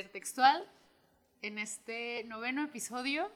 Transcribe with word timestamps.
Intertextual. 0.00 0.66
En 1.42 1.58
este 1.58 2.24
noveno 2.24 2.64
episodio 2.64 3.30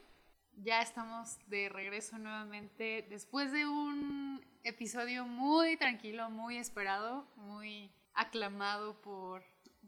ya 0.57 0.81
estamos 0.81 1.37
de 1.49 1.69
regreso 1.69 2.17
nuevamente 2.17 3.07
después 3.11 3.53
de 3.53 3.67
un 3.67 4.43
episodio 4.63 5.27
muy 5.27 5.77
tranquilo, 5.77 6.31
muy 6.31 6.57
esperado, 6.57 7.27
muy 7.37 7.91
aclamado 8.15 8.99
por... 9.03 9.43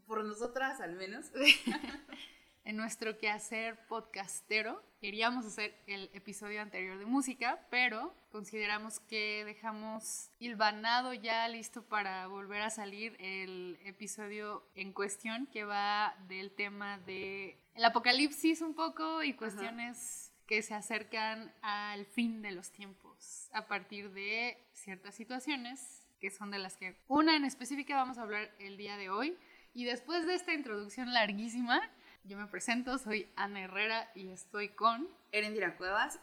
Por 0.05 0.23
nosotras 0.23 0.79
al 0.79 0.95
menos. 0.95 1.25
en 2.67 2.75
nuestro 2.75 3.17
quehacer 3.17 3.77
podcastero. 3.87 4.83
Queríamos 4.99 5.45
hacer 5.45 5.73
el 5.87 6.09
episodio 6.11 6.61
anterior 6.61 6.99
de 6.99 7.05
música, 7.05 7.65
pero 7.69 8.13
consideramos 8.29 8.99
que 8.99 9.45
dejamos 9.45 10.31
hilvanado 10.37 11.13
ya 11.13 11.47
listo 11.47 11.83
para 11.83 12.27
volver 12.27 12.61
a 12.61 12.69
salir 12.69 13.15
el 13.19 13.79
episodio 13.85 14.67
en 14.75 14.91
cuestión 14.91 15.47
que 15.47 15.63
va 15.63 16.13
del 16.27 16.51
tema 16.51 16.97
de 16.97 17.57
el 17.73 17.85
apocalipsis 17.85 18.59
un 18.59 18.73
poco 18.73 19.23
y 19.23 19.31
cuestiones 19.31 20.33
que 20.45 20.61
se 20.61 20.73
acercan 20.73 21.53
al 21.61 22.05
fin 22.05 22.41
de 22.41 22.51
los 22.51 22.71
tiempos 22.71 23.49
a 23.53 23.65
partir 23.67 24.11
de 24.11 24.57
ciertas 24.73 25.15
situaciones 25.15 26.05
que 26.19 26.31
son 26.31 26.51
de 26.51 26.59
las 26.59 26.75
que 26.75 26.97
una 27.07 27.37
en 27.37 27.45
específica 27.45 27.95
vamos 27.95 28.17
a 28.17 28.23
hablar 28.23 28.53
el 28.59 28.75
día 28.75 28.97
de 28.97 29.09
hoy. 29.09 29.37
Y 29.73 29.85
después 29.85 30.25
de 30.25 30.33
esta 30.33 30.53
introducción 30.53 31.13
larguísima, 31.13 31.87
yo 32.27 32.37
me 32.37 32.47
presento, 32.47 32.97
soy 32.97 33.31
Ana 33.35 33.61
Herrera 33.61 34.11
y 34.13 34.29
estoy 34.29 34.69
con 34.69 35.07
Erendira 35.31 35.77
Cuevas. 35.77 36.19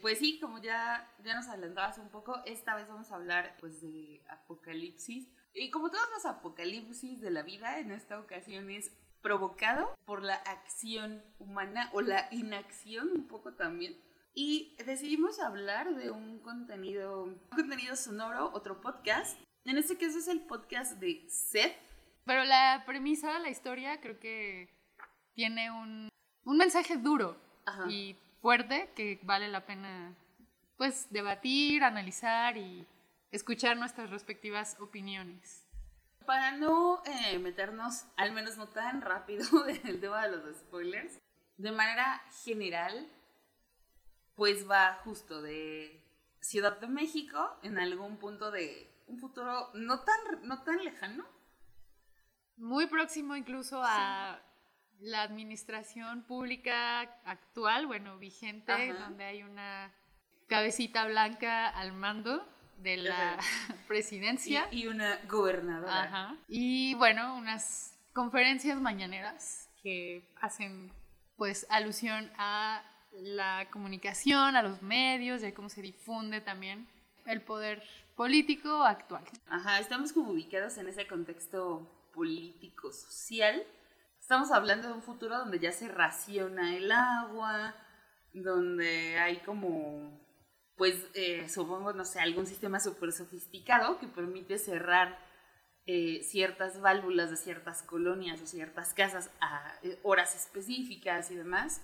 Pues 0.00 0.18
sí, 0.18 0.40
como 0.40 0.58
ya, 0.60 1.12
ya 1.22 1.34
nos 1.34 1.46
adelantabas 1.46 1.98
un 1.98 2.08
poco, 2.08 2.42
esta 2.46 2.74
vez 2.74 2.88
vamos 2.88 3.12
a 3.12 3.16
hablar 3.16 3.56
pues 3.60 3.80
de 3.82 4.22
apocalipsis. 4.28 5.28
Y 5.54 5.70
como 5.70 5.90
todos 5.90 6.08
los 6.14 6.24
apocalipsis 6.24 7.20
de 7.20 7.30
la 7.30 7.42
vida, 7.42 7.78
en 7.78 7.92
esta 7.92 8.18
ocasión 8.18 8.70
es 8.70 8.90
provocado 9.20 9.94
por 10.06 10.22
la 10.22 10.34
acción 10.34 11.22
humana 11.38 11.90
o 11.92 12.00
la 12.00 12.28
inacción 12.30 13.10
un 13.14 13.28
poco 13.28 13.52
también. 13.52 13.96
Y 14.34 14.74
decidimos 14.86 15.38
hablar 15.38 15.94
de 15.94 16.10
un 16.10 16.40
contenido, 16.40 17.24
un 17.24 17.38
contenido 17.50 17.94
sonoro, 17.94 18.50
otro 18.54 18.80
podcast. 18.80 19.38
En 19.66 19.76
este 19.76 19.98
caso 19.98 20.18
es 20.18 20.28
el 20.28 20.40
podcast 20.40 20.98
de 20.98 21.26
Seth. 21.28 21.76
Pero 22.24 22.44
la 22.44 22.84
premisa, 22.86 23.38
la 23.38 23.50
historia, 23.50 24.00
creo 24.00 24.18
que 24.18 24.81
tiene 25.34 25.70
un, 25.70 26.08
un 26.44 26.56
mensaje 26.56 26.96
duro 26.96 27.36
y 27.88 28.16
fuerte 28.40 28.90
que 28.94 29.20
vale 29.22 29.48
la 29.48 29.64
pena 29.64 30.14
pues 30.76 31.06
debatir, 31.10 31.84
analizar 31.84 32.56
y 32.56 32.86
escuchar 33.30 33.76
nuestras 33.76 34.10
respectivas 34.10 34.76
opiniones. 34.80 35.66
Para 36.26 36.52
no 36.56 37.02
eh, 37.04 37.38
meternos, 37.38 38.04
al 38.16 38.32
menos 38.32 38.56
no 38.56 38.68
tan 38.68 39.00
rápido, 39.00 39.44
en 39.68 39.86
el 39.86 40.00
tema 40.00 40.26
de 40.26 40.36
los 40.36 40.56
spoilers, 40.56 41.18
de 41.56 41.72
manera 41.72 42.22
general, 42.44 43.08
pues 44.34 44.68
va 44.68 45.00
justo 45.04 45.42
de 45.42 45.98
Ciudad 46.40 46.80
de 46.80 46.88
México 46.88 47.56
en 47.62 47.78
algún 47.78 48.16
punto 48.16 48.50
de 48.50 48.90
un 49.06 49.18
futuro 49.18 49.70
no 49.74 50.00
tan, 50.00 50.16
no 50.42 50.62
tan 50.62 50.82
lejano. 50.82 51.24
Muy 52.56 52.86
próximo 52.86 53.36
incluso 53.36 53.80
a 53.84 54.40
la 55.02 55.22
administración 55.22 56.22
pública 56.22 57.00
actual, 57.24 57.86
bueno, 57.86 58.18
vigente, 58.18 58.92
donde 58.92 59.24
hay 59.24 59.42
una 59.42 59.90
cabecita 60.46 61.06
blanca 61.06 61.68
al 61.68 61.92
mando 61.92 62.46
de 62.78 62.98
la 62.98 63.38
presidencia. 63.88 64.68
Y, 64.70 64.86
una 64.86 65.18
gobernadora. 65.28 66.36
Y 66.48 66.94
bueno, 66.94 67.36
unas 67.36 67.98
conferencias 68.12 68.80
mañaneras 68.80 69.68
que 69.82 70.28
hacen 70.40 70.92
pues 71.36 71.66
alusión 71.68 72.30
a 72.36 72.82
la 73.12 73.66
comunicación, 73.70 74.54
a 74.54 74.62
los 74.62 74.82
medios, 74.82 75.42
y 75.42 75.46
a 75.46 75.54
cómo 75.54 75.68
se 75.68 75.82
difunde 75.82 76.40
también 76.40 76.86
el 77.26 77.40
poder 77.40 77.82
político 78.14 78.84
actual. 78.84 79.24
Ajá, 79.48 79.80
estamos 79.80 80.12
como 80.12 80.30
ubicados 80.30 80.78
en 80.78 80.88
ese 80.88 81.06
contexto 81.06 81.90
político 82.14 82.92
social 82.92 83.64
Estamos 84.32 84.50
hablando 84.50 84.88
de 84.88 84.94
un 84.94 85.02
futuro 85.02 85.36
donde 85.36 85.58
ya 85.58 85.72
se 85.72 85.88
raciona 85.88 86.74
el 86.74 86.90
agua, 86.90 87.74
donde 88.32 89.18
hay 89.18 89.40
como, 89.40 90.26
pues 90.74 90.94
eh, 91.12 91.50
supongo, 91.50 91.92
no 91.92 92.06
sé, 92.06 92.18
algún 92.18 92.46
sistema 92.46 92.80
súper 92.80 93.12
sofisticado 93.12 93.98
que 93.98 94.06
permite 94.06 94.56
cerrar 94.56 95.18
eh, 95.84 96.22
ciertas 96.22 96.80
válvulas 96.80 97.28
de 97.28 97.36
ciertas 97.36 97.82
colonias 97.82 98.40
o 98.40 98.46
ciertas 98.46 98.94
casas 98.94 99.30
a 99.42 99.74
eh, 99.82 99.98
horas 100.02 100.34
específicas 100.34 101.30
y 101.30 101.34
demás. 101.34 101.82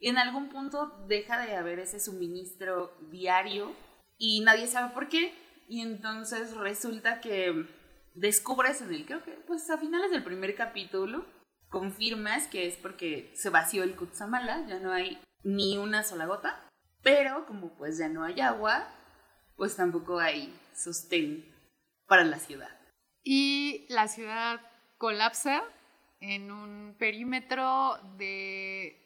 Y 0.00 0.08
en 0.08 0.18
algún 0.18 0.48
punto 0.48 1.04
deja 1.06 1.46
de 1.46 1.54
haber 1.54 1.78
ese 1.78 2.00
suministro 2.00 2.92
diario 3.12 3.72
y 4.18 4.40
nadie 4.40 4.66
sabe 4.66 4.92
por 4.92 5.08
qué. 5.08 5.32
Y 5.68 5.82
entonces 5.82 6.56
resulta 6.56 7.20
que 7.20 7.68
descubres 8.14 8.82
en 8.82 8.92
el, 8.92 9.06
creo 9.06 9.22
que, 9.22 9.30
pues 9.46 9.70
a 9.70 9.78
finales 9.78 10.10
del 10.10 10.24
primer 10.24 10.56
capítulo, 10.56 11.24
confirmas 11.74 12.46
que 12.46 12.68
es 12.68 12.76
porque 12.76 13.32
se 13.34 13.50
vació 13.50 13.82
el 13.82 13.96
Kutsamala, 13.96 14.64
ya 14.68 14.78
no 14.78 14.92
hay 14.92 15.20
ni 15.42 15.76
una 15.76 16.04
sola 16.04 16.24
gota, 16.24 16.68
pero 17.02 17.46
como 17.46 17.76
pues 17.76 17.98
ya 17.98 18.08
no 18.08 18.22
hay 18.22 18.40
agua, 18.40 18.86
pues 19.56 19.74
tampoco 19.74 20.20
hay 20.20 20.56
sostén 20.72 21.44
para 22.06 22.22
la 22.22 22.38
ciudad. 22.38 22.70
Y 23.24 23.86
la 23.88 24.06
ciudad 24.06 24.60
colapsa 24.98 25.64
en 26.20 26.52
un 26.52 26.94
perímetro 26.96 27.98
de 28.18 28.96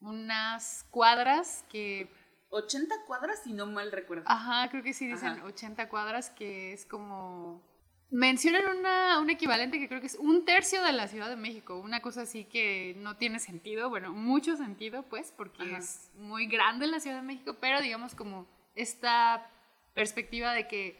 unas 0.00 0.86
cuadras 0.90 1.64
que... 1.68 2.08
80 2.50 2.94
cuadras, 3.08 3.42
si 3.42 3.52
no 3.52 3.66
mal 3.66 3.90
recuerdo. 3.90 4.22
Ajá, 4.26 4.70
creo 4.70 4.84
que 4.84 4.94
sí 4.94 5.08
dicen 5.08 5.42
80 5.42 5.88
cuadras, 5.88 6.30
que 6.30 6.72
es 6.72 6.86
como 6.86 7.67
mencionan 8.10 8.78
una, 8.78 9.18
un 9.20 9.30
equivalente 9.30 9.78
que 9.78 9.88
creo 9.88 10.00
que 10.00 10.06
es 10.06 10.16
un 10.16 10.44
tercio 10.44 10.82
de 10.82 10.92
la 10.92 11.08
Ciudad 11.08 11.28
de 11.28 11.36
México, 11.36 11.78
una 11.78 12.00
cosa 12.00 12.22
así 12.22 12.44
que 12.44 12.94
no 12.98 13.16
tiene 13.16 13.38
sentido, 13.38 13.90
bueno, 13.90 14.12
mucho 14.12 14.56
sentido 14.56 15.02
pues, 15.02 15.32
porque 15.36 15.76
es 15.76 16.10
muy 16.14 16.46
grande 16.46 16.86
la 16.86 17.00
Ciudad 17.00 17.16
de 17.16 17.22
México, 17.22 17.56
pero 17.60 17.80
digamos 17.80 18.14
como 18.14 18.46
esta 18.74 19.50
perspectiva 19.94 20.52
de 20.52 20.68
que 20.68 20.98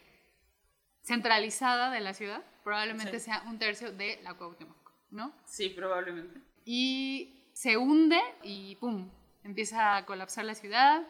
centralizada 1.03 1.89
de 1.89 2.01
la 2.01 2.13
ciudad 2.13 2.43
probablemente 2.63 3.19
sea 3.19 3.43
un 3.47 3.57
tercio 3.57 3.91
de 3.91 4.19
la 4.23 4.35
Cuauhtémoc, 4.35 4.91
¿no? 5.09 5.33
Sí, 5.45 5.69
probablemente. 5.69 6.41
Y 6.65 7.49
se 7.53 7.77
hunde 7.77 8.19
y 8.43 8.75
¡pum! 8.75 9.09
Empieza 9.43 9.95
a 9.95 10.05
colapsar 10.05 10.45
la 10.45 10.53
ciudad, 10.53 11.07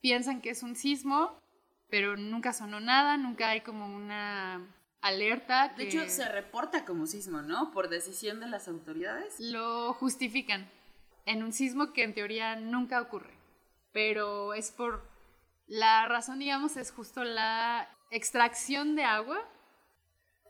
piensan 0.00 0.42
que 0.42 0.50
es 0.50 0.62
un 0.62 0.74
sismo, 0.74 1.38
pero 1.88 2.16
nunca 2.16 2.52
sonó 2.52 2.80
nada, 2.80 3.16
nunca 3.16 3.48
hay 3.48 3.62
como 3.62 3.86
una 3.86 4.66
alerta. 5.00 5.72
De 5.76 5.84
hecho, 5.84 6.08
se 6.08 6.28
reporta 6.28 6.84
como 6.84 7.06
sismo, 7.06 7.42
¿no? 7.42 7.70
Por 7.72 7.88
decisión 7.88 8.40
de 8.40 8.48
las 8.48 8.68
autoridades. 8.68 9.38
Lo 9.40 9.92
justifican 9.94 10.70
en 11.26 11.42
un 11.42 11.52
sismo 11.52 11.92
que 11.92 12.02
en 12.02 12.14
teoría 12.14 12.56
nunca 12.56 13.00
ocurre, 13.00 13.34
pero 13.92 14.54
es 14.54 14.70
por 14.70 15.08
la 15.66 16.06
razón, 16.08 16.40
digamos, 16.40 16.76
es 16.76 16.90
justo 16.90 17.22
la 17.24 17.88
extracción 18.10 18.96
de 18.96 19.04
agua 19.04 19.48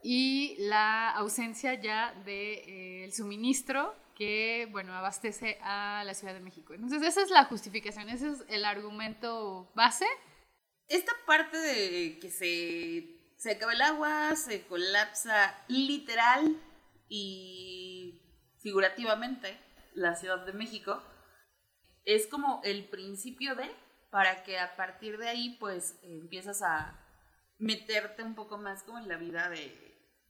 y 0.03 0.57
la 0.59 1.11
ausencia 1.11 1.75
ya 1.75 2.13
del 2.13 2.25
de, 2.25 3.05
eh, 3.05 3.13
suministro 3.13 3.95
que, 4.15 4.69
bueno, 4.71 4.95
abastece 4.95 5.59
a 5.63 6.03
la 6.05 6.15
Ciudad 6.15 6.35
de 6.35 6.41
México. 6.41 6.73
Entonces, 6.75 7.03
esa 7.03 7.23
es 7.23 7.31
la 7.31 7.45
justificación, 7.45 8.09
ese 8.09 8.31
es 8.31 8.45
el 8.49 8.65
argumento 8.65 9.71
base. 9.75 10.07
Esta 10.89 11.13
parte 11.27 11.57
de 11.57 12.19
que 12.19 12.31
se 12.31 13.20
se 13.41 13.53
acaba 13.53 13.73
el 13.73 13.81
agua, 13.81 14.37
se 14.37 14.67
colapsa 14.67 15.57
literal 15.67 16.61
y 17.09 18.21
figurativamente 18.59 19.59
la 19.95 20.15
Ciudad 20.15 20.45
de 20.45 20.53
México, 20.53 21.03
es 22.05 22.27
como 22.27 22.61
el 22.65 22.85
principio 22.85 23.55
de, 23.55 23.75
para 24.11 24.43
que 24.43 24.59
a 24.59 24.77
partir 24.77 25.17
de 25.17 25.31
ahí 25.31 25.57
pues 25.59 25.99
empiezas 26.03 26.61
a 26.61 27.03
meterte 27.57 28.23
un 28.23 28.35
poco 28.35 28.59
más 28.59 28.83
como 28.83 28.99
en 28.99 29.09
la 29.09 29.17
vida 29.17 29.49
de, 29.49 29.75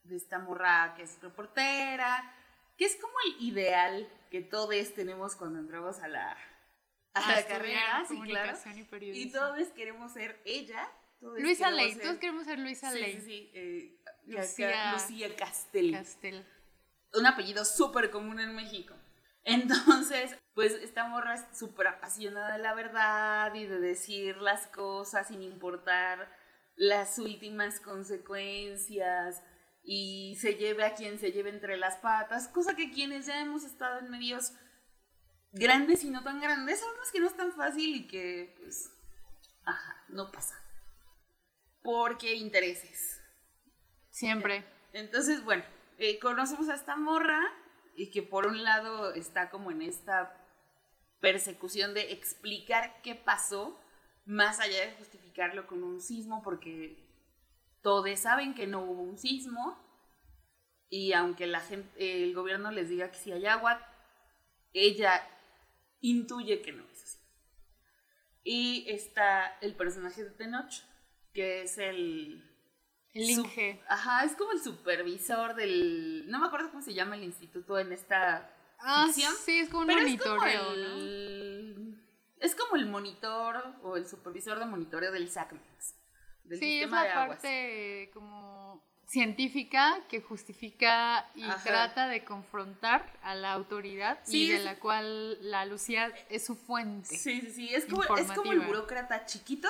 de 0.05 0.17
esta 0.17 0.39
morra 0.39 0.95
que 0.97 1.03
es 1.03 1.21
reportera, 1.21 2.33
que 2.77 2.85
es 2.85 2.95
como 2.95 3.15
el 3.27 3.43
ideal 3.43 4.09
que 4.31 4.41
todos 4.41 4.95
tenemos 4.95 5.35
cuando 5.35 5.59
entramos 5.59 5.99
a 5.99 6.07
la, 6.07 6.37
a 7.15 7.33
la 7.33 7.45
carrera, 7.45 8.05
sí, 8.07 8.21
claro. 8.21 8.57
Y, 9.01 9.23
y 9.23 9.33
todos 9.33 9.67
queremos 9.71 10.13
ser 10.13 10.41
ella 10.45 10.89
Luisa 11.21 11.71
Ley, 11.71 11.97
todos 11.97 12.19
queremos 12.19 12.45
ser 12.45 12.59
Luisa 12.59 12.93
Ley. 12.93 13.15
Sí, 13.15 13.21
sí, 13.21 13.51
eh, 13.55 14.03
Lucía, 14.27 14.93
Lucía 14.93 15.37
Castel. 15.37 15.93
Castel. 15.93 16.47
Un 17.15 17.27
apellido 17.27 17.65
súper 17.65 18.11
común 18.11 18.41
en 18.41 18.55
México. 18.55 18.95
Entonces, 19.45 20.37
pues 20.55 20.73
esta 20.73 21.09
morra 21.09 21.35
es 21.35 21.59
súper 21.59 21.89
apasionada 21.89 22.53
de 22.53 22.63
la 22.63 22.75
verdad 22.75 23.55
y 23.55 23.67
de 23.67 23.81
decir 23.81 24.37
las 24.39 24.67
cosas 24.69 25.29
sin 25.29 25.43
importar 25.43 26.31
las 26.77 27.19
últimas 27.19 27.81
consecuencias 27.81 29.43
y 29.83 30.37
se 30.41 30.55
lleve 30.55 30.85
a 30.85 30.95
quien 30.95 31.19
se 31.19 31.33
lleve 31.33 31.51
entre 31.51 31.77
las 31.77 31.97
patas, 31.97 32.49
cosa 32.49 32.77
que 32.77 32.91
quienes 32.91 33.27
ya 33.27 33.41
hemos 33.41 33.65
estado 33.65 33.99
en 33.99 34.11
medios 34.11 34.53
grandes 35.53 36.05
y 36.05 36.11
no 36.11 36.23
tan 36.23 36.41
grandes, 36.41 36.81
sabemos 36.81 37.11
que 37.11 37.21
no 37.21 37.27
es 37.27 37.37
tan 37.37 37.53
fácil 37.53 37.97
y 37.97 38.07
que, 38.07 38.55
pues, 38.61 38.91
ajá, 39.65 40.05
no 40.09 40.31
pasa. 40.31 40.55
Porque 41.83 42.35
intereses. 42.35 43.21
Siempre. 44.11 44.65
Entonces, 44.93 45.45
bueno, 45.45 45.65
eh, 45.99 46.19
conocemos 46.19 46.69
a 46.69 46.75
esta 46.75 46.97
morra 46.97 47.41
y 47.97 48.11
que 48.11 48.23
por 48.23 48.47
un 48.47 48.63
lado 48.63 49.13
está 49.15 49.51
como 49.51 49.71
en 49.71 49.83
esta 49.83 50.37
persecución 51.21 51.95
de 51.95 52.13
explicar 52.13 53.01
qué 53.03 53.15
pasó, 53.15 53.79
más 54.25 54.61
allá 54.61 54.87
de 54.87 54.93
justificarlo 54.93 55.67
con 55.67 55.83
un 55.83 56.01
sismo, 56.01 56.43
porque 56.43 57.07
todos 57.83 58.19
saben 58.19 58.55
que 58.55 58.67
no 58.67 58.83
hubo 58.83 59.03
un 59.03 59.19
sismo 59.19 59.79
y 60.89 61.13
aunque 61.13 61.47
la 61.47 61.61
gente, 61.61 62.25
el 62.25 62.35
gobierno 62.35 62.71
les 62.73 62.89
diga 62.89 63.11
que 63.11 63.19
sí 63.19 63.31
hay 63.33 63.47
agua, 63.47 63.81
ella 64.73 65.27
intuye 66.01 66.63
que 66.63 66.73
no 66.73 66.85
es 66.91 67.03
así. 67.05 67.19
Y 68.43 68.85
está 68.89 69.59
el 69.61 69.75
personaje 69.77 70.25
de 70.25 70.31
Tenoch, 70.31 70.73
que 71.33 71.63
es 71.63 71.79
el... 71.79 72.47
El 73.13 73.29
Inge. 73.29 73.83
Ajá, 73.89 74.25
es 74.25 74.37
como 74.37 74.53
el 74.53 74.63
supervisor 74.63 75.55
del... 75.55 76.31
No 76.31 76.39
me 76.39 76.47
acuerdo 76.47 76.71
cómo 76.71 76.83
se 76.83 76.95
llama 76.95 77.17
el 77.17 77.25
instituto 77.25 77.79
en 77.79 77.93
esta 77.93 78.55
ah, 78.79 79.09
Sí, 79.13 79.59
es 79.59 79.69
como 79.69 79.83
un 79.83 79.89
monitoreo, 79.89 80.39
es 80.39 80.47
como 80.47 80.75
el, 80.75 82.05
Es 82.39 82.55
como 82.55 82.77
el 82.77 82.87
monitor 82.87 83.75
o 83.83 83.97
el 83.97 84.07
supervisor 84.07 84.61
de 84.61 84.67
monitoreo 84.67 85.11
del 85.11 85.29
SACMEX. 85.29 85.97
Del 86.45 86.59
sí, 86.59 86.65
sistema 86.67 87.05
es 87.05 87.15
la 87.15 87.27
parte 87.27 88.11
como 88.15 88.91
científica 89.11 90.05
que 90.09 90.21
justifica 90.21 91.29
y 91.35 91.45
trata 91.65 92.07
de 92.07 92.25
confrontar 92.25 93.19
a 93.23 93.35
la 93.35 93.53
autoridad 93.53 94.21
y 94.29 94.51
de 94.51 94.61
la 94.61 94.79
cual 94.79 95.37
la 95.51 95.65
Lucía 95.65 96.13
es 96.29 96.47
su 96.47 96.55
fuente. 96.55 97.17
Sí, 97.17 97.41
sí, 97.41 97.51
sí, 97.51 97.75
es 97.75 97.87
como, 97.87 98.05
es 98.17 98.31
como 98.31 98.53
el 98.53 98.61
burócrata 98.61 99.27
chiquito 99.27 99.69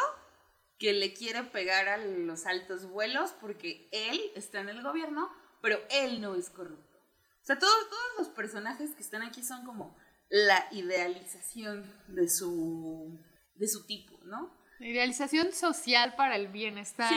que 0.81 0.94
le 0.94 1.12
quiere 1.12 1.44
pegar 1.44 1.88
a 1.88 1.99
los 1.99 2.47
altos 2.47 2.87
vuelos 2.87 3.35
porque 3.38 3.88
él 3.93 4.19
está 4.35 4.61
en 4.61 4.71
el 4.71 4.82
gobierno, 4.82 5.31
pero 5.61 5.79
él 5.91 6.23
no 6.23 6.35
es 6.35 6.49
corrupto. 6.49 6.99
O 7.43 7.44
sea, 7.44 7.59
todos, 7.59 7.91
todos 7.91 8.12
los 8.19 8.29
personajes 8.31 8.94
que 8.94 9.03
están 9.03 9.23
aquí 9.23 9.43
son 9.44 9.67
como 9.67 9.94
la 10.31 10.67
idealización 10.73 11.85
de 12.09 12.31
su, 12.31 13.21
de 13.56 13.69
su 13.69 13.87
tipo, 13.87 14.19
¿no? 14.25 14.59
La 14.79 14.88
idealización 14.88 15.53
social 15.53 16.15
para 16.17 16.37
el 16.37 16.49
bienestar 16.49 17.12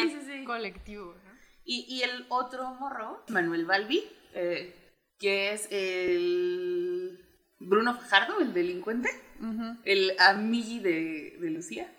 colectivo, 0.45 1.15
¿no? 1.23 1.33
Y, 1.65 2.01
el 2.01 2.25
otro 2.27 2.69
morro, 2.73 3.23
Manuel 3.29 3.65
Balbi, 3.65 4.03
eh, 4.33 4.75
que 5.17 5.53
es 5.53 5.69
el 5.71 7.25
Bruno 7.59 7.95
Fajardo, 7.95 8.41
el 8.41 8.53
delincuente, 8.53 9.09
el 9.85 10.19
amigui 10.19 10.79
de, 10.79 11.37
de 11.39 11.49
Lucía. 11.49 11.89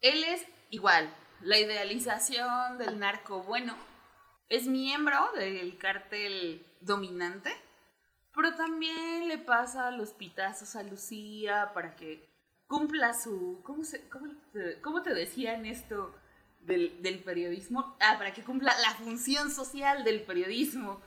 Él 0.00 0.24
es 0.24 0.46
igual, 0.72 1.14
la 1.42 1.58
idealización 1.58 2.78
del 2.78 2.98
narco 2.98 3.44
bueno. 3.44 3.76
Es 4.48 4.66
miembro 4.66 5.30
del 5.36 5.78
cártel 5.78 6.66
dominante, 6.80 7.50
pero 8.34 8.54
también 8.56 9.28
le 9.28 9.38
pasa 9.38 9.92
los 9.92 10.10
pitazos 10.10 10.74
a 10.74 10.82
Lucía 10.82 11.70
para 11.72 11.94
que 11.94 12.28
cumpla 12.66 13.14
su... 13.14 13.62
¿Cómo, 13.62 13.84
se, 13.84 14.08
cómo, 14.08 14.34
cómo 14.82 15.02
te 15.02 15.14
decían 15.14 15.64
esto? 15.64 16.14
del, 16.62 17.22
periodismo, 17.24 17.96
ah, 18.00 18.14
para 18.18 18.32
que 18.32 18.42
cumpla 18.42 18.76
la 18.80 18.94
función 18.94 19.50
social 19.50 20.04
del 20.04 20.22
periodismo 20.22 21.02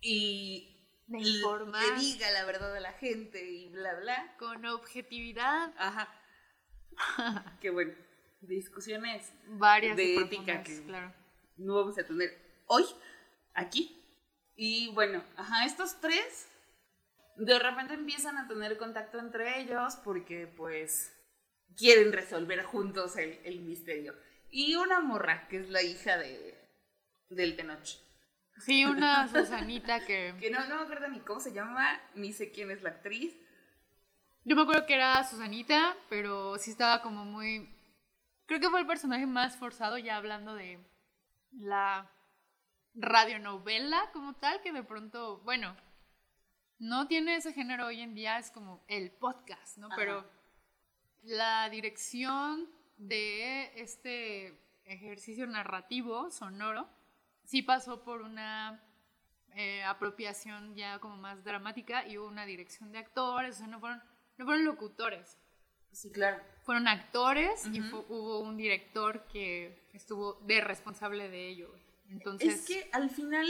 y 0.00 0.68
de 1.06 1.18
informar. 1.18 1.82
le 1.84 2.00
diga 2.00 2.30
la 2.30 2.44
verdad 2.44 2.74
a 2.76 2.80
la 2.80 2.92
gente 2.92 3.44
y 3.48 3.68
bla, 3.68 3.94
bla. 3.94 4.36
Con 4.38 4.64
objetividad. 4.66 5.72
Ajá. 5.78 6.08
Qué 7.60 7.70
bueno. 7.70 7.92
Discusiones 8.42 9.32
Varias 9.46 9.96
de 9.96 10.16
ética 10.16 10.62
que 10.62 10.82
claro. 10.84 11.12
no 11.56 11.76
vamos 11.76 11.98
a 11.98 12.04
tener 12.04 12.36
hoy, 12.66 12.84
aquí. 13.54 13.98
Y 14.56 14.92
bueno, 14.94 15.24
ajá, 15.36 15.64
estos 15.64 16.00
tres 16.00 16.48
de 17.36 17.58
repente 17.58 17.94
empiezan 17.94 18.36
a 18.36 18.48
tener 18.48 18.76
contacto 18.76 19.18
entre 19.18 19.60
ellos 19.60 19.96
porque 20.04 20.46
pues 20.46 21.12
quieren 21.76 22.12
resolver 22.12 22.62
juntos 22.64 23.16
el, 23.16 23.40
el 23.44 23.60
misterio. 23.60 24.14
Y 24.50 24.74
una 24.74 25.00
morra, 25.00 25.48
que 25.48 25.58
es 25.58 25.70
la 25.70 25.82
hija 25.82 26.18
de, 26.18 26.58
del 27.30 27.56
Tenoch. 27.56 27.88
Sí, 28.58 28.84
una 28.84 29.28
Susanita 29.32 30.04
que... 30.04 30.34
que 30.38 30.50
no, 30.50 30.66
no 30.68 30.76
me 30.76 30.82
acuerdo 30.82 31.08
ni 31.08 31.20
cómo 31.20 31.40
se 31.40 31.52
llama, 31.52 32.00
ni 32.14 32.32
sé 32.32 32.50
quién 32.50 32.70
es 32.70 32.82
la 32.82 32.90
actriz. 32.90 33.34
Yo 34.44 34.56
me 34.56 34.62
acuerdo 34.62 34.86
que 34.86 34.94
era 34.94 35.22
Susanita, 35.24 35.96
pero 36.08 36.58
sí 36.58 36.70
estaba 36.70 37.00
como 37.00 37.24
muy... 37.24 37.71
Creo 38.52 38.60
que 38.60 38.68
fue 38.68 38.80
el 38.80 38.86
personaje 38.86 39.24
más 39.24 39.56
forzado, 39.56 39.96
ya 39.96 40.18
hablando 40.18 40.54
de 40.54 40.78
la 41.52 42.12
radionovela 42.92 44.10
como 44.12 44.34
tal, 44.34 44.60
que 44.60 44.72
de 44.72 44.82
pronto, 44.82 45.38
bueno, 45.38 45.74
no 46.78 47.08
tiene 47.08 47.36
ese 47.36 47.54
género 47.54 47.86
hoy 47.86 48.02
en 48.02 48.14
día, 48.14 48.36
es 48.36 48.50
como 48.50 48.84
el 48.88 49.10
podcast, 49.10 49.78
¿no? 49.78 49.88
Pero 49.96 50.30
la 51.22 51.70
dirección 51.70 52.68
de 52.98 53.72
este 53.80 54.62
ejercicio 54.84 55.46
narrativo 55.46 56.30
sonoro 56.30 56.90
sí 57.44 57.62
pasó 57.62 58.04
por 58.04 58.20
una 58.20 58.84
eh, 59.54 59.82
apropiación 59.84 60.74
ya 60.74 60.98
como 60.98 61.16
más 61.16 61.42
dramática 61.42 62.06
y 62.06 62.18
hubo 62.18 62.28
una 62.28 62.44
dirección 62.44 62.92
de 62.92 62.98
actores, 62.98 63.54
o 63.54 63.58
sea, 63.60 63.66
no 63.66 63.80
fueron, 63.80 64.02
no 64.36 64.44
fueron 64.44 64.66
locutores. 64.66 65.38
Sí, 65.92 66.10
claro. 66.10 66.42
Fueron 66.64 66.88
actores 66.88 67.66
y 67.72 67.80
hubo 67.80 68.40
un 68.40 68.56
director 68.56 69.26
que 69.26 69.88
estuvo 69.92 70.34
de 70.46 70.60
responsable 70.60 71.28
de 71.28 71.48
ello. 71.48 71.74
Entonces, 72.08 72.54
es 72.54 72.66
que 72.66 72.88
al 72.92 73.10
final 73.10 73.46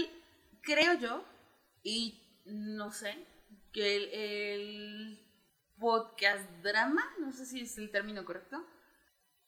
creo 0.62 0.94
yo, 0.94 1.24
y 1.82 2.20
no 2.44 2.90
sé, 2.92 3.16
que 3.72 3.96
el, 3.96 4.08
el 4.12 5.18
podcast 5.78 6.48
drama, 6.62 7.02
no 7.18 7.32
sé 7.32 7.44
si 7.44 7.60
es 7.60 7.76
el 7.78 7.90
término 7.90 8.24
correcto, 8.24 8.64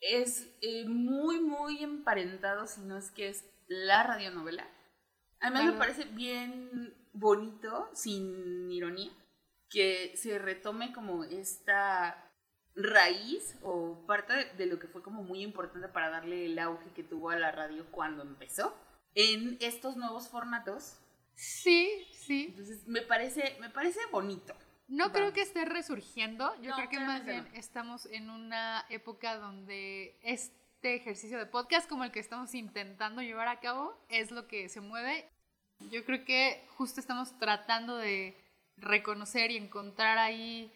es 0.00 0.48
eh, 0.60 0.84
muy, 0.86 1.40
muy 1.40 1.82
emparentado, 1.82 2.66
si 2.66 2.82
no 2.82 2.98
es 2.98 3.10
que 3.10 3.28
es 3.28 3.44
la 3.66 4.02
radionovela. 4.02 4.68
Además 5.40 5.64
me 5.66 5.72
parece 5.78 6.04
bien 6.04 6.94
bonito, 7.12 7.90
sin 7.94 8.70
ironía, 8.70 9.10
que 9.70 10.16
se 10.16 10.38
retome 10.38 10.92
como 10.92 11.24
esta 11.24 12.23
raíz 12.76 13.56
o 13.62 14.04
parte 14.06 14.32
de, 14.56 14.66
lo 14.66 14.78
que 14.78 14.88
fue 14.88 15.02
como 15.02 15.22
muy 15.22 15.42
importante 15.42 15.88
para 15.88 16.10
darle 16.10 16.46
el 16.46 16.58
auge 16.58 16.90
que 16.94 17.04
tuvo 17.04 17.30
a 17.30 17.38
la 17.38 17.52
radio 17.52 17.86
cuando 17.90 18.22
empezó 18.22 18.76
en 19.14 19.56
estos 19.60 19.96
nuevos 19.96 20.28
formatos. 20.28 20.98
Sí, 21.34 22.06
sí. 22.12 22.46
Entonces 22.50 22.86
me 22.86 23.02
parece, 23.02 23.56
me 23.60 23.70
parece 23.70 24.00
bonito. 24.10 24.54
No 24.86 25.12
creo 25.12 25.32
que 25.32 25.40
esté 25.40 25.64
resurgiendo, 25.64 26.54
yo 26.60 26.74
creo 26.74 26.88
que 26.90 27.00
más 27.00 27.24
bien 27.24 27.48
estamos 27.54 28.06
en 28.06 28.28
una 28.28 28.84
época 28.90 29.36
donde 29.38 30.18
este 30.22 30.94
ejercicio 30.94 31.38
de 31.38 31.46
podcast 31.46 31.88
como 31.88 32.04
el 32.04 32.12
que 32.12 32.20
estamos 32.20 32.54
intentando 32.54 33.22
llevar 33.22 33.48
a 33.48 33.60
cabo 33.60 33.98
es 34.10 34.30
lo 34.30 34.46
que 34.46 34.68
se 34.68 34.82
mueve. 34.82 35.26
Yo 35.90 36.04
creo 36.04 36.24
que 36.24 36.66
justo 36.76 37.00
estamos 37.00 37.38
tratando 37.38 37.96
de 37.96 38.36
reconocer 38.76 39.50
y 39.50 39.56
encontrar 39.56 40.18
ahí 40.18 40.70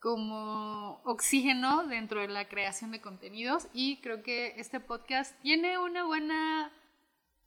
como 0.00 1.00
oxígeno 1.04 1.86
dentro 1.86 2.22
de 2.22 2.28
la 2.28 2.48
creación 2.48 2.90
de 2.90 3.00
contenidos 3.00 3.68
y 3.74 3.98
creo 3.98 4.22
que 4.22 4.54
este 4.56 4.80
podcast 4.80 5.38
tiene 5.42 5.78
una 5.78 6.04
buena 6.04 6.72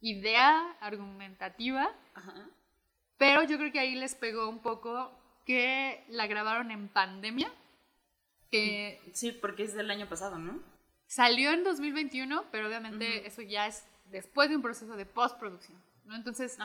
idea 0.00 0.76
argumentativa, 0.80 1.90
pero 3.18 3.42
yo 3.42 3.58
creo 3.58 3.72
que 3.72 3.80
ahí 3.80 3.96
les 3.96 4.14
pegó 4.14 4.48
un 4.48 4.60
poco 4.60 5.10
que 5.44 6.04
la 6.08 6.26
grabaron 6.26 6.70
en 6.70 6.88
pandemia. 6.88 7.52
Que 8.50 9.00
sí, 9.12 9.32
porque 9.32 9.64
es 9.64 9.74
del 9.74 9.90
año 9.90 10.08
pasado, 10.08 10.38
¿no? 10.38 10.60
Salió 11.06 11.50
en 11.50 11.64
2021, 11.64 12.44
pero 12.52 12.68
obviamente 12.68 13.26
eso 13.26 13.42
ya 13.42 13.66
es 13.66 13.84
después 14.10 14.48
de 14.48 14.56
un 14.56 14.62
proceso 14.62 14.96
de 14.96 15.06
postproducción, 15.06 15.82
¿no? 16.04 16.14
Entonces, 16.14 16.56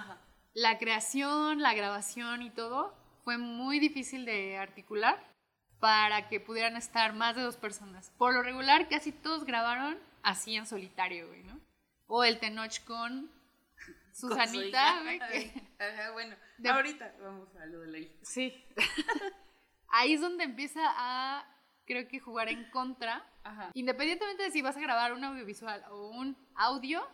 la 0.53 0.77
creación, 0.77 1.61
la 1.61 1.73
grabación 1.73 2.43
y 2.43 2.51
todo 2.51 2.93
fue 3.23 3.37
muy 3.37 3.79
difícil 3.79 4.25
de 4.25 4.57
articular 4.57 5.28
para 5.79 6.27
que 6.27 6.39
pudieran 6.39 6.75
estar 6.75 7.13
más 7.13 7.35
de 7.35 7.41
dos 7.41 7.57
personas. 7.57 8.11
Por 8.17 8.33
lo 8.33 8.43
regular, 8.43 8.89
casi 8.89 9.11
todos 9.11 9.45
grabaron 9.45 9.97
así 10.23 10.55
en 10.55 10.65
solitario, 10.65 11.27
güey, 11.27 11.43
¿no? 11.43 11.59
O 12.07 12.23
el 12.23 12.39
Tenoch 12.39 12.83
con 12.85 13.31
Susanita, 14.13 15.01
güey. 15.03 15.19
Ajá, 15.79 16.11
bueno, 16.11 16.35
ahorita 16.69 17.13
vamos 17.21 17.55
a 17.55 17.65
lo 17.65 17.81
de 17.81 17.87
la 17.87 17.97
hija. 17.99 18.13
Sí. 18.21 18.65
Ahí 19.89 20.13
es 20.13 20.21
donde 20.21 20.43
empieza 20.43 20.81
a, 20.83 21.45
creo 21.85 22.07
que, 22.07 22.19
jugar 22.19 22.49
en 22.49 22.69
contra. 22.71 23.25
Ajá. 23.43 23.71
Independientemente 23.73 24.43
de 24.43 24.51
si 24.51 24.61
vas 24.61 24.77
a 24.77 24.81
grabar 24.81 25.13
un 25.13 25.23
audiovisual 25.23 25.83
o 25.89 26.09
un 26.09 26.37
audio, 26.55 27.07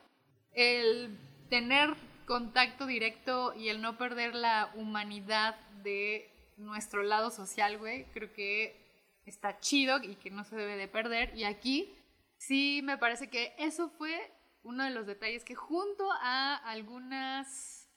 el 0.54 1.18
tener 1.50 1.96
contacto 2.26 2.86
directo 2.86 3.54
y 3.54 3.70
el 3.70 3.82
no 3.82 3.98
perder 3.98 4.34
la 4.34 4.72
humanidad 4.74 5.56
de 5.84 6.35
nuestro 6.58 7.04
lado 7.04 7.32
social, 7.32 7.78
güey, 7.78 8.06
creo 8.12 8.32
que 8.34 8.86
está 9.26 9.60
chido 9.60 10.02
y 10.02 10.16
que 10.16 10.30
no 10.32 10.44
se 10.44 10.56
debe 10.56 10.78
de 10.78 10.88
perder. 10.88 11.36
Y 11.36 11.44
aquí 11.44 11.94
sí 12.38 12.82
me 12.84 12.98
parece 12.98 13.30
que 13.30 13.54
eso 13.58 13.90
fue 13.90 14.32
uno 14.64 14.84
de 14.84 14.92
los 14.92 15.06
detalles 15.06 15.44
que 15.44 15.56
junto 15.56 16.10
a 16.12 16.56
algunas 16.56 17.90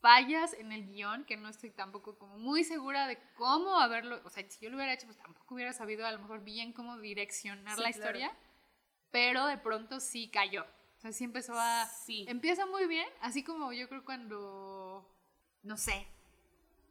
fallas 0.00 0.54
en 0.54 0.72
el 0.72 0.86
guion, 0.86 1.24
que 1.24 1.36
no 1.36 1.48
estoy 1.48 1.70
tampoco 1.70 2.18
como 2.18 2.38
muy 2.38 2.64
segura 2.64 3.06
de 3.06 3.18
cómo 3.36 3.78
haberlo, 3.78 4.20
o 4.24 4.30
sea, 4.30 4.48
si 4.48 4.64
yo 4.64 4.70
lo 4.70 4.76
hubiera 4.76 4.92
hecho, 4.92 5.06
pues 5.06 5.18
tampoco 5.18 5.54
hubiera 5.54 5.72
sabido 5.72 6.06
a 6.06 6.12
lo 6.12 6.20
mejor 6.20 6.44
bien 6.44 6.72
cómo 6.72 6.98
direccionar 6.98 7.78
la 7.78 7.90
historia, 7.90 8.32
pero 9.10 9.46
de 9.46 9.58
pronto 9.58 10.00
sí 10.00 10.30
cayó. 10.30 10.64
O 10.96 11.00
sea, 11.00 11.12
sí 11.12 11.24
empezó 11.24 11.54
a... 11.56 11.86
Sí. 11.86 12.24
Empieza 12.28 12.66
muy 12.66 12.86
bien, 12.86 13.08
así 13.20 13.42
como 13.42 13.72
yo 13.72 13.88
creo 13.88 14.04
cuando, 14.04 15.08
no 15.62 15.76
sé, 15.76 16.06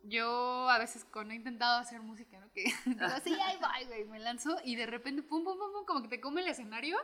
yo 0.07 0.69
a 0.69 0.79
veces 0.79 1.05
cuando 1.05 1.33
he 1.33 1.37
intentado 1.37 1.79
hacer 1.79 2.01
música, 2.01 2.39
¿no? 2.39 2.51
Que 2.51 2.63
digo, 2.85 3.07
sí, 3.23 3.33
ahí 3.33 3.57
va, 3.61 3.73
güey, 3.87 4.05
me 4.05 4.19
lanzo 4.19 4.57
y 4.63 4.75
de 4.75 4.85
repente, 4.85 5.23
pum, 5.23 5.43
pum, 5.43 5.57
pum, 5.57 5.71
pum, 5.73 5.85
como 5.85 6.01
que 6.01 6.07
te 6.09 6.21
come 6.21 6.41
el 6.41 6.47
escenario. 6.47 6.97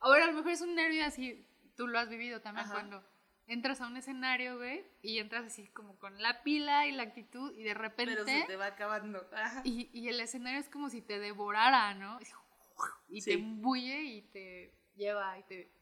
Ahora 0.00 0.24
a 0.24 0.26
lo 0.28 0.32
mejor 0.34 0.52
es 0.52 0.60
un 0.60 0.74
nervio 0.74 1.04
así, 1.04 1.46
tú 1.76 1.86
lo 1.86 1.98
has 1.98 2.08
vivido 2.08 2.40
también 2.40 2.66
Ajá. 2.66 2.74
cuando 2.74 3.04
entras 3.46 3.80
a 3.80 3.86
un 3.86 3.96
escenario, 3.96 4.56
güey, 4.56 4.84
y 5.02 5.18
entras 5.18 5.44
así 5.46 5.68
como 5.68 5.98
con 5.98 6.20
la 6.20 6.42
pila 6.42 6.86
y 6.86 6.92
la 6.92 7.04
actitud 7.04 7.52
y 7.56 7.62
de 7.62 7.74
repente... 7.74 8.14
Pero 8.14 8.24
se 8.26 8.42
te 8.46 8.56
va 8.56 8.66
acabando. 8.66 9.24
Y, 9.64 9.88
y 9.92 10.08
el 10.08 10.20
escenario 10.20 10.58
es 10.58 10.68
como 10.68 10.88
si 10.90 11.00
te 11.00 11.18
devorara, 11.20 11.94
¿no? 11.94 12.18
Y 13.08 13.20
Sí. 13.22 13.30
te 13.30 13.34
embulle 13.36 14.02
y 14.02 14.22
te 14.22 14.74
lleva 14.96 15.38
y 15.38 15.44
te 15.44 15.72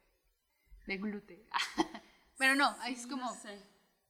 deglute. 0.87 1.47
Pero 2.39 2.55
no, 2.55 2.69
ahí 2.81 2.93
es 2.95 3.03
Sí, 3.03 3.09
como 3.09 3.25
no 3.25 3.33
sé. 3.35 3.59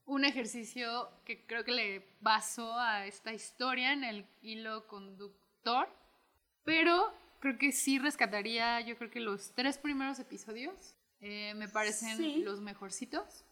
Un 0.07 0.25
ejercicio 0.25 1.11
que 1.25 1.47
creo 1.47 1.65
que 1.65 1.73
le 1.73 2.07
basó 2.21 2.79
a 2.79 3.07
esta 3.07 3.33
historia 3.33 3.93
en 3.93 4.05
el 4.05 4.27
hilo 4.43 4.87
conductor. 4.87 5.89
Pero 6.65 7.13
creo 7.41 7.59
que 7.59 7.73
sí 7.73 7.99
rescataría, 7.99 8.81
yo 8.81 8.97
creo 8.97 9.11
que 9.11 9.21
los 9.21 9.53
tres 9.55 9.79
primeros 9.79 10.19
episodios 10.19 10.95
eh, 11.21 11.55
me 11.55 11.69
parecen 11.69 12.17
Sí. 12.17 12.43
los 12.43 12.61
mejorcitos. 12.61 13.45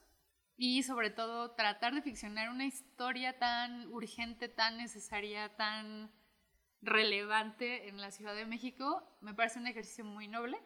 Y 0.59 0.83
sobre 0.83 1.11
todo 1.11 1.53
tratar 1.53 1.95
de 1.95 2.03
ficcionar 2.03 2.51
una 2.51 2.67
historia 2.67 3.39
tan 3.39 3.87
urgente, 3.93 4.49
tan 4.49 4.77
necesaria, 4.77 5.49
tan 5.57 6.11
relevante 6.83 7.89
en 7.89 8.01
la 8.01 8.11
Ciudad 8.11 8.35
de 8.35 8.45
México, 8.45 9.03
me 9.21 9.35
parece 9.35 9.59
un 9.59 9.67
ejercicio 9.67 10.05
muy 10.05 10.29
noble 10.29 10.59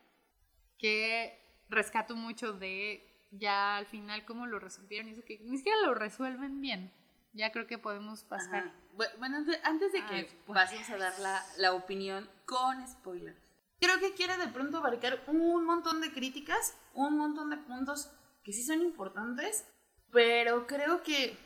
que 0.79 1.39
rescato 1.69 2.17
mucho 2.17 2.53
de 2.53 3.16
ya 3.31 3.77
al 3.77 3.87
final 3.87 4.25
cómo 4.25 4.47
lo 4.47 4.59
resolvieron 4.59 5.09
y 5.09 5.13
eso 5.13 5.25
que 5.25 5.39
ni 5.41 5.57
siquiera 5.59 5.79
lo 5.83 5.95
resuelven 5.95 6.61
bien. 6.61 6.93
Ya 7.33 7.53
creo 7.53 7.67
que 7.67 7.77
podemos 7.79 8.25
pasar. 8.25 8.69
Ajá. 8.69 8.73
Bu- 8.97 9.19
Bueno, 9.19 9.37
antes- 9.65 9.93
de 9.93 10.01
que 10.07 10.15
Ay, 10.15 10.29
pasemos 10.47 10.89
a 10.91 10.97
dar 10.97 11.19
la, 11.19 11.45
la 11.59 11.73
opinión 11.75 12.29
con 12.47 12.87
spoilers. 12.89 13.39
Creo 13.79 13.99
que 14.01 14.15
quiere 14.15 14.39
de 14.39 14.49
pronto 14.49 14.79
abarcar 14.79 15.23
un 15.27 15.65
montón 15.65 16.01
de 16.01 16.11
críticas, 16.13 16.75
un 16.95 17.19
montón 17.19 17.51
de 17.51 17.59
puntos 17.59 18.11
que 18.43 18.53
sí 18.55 18.63
son 18.65 18.81
importantes, 18.81 19.67
pero 20.11 20.67
creo 20.67 21.03
que 21.03 21.37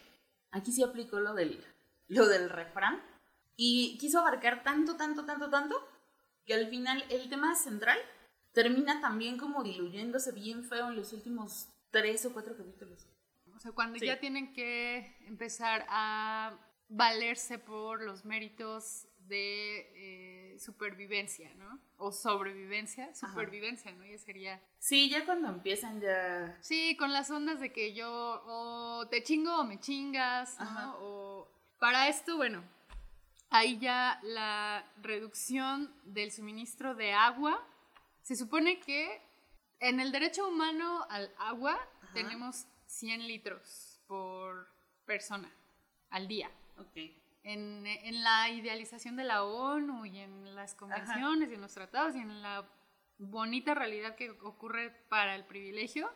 aquí 0.52 0.70
sí 0.70 0.82
aplicó 0.84 1.18
lo 1.18 1.34
del, 1.34 1.64
lo 2.06 2.28
del 2.28 2.48
refrán 2.50 3.02
y 3.56 3.98
quiso 3.98 4.20
abarcar 4.20 4.62
tanto, 4.62 4.96
tanto, 4.96 5.24
tanto, 5.24 5.50
tanto, 5.50 5.88
que 6.46 6.54
al 6.54 6.68
final 6.68 7.04
el 7.10 7.28
tema 7.28 7.56
central 7.56 7.98
termina 8.52 9.00
también 9.00 9.38
como 9.38 9.62
diluyéndose 9.62 10.32
bien 10.32 10.64
feo 10.64 10.88
en 10.88 10.96
los 10.96 11.12
últimos 11.12 11.68
tres 11.90 12.24
o 12.26 12.32
cuatro 12.32 12.56
capítulos. 12.56 13.06
O 13.54 13.58
sea, 13.60 13.72
cuando 13.72 13.98
Sí. 13.98 14.06
ya 14.06 14.18
tienen 14.20 14.52
que 14.52 15.16
empezar 15.26 15.84
a 15.88 16.58
valerse 16.88 17.58
por 17.58 18.02
los 18.02 18.24
méritos 18.24 19.06
de 19.18 20.54
eh, 20.54 20.58
supervivencia, 20.58 21.54
¿no? 21.54 21.78
O 21.98 22.10
sobrevivencia, 22.10 23.14
supervivencia, 23.14 23.92
¿no? 23.92 24.04
Ya 24.04 24.18
sería... 24.18 24.60
Sí, 24.78 25.08
ya 25.08 25.24
cuando 25.24 25.48
empiezan 25.48 26.00
ya... 26.00 26.58
Sí, 26.62 26.96
con 26.96 27.12
las 27.12 27.30
ondas 27.30 27.60
de 27.60 27.72
que 27.72 27.92
yo 27.94 28.08
o 28.44 29.06
te 29.08 29.22
chingo 29.22 29.60
o 29.60 29.64
me 29.64 29.78
chingas, 29.78 30.58
¿no? 30.58 30.64
Ajá. 30.64 30.94
O 30.98 31.48
para 31.78 32.08
esto, 32.08 32.36
bueno, 32.36 32.64
ahí 33.50 33.78
ya 33.78 34.18
la 34.24 34.84
reducción 35.00 35.94
del 36.04 36.32
suministro 36.32 36.94
de 36.96 37.12
agua, 37.12 37.64
se 38.30 38.36
supone 38.36 38.78
que 38.78 39.20
en 39.80 39.98
el 39.98 40.12
derecho 40.12 40.46
humano 40.46 41.04
al 41.10 41.34
agua 41.36 41.72
Ajá. 42.02 42.12
tenemos 42.14 42.64
100 42.86 43.26
litros 43.26 44.00
por 44.06 44.68
persona 45.04 45.50
al 46.10 46.28
día. 46.28 46.48
Ok. 46.78 46.96
En, 47.42 47.84
en 47.88 48.22
la 48.22 48.48
idealización 48.50 49.16
de 49.16 49.24
la 49.24 49.42
ONU 49.42 50.04
y 50.06 50.18
en 50.20 50.54
las 50.54 50.76
convenciones 50.76 51.50
y 51.50 51.54
en 51.54 51.60
los 51.60 51.74
tratados 51.74 52.14
y 52.14 52.20
en 52.20 52.40
la 52.40 52.68
bonita 53.18 53.74
realidad 53.74 54.14
que 54.14 54.30
ocurre 54.30 54.90
para 55.08 55.34
el 55.34 55.44
privilegio, 55.44 56.08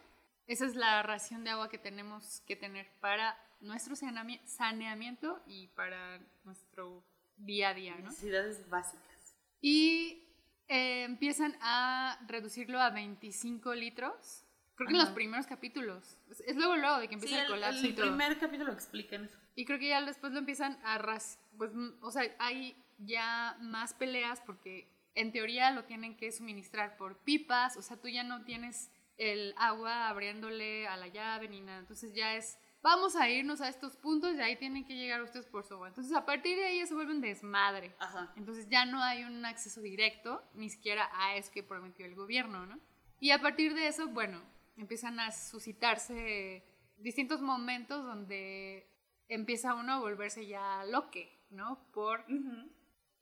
esa 0.47 0.67
es 0.67 0.77
la 0.77 1.03
ración 1.03 1.43
de 1.43 1.51
agua 1.51 1.69
que 1.69 1.79
tenemos 1.79 2.43
que 2.47 2.55
tener 2.55 2.89
para 3.01 3.37
nuestro 3.61 3.97
saneami- 3.97 4.41
saneamiento 4.47 5.43
y 5.49 5.67
para 5.69 6.21
nuestro 6.45 7.03
día 7.39 7.71
a 7.71 7.75
día, 7.75 7.97
¿no? 7.97 8.11
Necesidades 8.11 8.69
básicas. 8.71 9.35
Y 9.61 10.24
eh, 10.69 11.05
empiezan 11.05 11.57
a 11.61 12.19
reducirlo 12.27 12.81
a 12.81 12.91
25 12.91 13.75
litros. 13.75 14.45
Creo 14.77 14.89
que 14.89 14.95
en 14.95 15.01
Ajá. 15.01 15.07
los 15.07 15.15
primeros 15.15 15.47
capítulos. 15.47 16.19
Es, 16.31 16.41
es 16.41 16.57
luego, 16.57 16.77
luego 16.77 16.99
de 16.99 17.09
que 17.09 17.15
empieza 17.15 17.35
Sí, 17.37 17.41
el 17.41 17.47
el, 17.47 17.51
colapso 17.53 17.81
el 17.81 17.87
y 17.87 17.93
todo. 17.95 18.07
primer 18.07 18.39
capítulo 18.41 18.73
explican 18.73 19.25
eso. 19.25 19.39
Y 19.55 19.65
creo 19.67 19.79
que 19.79 19.89
ya 19.89 20.03
después 20.03 20.33
lo 20.33 20.39
empiezan 20.41 20.79
a 20.85 20.99
ras... 20.99 21.39
Pues, 21.57 21.71
o 22.01 22.11
sea, 22.11 22.25
hay 22.41 22.77
ya 22.99 23.57
más 23.61 23.95
peleas 23.95 24.41
porque 24.41 24.89
en 25.15 25.31
teoría 25.31 25.71
lo 25.71 25.85
tienen 25.85 26.17
que 26.17 26.33
suministrar 26.33 26.97
por 26.97 27.19
pipas, 27.19 27.77
o 27.77 27.83
sea, 27.83 27.97
tú 27.97 28.09
ya 28.09 28.25
no 28.25 28.45
tienes 28.45 28.91
el 29.17 29.55
agua 29.57 30.09
abriéndole 30.09 30.89
a 30.89 30.97
la 30.97 31.07
llave 31.07 31.49
ni 31.49 31.61
nada. 31.61 31.79
Entonces 31.79 32.13
ya 32.15 32.35
es, 32.35 32.59
vamos 32.85 33.17
a 33.17 33.31
irnos 33.31 33.63
a 33.63 33.69
estos 33.71 33.97
puntos 33.97 34.35
y 34.35 34.41
ahí 34.43 34.57
tienen 34.57 34.85
que 34.85 34.95
llegar 34.95 35.23
ustedes 35.23 35.47
por 35.47 35.65
su 35.65 35.73
agua. 35.73 35.89
Entonces 35.89 36.15
a 36.15 36.27
partir 36.27 36.55
de 36.59 36.67
ahí 36.67 36.79
ya 36.81 36.87
se 36.87 36.95
vuelve 36.95 37.15
un 37.15 37.23
desmadre. 37.23 37.97
Ajá. 37.99 38.31
Entonces 38.37 38.69
ya 38.69 38.85
no 38.85 39.03
hay 39.03 39.25
un 39.25 39.43
acceso 39.47 39.81
directo, 39.81 40.45
ni 40.53 40.69
siquiera 40.69 41.09
a 41.15 41.35
eso 41.35 41.51
que 41.51 41.63
prometió 41.63 42.05
el 42.05 42.15
gobierno, 42.15 42.67
¿no? 42.67 42.79
Y 43.21 43.31
a 43.31 43.41
partir 43.41 43.73
de 43.73 43.89
eso, 43.89 44.09
bueno, 44.09 44.43
empiezan 44.77 45.19
a 45.19 45.33
suscitarse 45.33 46.63
distintos 46.99 47.41
momentos 47.41 48.05
donde 48.05 48.87
empieza 49.29 49.75
uno 49.75 49.95
a 49.95 50.01
volverse 50.01 50.47
ya 50.47 50.85
loque, 50.85 51.43
¿no? 51.49 51.91
Por 51.91 52.27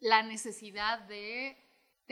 la 0.00 0.24
necesidad 0.24 0.98
de 1.02 1.56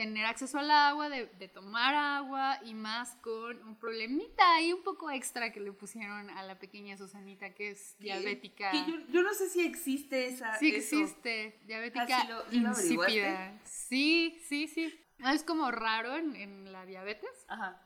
tener 0.03 0.25
acceso 0.25 0.57
al 0.57 0.71
agua, 0.71 1.09
de, 1.09 1.27
de 1.27 1.47
tomar 1.47 1.93
agua 1.93 2.57
y 2.65 2.73
más 2.73 3.15
con 3.21 3.61
un 3.67 3.75
problemita 3.75 4.43
ahí 4.55 4.73
un 4.73 4.81
poco 4.83 5.11
extra 5.11 5.51
que 5.51 5.59
le 5.59 5.71
pusieron 5.73 6.29
a 6.31 6.41
la 6.43 6.57
pequeña 6.57 6.97
Susanita 6.97 7.53
que 7.53 7.69
es 7.69 7.95
diabética. 7.99 8.71
Que 8.71 8.83
yo, 8.91 8.97
yo 9.09 9.21
no 9.21 9.31
sé 9.35 9.47
si 9.49 9.61
existe 9.63 10.25
esa. 10.27 10.57
Sí 10.57 10.73
eso. 10.73 10.95
existe, 10.97 11.59
diabética 11.65 12.07
Ah, 12.17 12.43
¿sí 12.49 12.59
lo- 12.59 12.69
insípida. 12.69 13.59
Sí, 13.63 14.41
sí, 14.47 14.67
sí. 14.67 14.99
Ah, 15.21 15.35
Es 15.35 15.43
como 15.43 15.69
raro 15.69 16.15
en, 16.15 16.35
en 16.35 16.71
la 16.71 16.83
diabetes, 16.87 17.45
Ajá. 17.47 17.79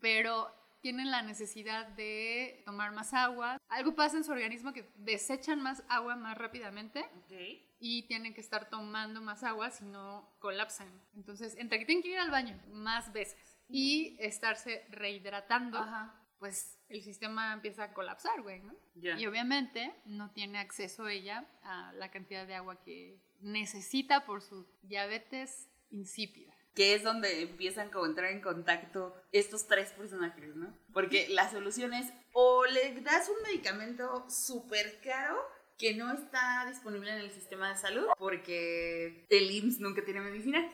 pero 0.00 0.54
tienen 0.82 1.10
la 1.10 1.22
necesidad 1.22 1.86
de 1.88 2.62
tomar 2.64 2.92
más 2.92 3.12
agua. 3.12 3.58
Algo 3.68 3.94
pasa 3.96 4.16
en 4.16 4.24
su 4.24 4.30
organismo 4.32 4.72
que 4.72 4.88
desechan 4.96 5.60
más 5.60 5.82
agua 5.88 6.14
más 6.16 6.38
rápidamente 6.38 7.00
Ok. 7.00 7.32
Y 7.80 8.06
tienen 8.06 8.34
que 8.34 8.42
estar 8.42 8.68
tomando 8.68 9.22
más 9.22 9.42
agua 9.42 9.70
si 9.70 9.84
no 9.84 10.36
colapsan. 10.38 10.88
Entonces, 11.16 11.56
entre 11.56 11.78
que 11.78 11.86
tienen 11.86 12.02
que 12.02 12.10
ir 12.10 12.18
al 12.18 12.30
baño 12.30 12.60
más 12.68 13.12
veces 13.12 13.58
y 13.68 14.16
estarse 14.20 14.84
rehidratando, 14.90 15.78
Ajá. 15.78 16.14
pues 16.38 16.78
el 16.88 17.02
sistema 17.02 17.54
empieza 17.54 17.84
a 17.84 17.94
colapsar, 17.94 18.42
güey, 18.42 18.60
¿no? 18.60 18.74
Y 18.94 19.26
obviamente 19.26 19.94
no 20.04 20.30
tiene 20.30 20.58
acceso 20.58 21.08
ella 21.08 21.48
a 21.62 21.92
la 21.94 22.10
cantidad 22.10 22.46
de 22.46 22.54
agua 22.54 22.82
que 22.82 23.18
necesita 23.40 24.26
por 24.26 24.42
su 24.42 24.66
diabetes 24.82 25.70
insípida. 25.90 26.54
Que 26.74 26.94
es 26.94 27.02
donde 27.02 27.42
empiezan 27.42 27.90
como 27.90 28.04
a 28.04 28.08
entrar 28.08 28.30
en 28.30 28.42
contacto 28.42 29.14
estos 29.32 29.66
tres 29.66 29.92
personajes, 29.92 30.54
¿no? 30.54 30.76
Porque 30.92 31.28
la 31.30 31.50
solución 31.50 31.94
es 31.94 32.12
o 32.32 32.64
le 32.66 33.00
das 33.00 33.28
un 33.28 33.42
medicamento 33.42 34.28
súper 34.28 35.00
caro 35.00 35.36
que 35.80 35.94
no 35.94 36.12
está 36.12 36.66
disponible 36.68 37.10
en 37.10 37.20
el 37.20 37.30
sistema 37.30 37.70
de 37.70 37.76
salud 37.76 38.06
porque 38.18 39.26
el 39.30 39.50
IMSS 39.50 39.80
nunca 39.80 40.04
tiene 40.04 40.20
medicinas. 40.20 40.70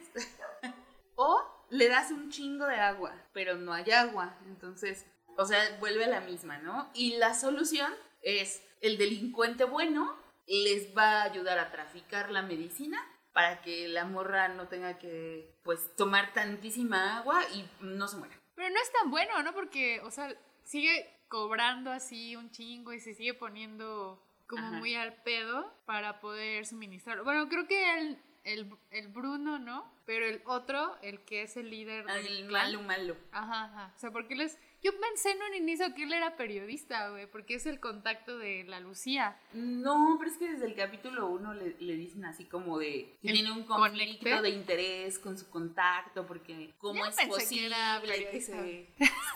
o 1.15 1.65
le 1.69 1.87
das 1.87 2.11
un 2.11 2.29
chingo 2.29 2.65
de 2.65 2.75
agua, 2.75 3.15
pero 3.31 3.55
no 3.55 3.71
hay 3.71 3.89
agua. 3.91 4.37
Entonces, 4.47 5.05
o 5.37 5.45
sea, 5.45 5.77
vuelve 5.79 6.03
a 6.03 6.09
la 6.09 6.19
misma, 6.19 6.57
¿no? 6.57 6.91
Y 6.93 7.15
la 7.15 7.33
solución 7.33 7.93
es 8.21 8.61
el 8.81 8.97
delincuente 8.97 9.63
bueno 9.63 10.13
les 10.45 10.95
va 10.95 11.21
a 11.21 11.23
ayudar 11.23 11.57
a 11.57 11.71
traficar 11.71 12.29
la 12.31 12.41
medicina 12.41 13.01
para 13.31 13.61
que 13.61 13.87
la 13.87 14.05
morra 14.05 14.49
no 14.49 14.67
tenga 14.67 14.97
que, 14.97 15.55
pues, 15.63 15.95
tomar 15.95 16.33
tantísima 16.33 17.17
agua 17.17 17.41
y 17.53 17.65
no 17.81 18.07
se 18.07 18.17
muera. 18.17 18.35
Pero 18.55 18.69
no 18.69 18.81
es 18.81 18.91
tan 18.91 19.11
bueno, 19.11 19.41
¿no? 19.43 19.53
Porque, 19.53 20.01
o 20.01 20.11
sea, 20.11 20.33
sigue 20.63 21.17
cobrando 21.27 21.91
así 21.91 22.35
un 22.35 22.49
chingo 22.51 22.93
y 22.93 22.99
se 22.99 23.13
sigue 23.13 23.33
poniendo 23.33 24.26
como 24.47 24.65
Ajá. 24.67 24.77
muy 24.77 24.95
al 24.95 25.13
pedo 25.23 25.73
para 25.85 26.19
poder 26.19 26.65
suministrar. 26.65 27.23
Bueno, 27.23 27.47
creo 27.49 27.67
que 27.67 27.97
el, 27.99 28.17
el, 28.43 28.69
el 28.91 29.07
Bruno, 29.09 29.59
¿no? 29.59 29.91
Pero 30.05 30.25
el 30.25 30.41
otro, 30.45 30.97
el 31.01 31.19
que 31.25 31.41
es 31.43 31.57
el 31.57 31.69
líder 31.69 32.05
Ah, 32.09 32.13
del 32.15 32.27
El 32.27 32.47
clan. 32.47 32.73
malo, 32.73 32.81
malo. 32.83 33.17
Ajá, 33.31 33.65
ajá. 33.65 33.93
O 33.95 33.99
sea, 33.99 34.11
porque 34.11 34.33
él 34.35 34.41
es... 34.41 34.57
Yo 34.83 34.91
pensé 34.99 35.31
en 35.31 35.39
un 35.41 35.55
inicio 35.55 35.93
que 35.95 36.03
él 36.03 36.13
era 36.13 36.37
periodista, 36.37 37.09
güey, 37.09 37.25
porque 37.29 37.55
es 37.55 37.65
el 37.65 37.79
contacto 37.79 38.37
de 38.37 38.63
la 38.65 38.79
Lucía. 38.79 39.37
No, 39.53 40.15
pero 40.19 40.29
es 40.31 40.37
que 40.37 40.51
desde 40.51 40.67
el 40.67 40.75
capítulo 40.75 41.27
1 41.29 41.53
le, 41.55 41.75
le 41.79 41.93
dicen 41.95 42.25
así 42.25 42.45
como 42.45 42.77
de 42.77 43.17
que 43.21 43.27
¿El 43.29 43.33
tiene 43.33 43.51
un 43.51 43.63
conflicto 43.63 44.23
conecte? 44.25 44.41
de 44.43 44.49
interés 44.49 45.17
con 45.19 45.37
su 45.37 45.49
contacto, 45.49 46.25
porque 46.27 46.75
cómo 46.77 46.99
Yo 46.99 47.05
es 47.09 47.15
que 47.17 47.27
posible 47.27 47.75
que 48.01 48.07
periodista. 48.07 48.63
se, 48.63 48.87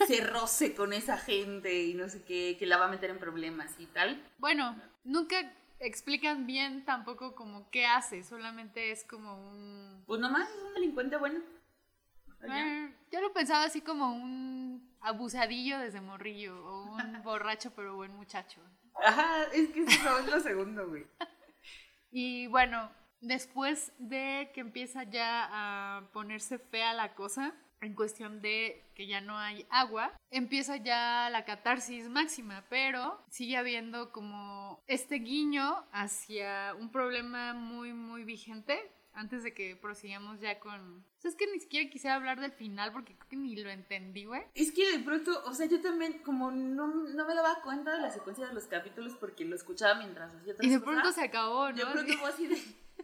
se 0.07 0.21
roce 0.25 0.75
con 0.75 0.93
esa 0.93 1.17
gente 1.17 1.83
y 1.85 1.95
no 1.95 2.07
sé 2.07 2.23
qué, 2.23 2.55
que 2.59 2.65
la 2.67 2.77
va 2.77 2.85
a 2.85 2.91
meter 2.91 3.09
en 3.09 3.17
problemas 3.19 3.79
y 3.79 3.87
tal. 3.87 4.21
Bueno, 4.37 4.75
nunca 5.03 5.53
explican 5.79 6.45
bien 6.45 6.85
tampoco 6.85 7.33
como 7.33 7.67
qué 7.71 7.87
hace, 7.87 8.23
solamente 8.23 8.91
es 8.91 9.03
como 9.03 9.35
un... 9.49 10.03
Pues 10.05 10.21
nomás 10.21 10.47
es 10.47 10.55
un 10.67 10.73
delincuente 10.75 11.17
bueno. 11.17 11.39
Eh, 12.43 12.93
yo 13.11 13.21
lo 13.21 13.33
pensaba 13.33 13.65
así 13.65 13.81
como 13.81 14.13
un 14.13 14.95
abusadillo 15.01 15.79
desde 15.79 16.01
morrillo 16.01 16.65
o 16.65 16.95
un 16.95 17.21
borracho 17.23 17.71
pero 17.75 17.95
buen 17.95 18.15
muchacho. 18.15 18.61
Ajá, 18.95 19.43
es 19.53 19.69
que 19.69 19.83
eso 19.83 20.19
es 20.19 20.27
lo 20.27 20.39
segundo, 20.39 20.87
güey. 20.87 21.05
Y 22.13 22.47
bueno, 22.47 22.91
después 23.21 23.93
de 23.97 24.51
que 24.53 24.59
empieza 24.59 25.03
ya 25.03 25.47
a 25.49 26.11
ponerse 26.11 26.59
fea 26.59 26.93
la 26.93 27.15
cosa, 27.15 27.53
en 27.81 27.95
cuestión 27.95 28.41
de 28.41 28.83
que 28.95 29.07
ya 29.07 29.21
no 29.21 29.37
hay 29.37 29.65
agua, 29.69 30.13
empieza 30.29 30.77
ya 30.77 31.29
la 31.31 31.45
catarsis 31.45 32.09
máxima, 32.09 32.63
pero 32.69 33.23
sigue 33.29 33.57
habiendo 33.57 34.11
como 34.11 34.83
este 34.87 35.15
guiño 35.15 35.83
hacia 35.91 36.75
un 36.79 36.91
problema 36.91 37.53
muy, 37.53 37.93
muy 37.93 38.23
vigente. 38.23 38.79
Antes 39.13 39.43
de 39.43 39.53
que 39.53 39.75
prosigamos 39.75 40.39
ya 40.39 40.59
con... 40.59 40.99
O 40.99 41.21
sea, 41.21 41.29
es 41.29 41.35
que 41.35 41.45
ni 41.51 41.59
siquiera 41.59 41.89
quisiera 41.89 42.15
hablar 42.15 42.39
del 42.39 42.51
final 42.51 42.91
porque 42.93 43.15
creo 43.15 43.29
que 43.29 43.35
ni 43.35 43.55
lo 43.57 43.69
entendí, 43.69 44.25
güey. 44.25 44.41
Es 44.55 44.71
que 44.71 44.97
de 44.97 45.03
pronto, 45.03 45.43
o 45.45 45.53
sea, 45.53 45.65
yo 45.67 45.81
también 45.81 46.19
como 46.19 46.49
no, 46.51 46.87
no 46.87 47.25
me 47.25 47.35
daba 47.35 47.61
cuenta 47.61 47.91
de 47.93 48.01
la 48.01 48.09
secuencia 48.11 48.47
de 48.47 48.53
los 48.53 48.65
capítulos 48.65 49.15
porque 49.19 49.45
lo 49.45 49.55
escuchaba 49.55 49.95
mientras 49.95 50.33
hacía 50.33 50.55
Y 50.61 50.69
de 50.69 50.79
pronto 50.79 51.11
se 51.11 51.23
acabó, 51.23 51.71
¿no? 51.71 51.75
De 51.77 51.85
pronto 51.85 52.13
fue 52.13 52.29
así 52.29 52.47
de, 52.47 52.61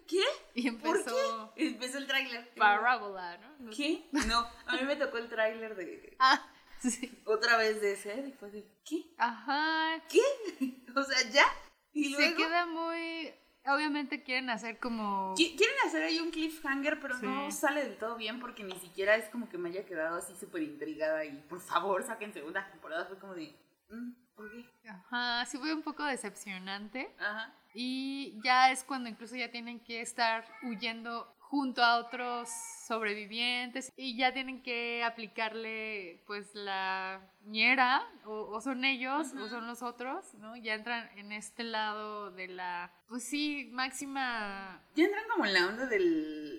¿qué? 0.08 0.22
Y 0.56 0.72
¿Por 0.72 0.98
empezó 0.98 1.54
qué? 1.56 1.68
Empezó 1.68 1.98
el 1.98 2.08
tráiler. 2.08 2.54
Parábola, 2.56 3.38
¿no? 3.60 3.70
¿Qué? 3.72 4.08
No, 4.28 4.48
a 4.66 4.78
mí 4.78 4.84
me 4.84 4.96
tocó 4.96 5.18
el 5.18 5.28
tráiler 5.28 5.76
de 5.76 6.16
Ah, 6.20 6.50
sí. 6.80 7.22
otra 7.26 7.58
vez 7.58 7.82
de 7.82 7.94
y 8.28 8.32
fue 8.32 8.50
de, 8.52 8.66
¿qué? 8.86 9.14
Ajá. 9.18 10.02
¿Qué? 10.10 10.22
O 10.96 11.04
sea, 11.04 11.30
¿ya? 11.30 11.46
Y 11.94 12.06
Se 12.06 12.10
luego 12.12 12.38
queda 12.38 12.66
muy... 12.66 13.32
Obviamente 13.68 14.24
quieren 14.24 14.50
hacer 14.50 14.80
como... 14.80 15.34
qui- 15.36 15.56
quieren 15.58 15.76
hacer 15.86 16.04
ahí 16.04 16.20
un 16.20 16.32
cliffhanger, 16.32 17.00
pero 17.00 17.18
no 17.20 17.52
sale 17.52 17.84
del 17.84 17.98
todo 17.98 18.16
bien 18.16 18.40
porque 18.40 18.64
ni 18.64 18.76
siquiera 18.80 19.16
es 19.16 19.30
como 19.30 19.50
que 19.50 19.58
me 19.58 19.70
haya 19.70 19.86
quedado 19.86 20.18
así 20.18 20.34
súper 20.36 20.64
intrigada 20.64 21.26
y 21.26 21.32
por 21.50 21.60
favor 21.60 22.04
saquen 22.04 22.34
segunda 22.34 22.66
temporada. 22.70 23.06
Fue 23.06 23.20
como 23.20 23.34
de, 23.36 23.54
"Mm, 23.90 24.12
¿por 24.36 24.52
qué? 24.52 24.66
Ajá, 24.90 25.46
sí 25.46 25.58
fue 25.58 25.74
un 25.74 25.82
poco 25.84 26.04
decepcionante. 26.06 27.14
Ajá. 27.20 27.54
Y 27.74 28.40
ya 28.44 28.72
es 28.72 28.84
cuando 28.84 29.10
incluso 29.10 29.36
ya 29.36 29.52
tienen 29.52 29.80
que 29.80 30.02
estar 30.02 30.46
huyendo 30.64 31.37
junto 31.50 31.82
a 31.82 31.98
otros 31.98 32.50
sobrevivientes 32.86 33.94
y 33.96 34.18
ya 34.18 34.34
tienen 34.34 34.62
que 34.62 35.02
aplicarle 35.04 36.22
pues 36.28 36.54
la 36.54 37.22
ñera 37.46 38.04
o, 38.26 38.50
o 38.52 38.60
son 38.62 38.84
ellos 38.84 39.34
o 39.34 39.48
son 39.48 39.66
los 39.66 39.82
otros, 39.82 40.34
¿no? 40.36 40.58
Ya 40.58 40.74
entran 40.74 41.10
en 41.18 41.32
este 41.32 41.64
lado 41.64 42.32
de 42.32 42.48
la, 42.50 42.92
pues 43.08 43.24
sí, 43.24 43.70
máxima, 43.72 44.82
Ya 44.96 45.06
entran 45.06 45.24
como 45.30 45.46
en 45.46 45.54
la 45.54 45.68
onda 45.68 45.86
de 45.86 46.00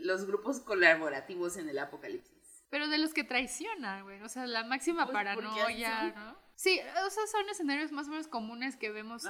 los 0.05 0.27
grupos 0.27 0.61
colaborativos 0.61 1.57
en 1.59 1.69
el 1.69 1.79
apocalipsis. 1.79 2.65
pero 2.71 2.89
de 2.89 2.99
los 2.99 3.13
que 3.13 3.25
traicionan, 3.25 4.05
güey, 4.05 4.23
o 4.23 4.29
sea, 4.29 4.47
la 4.47 4.65
máxima 4.65 5.05
Pues, 5.05 5.13
paranoia. 5.15 6.13
¿no? 6.15 6.37
Sí, 6.55 6.81
o 7.07 7.11
sea, 7.11 7.27
son 7.29 7.49
escenarios 7.51 7.93
más 7.93 8.09
o 8.09 8.11
menos 8.11 8.27
comunes 8.27 8.77
que 8.77 8.91
vemos 8.91 9.25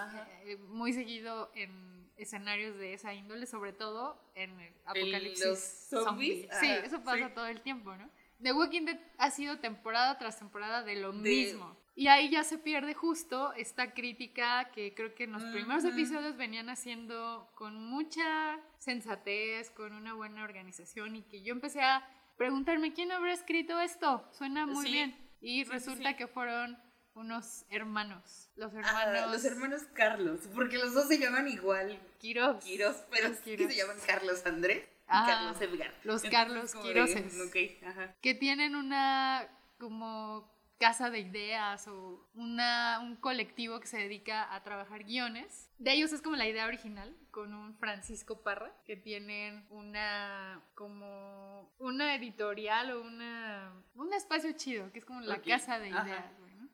eh, 0.44 0.56
muy 0.68 0.92
seguido 0.94 1.50
en 1.54 1.87
escenarios 2.18 2.76
de 2.76 2.94
esa 2.94 3.14
índole, 3.14 3.46
sobre 3.46 3.72
todo 3.72 4.20
en 4.34 4.58
el 4.60 4.72
apocalipsis 4.84 5.44
los 5.46 5.58
zombie. 5.58 6.04
zombies, 6.46 6.58
Sí, 6.60 6.70
eso 6.84 7.02
pasa 7.02 7.28
sí. 7.28 7.34
todo 7.34 7.46
el 7.46 7.60
tiempo, 7.62 7.96
¿no? 7.96 8.08
The 8.42 8.52
Walking 8.52 8.84
Dead 8.84 9.00
ha 9.18 9.30
sido 9.30 9.58
temporada 9.58 10.16
tras 10.18 10.38
temporada 10.38 10.82
de 10.82 10.96
lo 10.96 11.12
De- 11.12 11.18
mismo. 11.18 11.76
Y 11.96 12.06
ahí 12.06 12.28
ya 12.30 12.44
se 12.44 12.58
pierde 12.58 12.94
justo 12.94 13.52
esta 13.54 13.92
crítica 13.92 14.70
que 14.72 14.94
creo 14.94 15.12
que 15.16 15.24
en 15.24 15.32
los 15.32 15.42
primeros 15.46 15.84
episodios 15.84 16.36
venían 16.36 16.68
haciendo 16.70 17.50
con 17.56 17.74
mucha 17.84 18.60
sensatez, 18.78 19.70
con 19.70 19.92
una 19.92 20.14
buena 20.14 20.44
organización 20.44 21.16
y 21.16 21.22
que 21.22 21.42
yo 21.42 21.52
empecé 21.52 21.80
a 21.82 22.08
preguntarme 22.36 22.92
quién 22.92 23.10
habrá 23.10 23.32
escrito 23.32 23.80
esto. 23.80 24.24
Suena 24.30 24.64
muy 24.66 24.86
Sí. 24.86 24.92
bien. 24.92 25.28
Y 25.40 25.64
Sí, 25.64 25.70
resulta 25.70 26.16
que 26.16 26.28
fueron 26.28 26.78
unos 27.18 27.64
hermanos. 27.70 28.48
Los 28.56 28.72
Ah, 28.74 28.78
hermanos 29.04 29.32
los 29.32 29.44
hermanos 29.44 29.82
Carlos, 29.94 30.40
porque 30.54 30.78
los 30.78 30.94
dos 30.94 31.08
se 31.08 31.18
llaman 31.18 31.48
igual 31.48 31.98
Quiroz. 32.18 32.62
Quiros, 32.64 32.96
pero 33.10 33.28
sí 33.34 33.40
Quiroz. 33.56 33.72
se 33.72 33.76
llaman 33.78 33.96
Carlos 34.06 34.44
Andrés 34.46 34.84
y 34.84 34.90
Ah, 35.08 35.24
Carlos 35.26 35.60
Edgar. 35.60 35.92
los 36.04 36.22
Entonces, 36.24 36.30
Carlos 36.30 36.72
como 36.72 36.84
de, 36.84 36.92
Quiroses. 36.92 37.40
ok, 37.46 37.86
ajá. 37.86 38.14
que 38.20 38.34
tienen 38.34 38.74
una 38.76 39.48
como 39.78 40.56
casa 40.78 41.10
de 41.10 41.18
ideas 41.18 41.88
o 41.88 42.28
una, 42.34 43.00
un 43.00 43.16
colectivo 43.16 43.80
que 43.80 43.88
se 43.88 43.96
dedica 43.98 44.54
a 44.54 44.62
trabajar 44.62 45.02
guiones. 45.04 45.68
De 45.78 45.92
ellos 45.92 46.12
es 46.12 46.22
como 46.22 46.36
la 46.36 46.46
idea 46.46 46.66
original, 46.66 47.16
con 47.32 47.52
un 47.52 47.76
Francisco 47.78 48.42
Parra, 48.42 48.72
que 48.84 48.96
tienen 48.96 49.66
una 49.70 50.62
como 50.74 51.68
una 51.78 52.14
editorial 52.14 52.92
o 52.92 53.00
una 53.02 53.72
un 53.96 54.12
espacio 54.14 54.52
chido, 54.52 54.92
que 54.92 55.00
es 55.00 55.04
como 55.04 55.20
la 55.20 55.40
casa 55.42 55.78
de 55.80 55.88
ideas. 55.88 56.24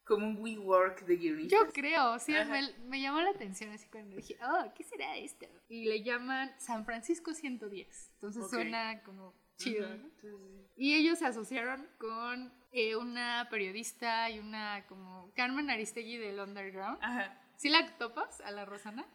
Como 0.05 0.27
un 0.27 0.37
WeWork 0.39 1.07
de 1.07 1.17
guionistas. 1.17 1.59
Yo 1.59 1.73
creo, 1.73 2.19
sí, 2.19 2.33
me, 2.33 2.73
me 2.87 3.01
llamó 3.01 3.23
la 3.23 3.31
atención 3.31 3.71
así 3.71 3.89
cuando 3.89 4.17
dije, 4.17 4.37
oh, 4.43 4.71
¿qué 4.75 4.85
será 4.85 5.17
esto? 5.17 5.47
Y 5.69 5.87
le 5.87 6.03
llaman 6.03 6.53
San 6.59 6.85
Francisco 6.85 7.33
110. 7.33 8.11
Entonces 8.15 8.51
suena 8.51 9.03
como 9.03 9.35
chido. 9.57 9.89
Y 10.77 10.95
ellos 10.95 11.19
se 11.19 11.27
asociaron 11.27 11.89
con 11.99 12.53
eh, 12.73 12.97
una 12.97 13.49
periodista 13.51 14.29
y 14.31 14.41
una 14.41 14.85
como 14.89 15.33
Carmen 15.35 15.71
Aristegui 15.71 16.17
del 16.19 16.41
Underground. 16.41 16.99
Ajá. 17.01 17.41
¿Sí 17.57 17.69
la 17.69 17.97
topas 17.97 18.41
a 18.41 18.51
la 18.51 18.65
Rosana? 18.65 19.07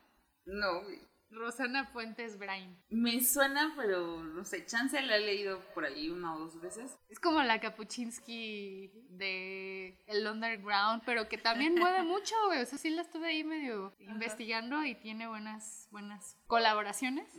No. 0.45 0.81
Rosana 1.31 1.85
Fuentes 1.85 2.37
Brain. 2.37 2.77
Me 2.89 3.21
suena, 3.21 3.73
pero 3.75 4.23
no 4.23 4.43
sé, 4.43 4.65
chance 4.65 5.01
la 5.01 5.17
he 5.17 5.19
leído 5.21 5.61
por 5.73 5.85
ahí 5.85 6.09
una 6.09 6.35
o 6.35 6.39
dos 6.39 6.59
veces. 6.61 6.97
Es 7.09 7.19
como 7.19 7.41
la 7.43 7.59
Kapuchinsky 7.59 8.91
de 9.09 9.97
el 10.07 10.27
Underground, 10.27 11.03
pero 11.05 11.27
que 11.27 11.37
también 11.37 11.75
mueve 11.75 12.03
mucho, 12.03 12.35
güey. 12.47 12.61
O 12.61 12.65
sea, 12.65 12.77
sí 12.77 12.89
la 12.89 13.01
estuve 13.01 13.27
ahí 13.27 13.43
medio 13.43 13.93
investigando 13.99 14.83
y 14.83 14.95
tiene 14.95 15.27
buenas, 15.27 15.87
buenas 15.91 16.37
colaboraciones. 16.47 17.29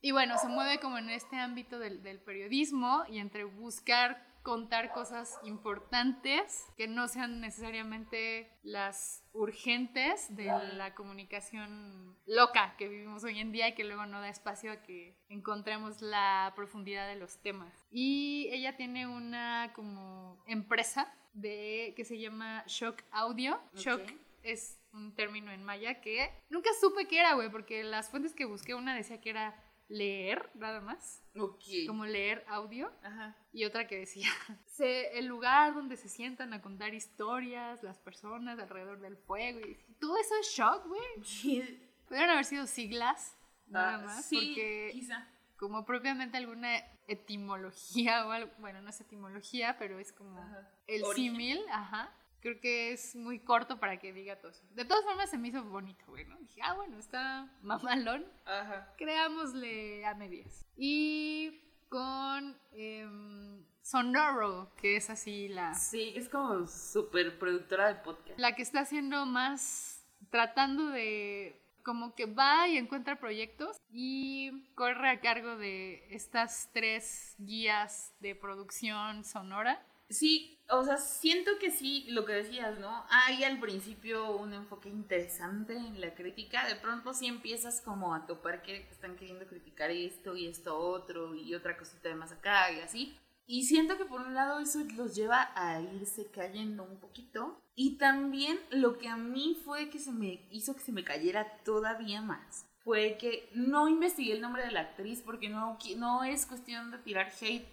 Y 0.00 0.12
bueno, 0.12 0.38
se 0.38 0.48
mueve 0.48 0.78
como 0.78 0.98
en 0.98 1.10
este 1.10 1.36
ámbito 1.36 1.78
del, 1.78 2.02
del 2.02 2.20
periodismo 2.20 3.04
y 3.08 3.18
entre 3.18 3.44
buscar 3.44 4.27
contar 4.48 4.94
cosas 4.94 5.38
importantes 5.42 6.64
que 6.74 6.88
no 6.88 7.06
sean 7.06 7.38
necesariamente 7.42 8.50
las 8.62 9.22
urgentes 9.34 10.34
de 10.34 10.46
la 10.46 10.94
comunicación 10.94 12.16
loca 12.24 12.74
que 12.78 12.88
vivimos 12.88 13.24
hoy 13.24 13.40
en 13.40 13.52
día 13.52 13.68
y 13.68 13.74
que 13.74 13.84
luego 13.84 14.06
no 14.06 14.22
da 14.22 14.30
espacio 14.30 14.72
a 14.72 14.82
que 14.82 15.18
encontremos 15.28 16.00
la 16.00 16.54
profundidad 16.56 17.06
de 17.08 17.16
los 17.16 17.42
temas. 17.42 17.74
Y 17.90 18.48
ella 18.50 18.74
tiene 18.74 19.06
una 19.06 19.74
como 19.74 20.42
empresa 20.46 21.14
de 21.34 21.92
que 21.94 22.06
se 22.06 22.18
llama 22.18 22.64
Shock 22.66 23.02
Audio. 23.10 23.56
Ok. 23.74 23.74
Shock 23.74 24.12
es 24.42 24.80
un 24.94 25.14
término 25.14 25.52
en 25.52 25.62
maya 25.62 26.00
que 26.00 26.32
nunca 26.48 26.70
supe 26.80 27.06
qué 27.06 27.20
era, 27.20 27.34
güey, 27.34 27.50
porque 27.50 27.84
las 27.84 28.08
fuentes 28.08 28.32
que 28.32 28.46
busqué, 28.46 28.74
una 28.74 28.94
decía 28.94 29.20
que 29.20 29.28
era 29.28 29.62
leer, 29.88 30.50
nada 30.54 30.80
más, 30.80 31.24
Ok. 31.38 31.62
como 31.86 32.04
leer 32.06 32.44
audio, 32.48 32.92
Ajá. 33.02 33.36
y 33.52 33.64
otra 33.64 33.86
que 33.86 33.96
decía, 33.98 34.28
el 35.14 35.26
lugar 35.26 35.74
donde 35.74 35.96
se 35.96 36.08
sientan 36.08 36.52
a 36.52 36.60
contar 36.60 36.94
historias, 36.94 37.82
las 37.82 37.98
personas 37.98 38.58
alrededor 38.58 39.00
del 39.00 39.16
fuego, 39.16 39.60
y 39.60 39.74
todo 39.98 40.16
eso 40.18 40.34
es 40.40 40.48
shock, 40.48 40.86
güey. 40.86 41.80
Pudieron 42.06 42.30
haber 42.30 42.44
sido 42.44 42.66
siglas, 42.66 43.36
nada 43.66 43.94
Ah, 43.94 43.98
más, 44.04 44.24
sí, 44.26 44.36
porque 44.36 44.90
quizá. 44.92 45.26
como 45.56 45.84
propiamente 45.84 46.36
alguna 46.36 46.76
etimología 47.06 48.26
o 48.26 48.30
algo, 48.30 48.50
bueno, 48.58 48.80
no 48.82 48.90
es 48.90 49.00
etimología, 49.00 49.76
pero 49.78 49.98
es 49.98 50.12
como 50.12 50.38
Ajá. 50.40 50.70
el 50.86 51.04
símil, 51.14 51.60
ajá. 51.70 52.12
Creo 52.40 52.60
que 52.60 52.92
es 52.92 53.16
muy 53.16 53.40
corto 53.40 53.80
para 53.80 53.98
que 53.98 54.12
diga 54.12 54.36
todo 54.36 54.50
eso. 54.52 54.64
De 54.74 54.84
todas 54.84 55.04
formas 55.04 55.30
se 55.30 55.38
me 55.38 55.48
hizo 55.48 55.64
bonito, 55.64 56.04
güey, 56.06 56.24
¿no? 56.24 56.36
Dije, 56.38 56.60
ah, 56.62 56.74
bueno, 56.74 56.98
está 56.98 57.50
mamalón. 57.62 58.24
Ajá. 58.44 58.94
Creámosle 58.96 60.06
a 60.06 60.14
medias. 60.14 60.64
Y 60.76 61.60
con 61.88 62.56
em, 62.72 63.64
Sonoro, 63.82 64.70
que 64.76 64.96
es 64.96 65.10
así 65.10 65.48
la... 65.48 65.74
Sí, 65.74 66.12
es 66.14 66.28
como 66.28 66.66
súper 66.66 67.38
productora 67.38 67.88
de 67.88 67.94
podcast. 67.96 68.38
La 68.38 68.54
que 68.54 68.62
está 68.62 68.80
haciendo 68.80 69.26
más, 69.26 70.06
tratando 70.30 70.88
de 70.90 71.60
como 71.82 72.14
que 72.14 72.26
va 72.26 72.68
y 72.68 72.76
encuentra 72.76 73.18
proyectos 73.18 73.80
y 73.90 74.68
corre 74.74 75.08
a 75.08 75.20
cargo 75.20 75.56
de 75.56 76.06
estas 76.10 76.68
tres 76.74 77.34
guías 77.38 78.14
de 78.20 78.34
producción 78.34 79.24
sonora. 79.24 79.82
Sí, 80.08 80.58
o 80.70 80.84
sea, 80.84 80.96
siento 80.96 81.52
que 81.60 81.70
sí, 81.70 82.06
lo 82.08 82.24
que 82.24 82.32
decías, 82.32 82.78
¿no? 82.78 83.04
Hay 83.10 83.44
al 83.44 83.60
principio 83.60 84.36
un 84.36 84.52
enfoque 84.54 84.88
interesante 84.88 85.74
en 85.74 86.00
la 86.00 86.14
crítica, 86.14 86.66
de 86.66 86.76
pronto 86.76 87.12
sí 87.12 87.26
empiezas 87.26 87.80
como 87.80 88.14
a 88.14 88.26
topar 88.26 88.62
que 88.62 88.88
están 88.90 89.16
queriendo 89.16 89.46
criticar 89.46 89.90
esto 89.90 90.36
y 90.36 90.46
esto 90.46 90.78
otro 90.78 91.34
y 91.34 91.54
otra 91.54 91.76
cosita 91.76 92.08
de 92.08 92.14
más 92.14 92.32
acá 92.32 92.72
y 92.72 92.80
así. 92.80 93.18
Y 93.46 93.64
siento 93.64 93.96
que 93.96 94.04
por 94.04 94.20
un 94.20 94.34
lado 94.34 94.60
eso 94.60 94.80
los 94.94 95.14
lleva 95.14 95.50
a 95.54 95.80
irse 95.80 96.30
cayendo 96.30 96.82
un 96.82 97.00
poquito. 97.00 97.58
Y 97.74 97.96
también 97.96 98.58
lo 98.70 98.98
que 98.98 99.08
a 99.08 99.16
mí 99.16 99.58
fue 99.64 99.88
que 99.88 99.98
se 99.98 100.12
me 100.12 100.46
hizo 100.50 100.74
que 100.74 100.82
se 100.82 100.92
me 100.92 101.04
cayera 101.04 101.62
todavía 101.64 102.20
más 102.20 102.68
fue 102.88 103.18
que 103.18 103.50
no 103.54 103.86
investigué 103.86 104.32
el 104.32 104.40
nombre 104.40 104.64
de 104.64 104.70
la 104.70 104.80
actriz 104.80 105.20
porque 105.20 105.50
no, 105.50 105.76
no 105.98 106.24
es 106.24 106.46
cuestión 106.46 106.90
de 106.90 106.96
tirar 106.96 107.30
hate. 107.38 107.68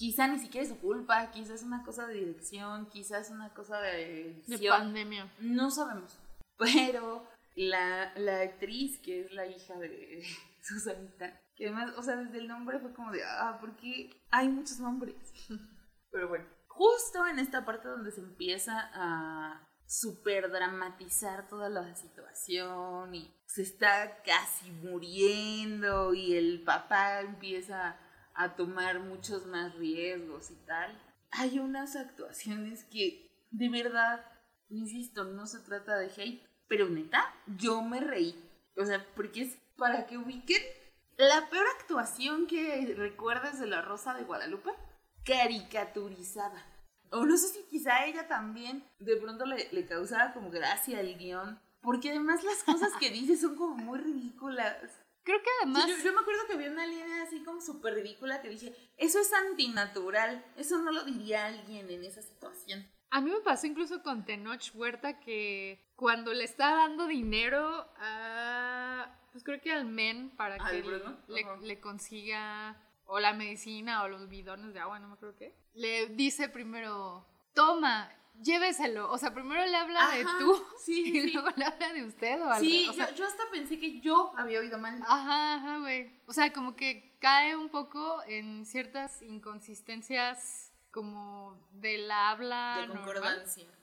Quizá 0.00 0.26
ni 0.28 0.38
siquiera 0.38 0.62
es 0.62 0.70
su 0.70 0.78
culpa, 0.78 1.30
quizás 1.30 1.56
es 1.56 1.62
una 1.62 1.84
cosa 1.84 2.06
de 2.06 2.14
dirección, 2.14 2.88
quizás 2.88 3.26
es 3.26 3.32
una 3.32 3.52
cosa 3.52 3.82
de 3.82 4.42
De 4.46 4.58
pandemia. 4.66 5.30
No 5.40 5.70
sabemos. 5.70 6.18
Pero 6.56 7.28
la, 7.54 8.10
la 8.16 8.40
actriz, 8.40 8.98
que 9.00 9.20
es 9.20 9.32
la 9.34 9.44
hija 9.44 9.78
de 9.78 10.24
Susanita, 10.62 11.38
que 11.54 11.66
además, 11.66 11.92
o 11.98 12.02
sea, 12.02 12.16
desde 12.16 12.38
el 12.38 12.48
nombre 12.48 12.78
fue 12.78 12.94
como 12.94 13.12
de, 13.12 13.22
ah, 13.24 13.58
porque 13.60 14.24
hay 14.30 14.48
muchos 14.48 14.80
nombres. 14.80 15.34
Pero 16.10 16.28
bueno, 16.28 16.46
justo 16.66 17.26
en 17.26 17.38
esta 17.38 17.66
parte 17.66 17.88
donde 17.88 18.10
se 18.10 18.22
empieza 18.22 18.90
a 18.94 19.68
super 19.84 20.50
dramatizar 20.50 21.46
toda 21.46 21.68
la 21.68 21.94
situación 21.94 23.14
y 23.14 23.30
se 23.44 23.60
está 23.60 24.22
casi 24.22 24.70
muriendo 24.70 26.14
y 26.14 26.36
el 26.36 26.62
papá 26.62 27.20
empieza 27.20 27.98
a 28.42 28.56
tomar 28.56 29.00
muchos 29.00 29.46
más 29.46 29.74
riesgos 29.74 30.50
y 30.50 30.56
tal. 30.66 30.98
Hay 31.30 31.58
unas 31.58 31.96
actuaciones 31.96 32.84
que 32.84 33.30
de 33.50 33.68
verdad, 33.68 34.24
insisto, 34.68 35.24
no 35.24 35.46
se 35.46 35.58
trata 35.60 35.98
de 35.98 36.06
hate, 36.06 36.42
pero 36.68 36.88
neta, 36.88 37.34
yo 37.58 37.82
me 37.82 38.00
reí. 38.00 38.34
O 38.76 38.84
sea, 38.84 39.04
porque 39.14 39.42
es 39.42 39.58
para 39.76 40.06
que 40.06 40.18
ubiquen 40.18 40.62
la 41.16 41.50
peor 41.50 41.66
actuación 41.78 42.46
que 42.46 42.94
recuerdas 42.96 43.60
de 43.60 43.66
La 43.66 43.82
Rosa 43.82 44.14
de 44.14 44.24
Guadalupe, 44.24 44.70
caricaturizada. 45.24 46.64
O 47.10 47.26
no 47.26 47.36
sé 47.36 47.48
si 47.48 47.64
quizá 47.64 48.06
ella 48.06 48.28
también 48.28 48.84
de 49.00 49.16
pronto 49.16 49.44
le, 49.44 49.68
le 49.72 49.86
causaba 49.86 50.32
como 50.32 50.50
gracia 50.50 51.00
al 51.00 51.18
guion. 51.18 51.60
Porque 51.82 52.10
además 52.10 52.44
las 52.44 52.62
cosas 52.62 52.92
que 53.00 53.10
dice 53.10 53.36
son 53.36 53.56
como 53.56 53.76
muy 53.76 53.98
ridículas. 53.98 54.76
Creo 55.22 55.42
que 55.42 55.48
además... 55.62 55.84
Sí, 55.84 55.90
yo, 55.90 56.04
yo, 56.04 56.12
me 56.12 56.20
acuerdo 56.20 56.46
que 56.46 56.54
había 56.54 56.70
una 56.70 56.86
línea 56.86 57.22
así 57.22 57.42
como 57.42 57.60
súper 57.60 57.94
ridícula 57.94 58.40
que 58.40 58.48
dije, 58.48 58.74
eso 58.96 59.20
es 59.20 59.32
antinatural, 59.32 60.44
eso 60.56 60.78
no 60.78 60.92
lo 60.92 61.04
diría 61.04 61.46
alguien 61.46 61.90
en 61.90 62.04
esa 62.04 62.22
situación. 62.22 62.88
A 63.10 63.20
mí 63.20 63.30
me 63.30 63.40
pasó 63.40 63.66
incluso 63.66 64.02
con 64.02 64.24
Tenoch 64.24 64.74
Huerta 64.74 65.18
que 65.18 65.92
cuando 65.96 66.32
le 66.32 66.44
está 66.44 66.76
dando 66.76 67.06
dinero 67.06 67.92
a 67.98 69.16
pues 69.32 69.44
creo 69.44 69.60
que 69.60 69.72
al 69.72 69.84
men 69.84 70.30
para 70.36 70.58
que 70.58 70.82
le, 71.28 71.44
le, 71.60 71.80
consiga 71.80 72.80
o 73.06 73.20
la 73.20 73.32
medicina 73.32 74.02
o 74.02 74.08
los 74.08 74.28
bidones 74.28 74.72
de 74.74 74.80
agua, 74.80 74.98
no 74.98 75.08
me 75.08 75.14
acuerdo 75.14 75.36
qué. 75.36 75.56
Le 75.74 76.06
dice 76.08 76.48
primero, 76.48 77.26
toma, 77.54 78.12
lléveselo. 78.42 79.10
O 79.10 79.18
sea, 79.18 79.32
primero 79.32 79.64
le 79.64 79.76
habla 79.76 80.10
de 80.10 80.24
tú 80.38 80.64
sí, 80.84 81.02
y 81.06 81.32
luego 81.32 81.48
le 81.56 81.64
habla 81.64 81.92
de 81.92 82.04
usted 82.04 82.40
o 82.40 82.50
algo. 82.50 82.60
Sí, 82.60 82.86
o 82.88 82.92
sea, 82.92 83.10
yo, 83.10 83.16
yo, 83.16 83.26
hasta 83.26 83.42
pensé 83.50 83.78
que 83.78 84.00
yo 84.00 84.32
había 84.36 84.60
oído 84.60 84.78
mal. 84.78 85.00
Ajá, 85.06 85.54
ajá, 85.54 85.78
güey. 85.78 86.12
O 86.26 86.32
sea, 86.32 86.52
como 86.52 86.76
que 86.76 87.16
cae 87.20 87.56
un 87.56 87.68
poco 87.68 88.22
en 88.26 88.64
ciertas 88.64 89.22
inconsistencias 89.22 90.72
como 90.90 91.56
de 91.72 91.98
la 91.98 92.30
habla 92.30 92.78
de 92.80 92.88
concordancia. 92.88 93.64
Normal. 93.64 93.79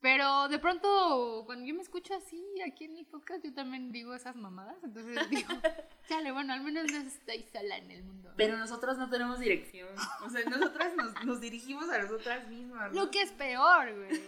Pero 0.00 0.48
de 0.48 0.58
pronto, 0.58 1.42
cuando 1.46 1.66
yo 1.66 1.74
me 1.74 1.82
escucho 1.82 2.14
así 2.14 2.40
aquí 2.64 2.84
en 2.84 2.98
el 2.98 3.06
podcast, 3.06 3.44
yo 3.44 3.52
también 3.52 3.90
digo 3.90 4.14
esas 4.14 4.36
mamadas. 4.36 4.76
Entonces 4.84 5.28
digo, 5.28 5.48
chale, 6.08 6.30
bueno, 6.30 6.52
al 6.52 6.60
menos 6.62 6.90
no 6.92 6.98
estoy 6.98 7.44
sola 7.52 7.78
en 7.78 7.90
el 7.90 8.04
mundo. 8.04 8.32
Pero 8.36 8.56
nosotros 8.56 8.96
no 8.96 9.10
tenemos 9.10 9.40
dirección. 9.40 9.88
O 10.24 10.30
sea, 10.30 10.44
nosotras 10.44 10.94
nos, 10.94 11.24
nos 11.24 11.40
dirigimos 11.40 11.88
a 11.90 11.98
nosotras 11.98 12.46
mismas. 12.48 12.92
¿no? 12.92 13.04
Lo 13.04 13.10
que 13.10 13.22
es 13.22 13.32
peor, 13.32 13.92
güey. 13.94 14.20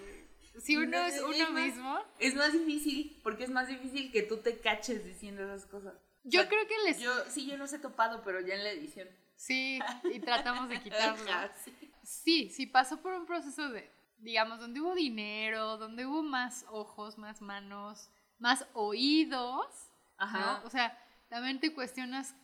Si 0.59 0.77
uno 0.77 0.99
es, 1.05 1.15
es 1.15 1.23
uno 1.23 1.33
es 1.35 1.51
más, 1.51 1.63
mismo. 1.63 1.99
Es 2.19 2.35
más 2.35 2.53
difícil, 2.53 3.21
porque 3.23 3.45
es 3.45 3.51
más 3.51 3.69
difícil 3.69 4.11
que 4.11 4.23
tú 4.23 4.39
te 4.39 4.59
caches 4.59 5.05
diciendo 5.05 5.43
esas 5.43 5.67
cosas. 5.67 5.95
Yo 6.25 6.41
o 6.41 6.43
sea, 6.43 6.51
creo 6.51 6.67
que 6.67 6.75
les. 6.85 6.99
Yo, 6.99 7.13
sí, 7.29 7.47
yo 7.47 7.57
los 7.57 7.73
he 7.73 7.79
topado, 7.79 8.23
pero 8.25 8.41
ya 8.41 8.57
en 8.57 8.65
la 8.65 8.71
edición. 8.71 9.09
Sí, 9.37 9.79
y 10.13 10.19
tratamos 10.19 10.69
de 10.69 10.81
quitarlo. 10.83 11.25
sí. 11.65 11.93
sí, 12.03 12.51
sí, 12.51 12.67
pasó 12.67 13.01
por 13.01 13.13
un 13.13 13.25
proceso 13.25 13.71
de 13.71 13.89
digamos, 14.23 14.59
donde 14.61 14.81
hubo 14.81 14.95
dinero, 14.95 15.77
donde 15.77 16.07
hubo 16.07 16.23
más 16.23 16.65
ojos, 16.71 17.19
más 17.19 17.41
manos, 17.41 18.11
más 18.39 18.67
oídos, 18.75 19.67
Ajá. 20.17 20.61
¿no? 20.61 20.67
O 20.67 20.71
sea, 20.71 20.97
también 21.29 21.61
te 21.61 21.75
cuestionas, 21.75 22.35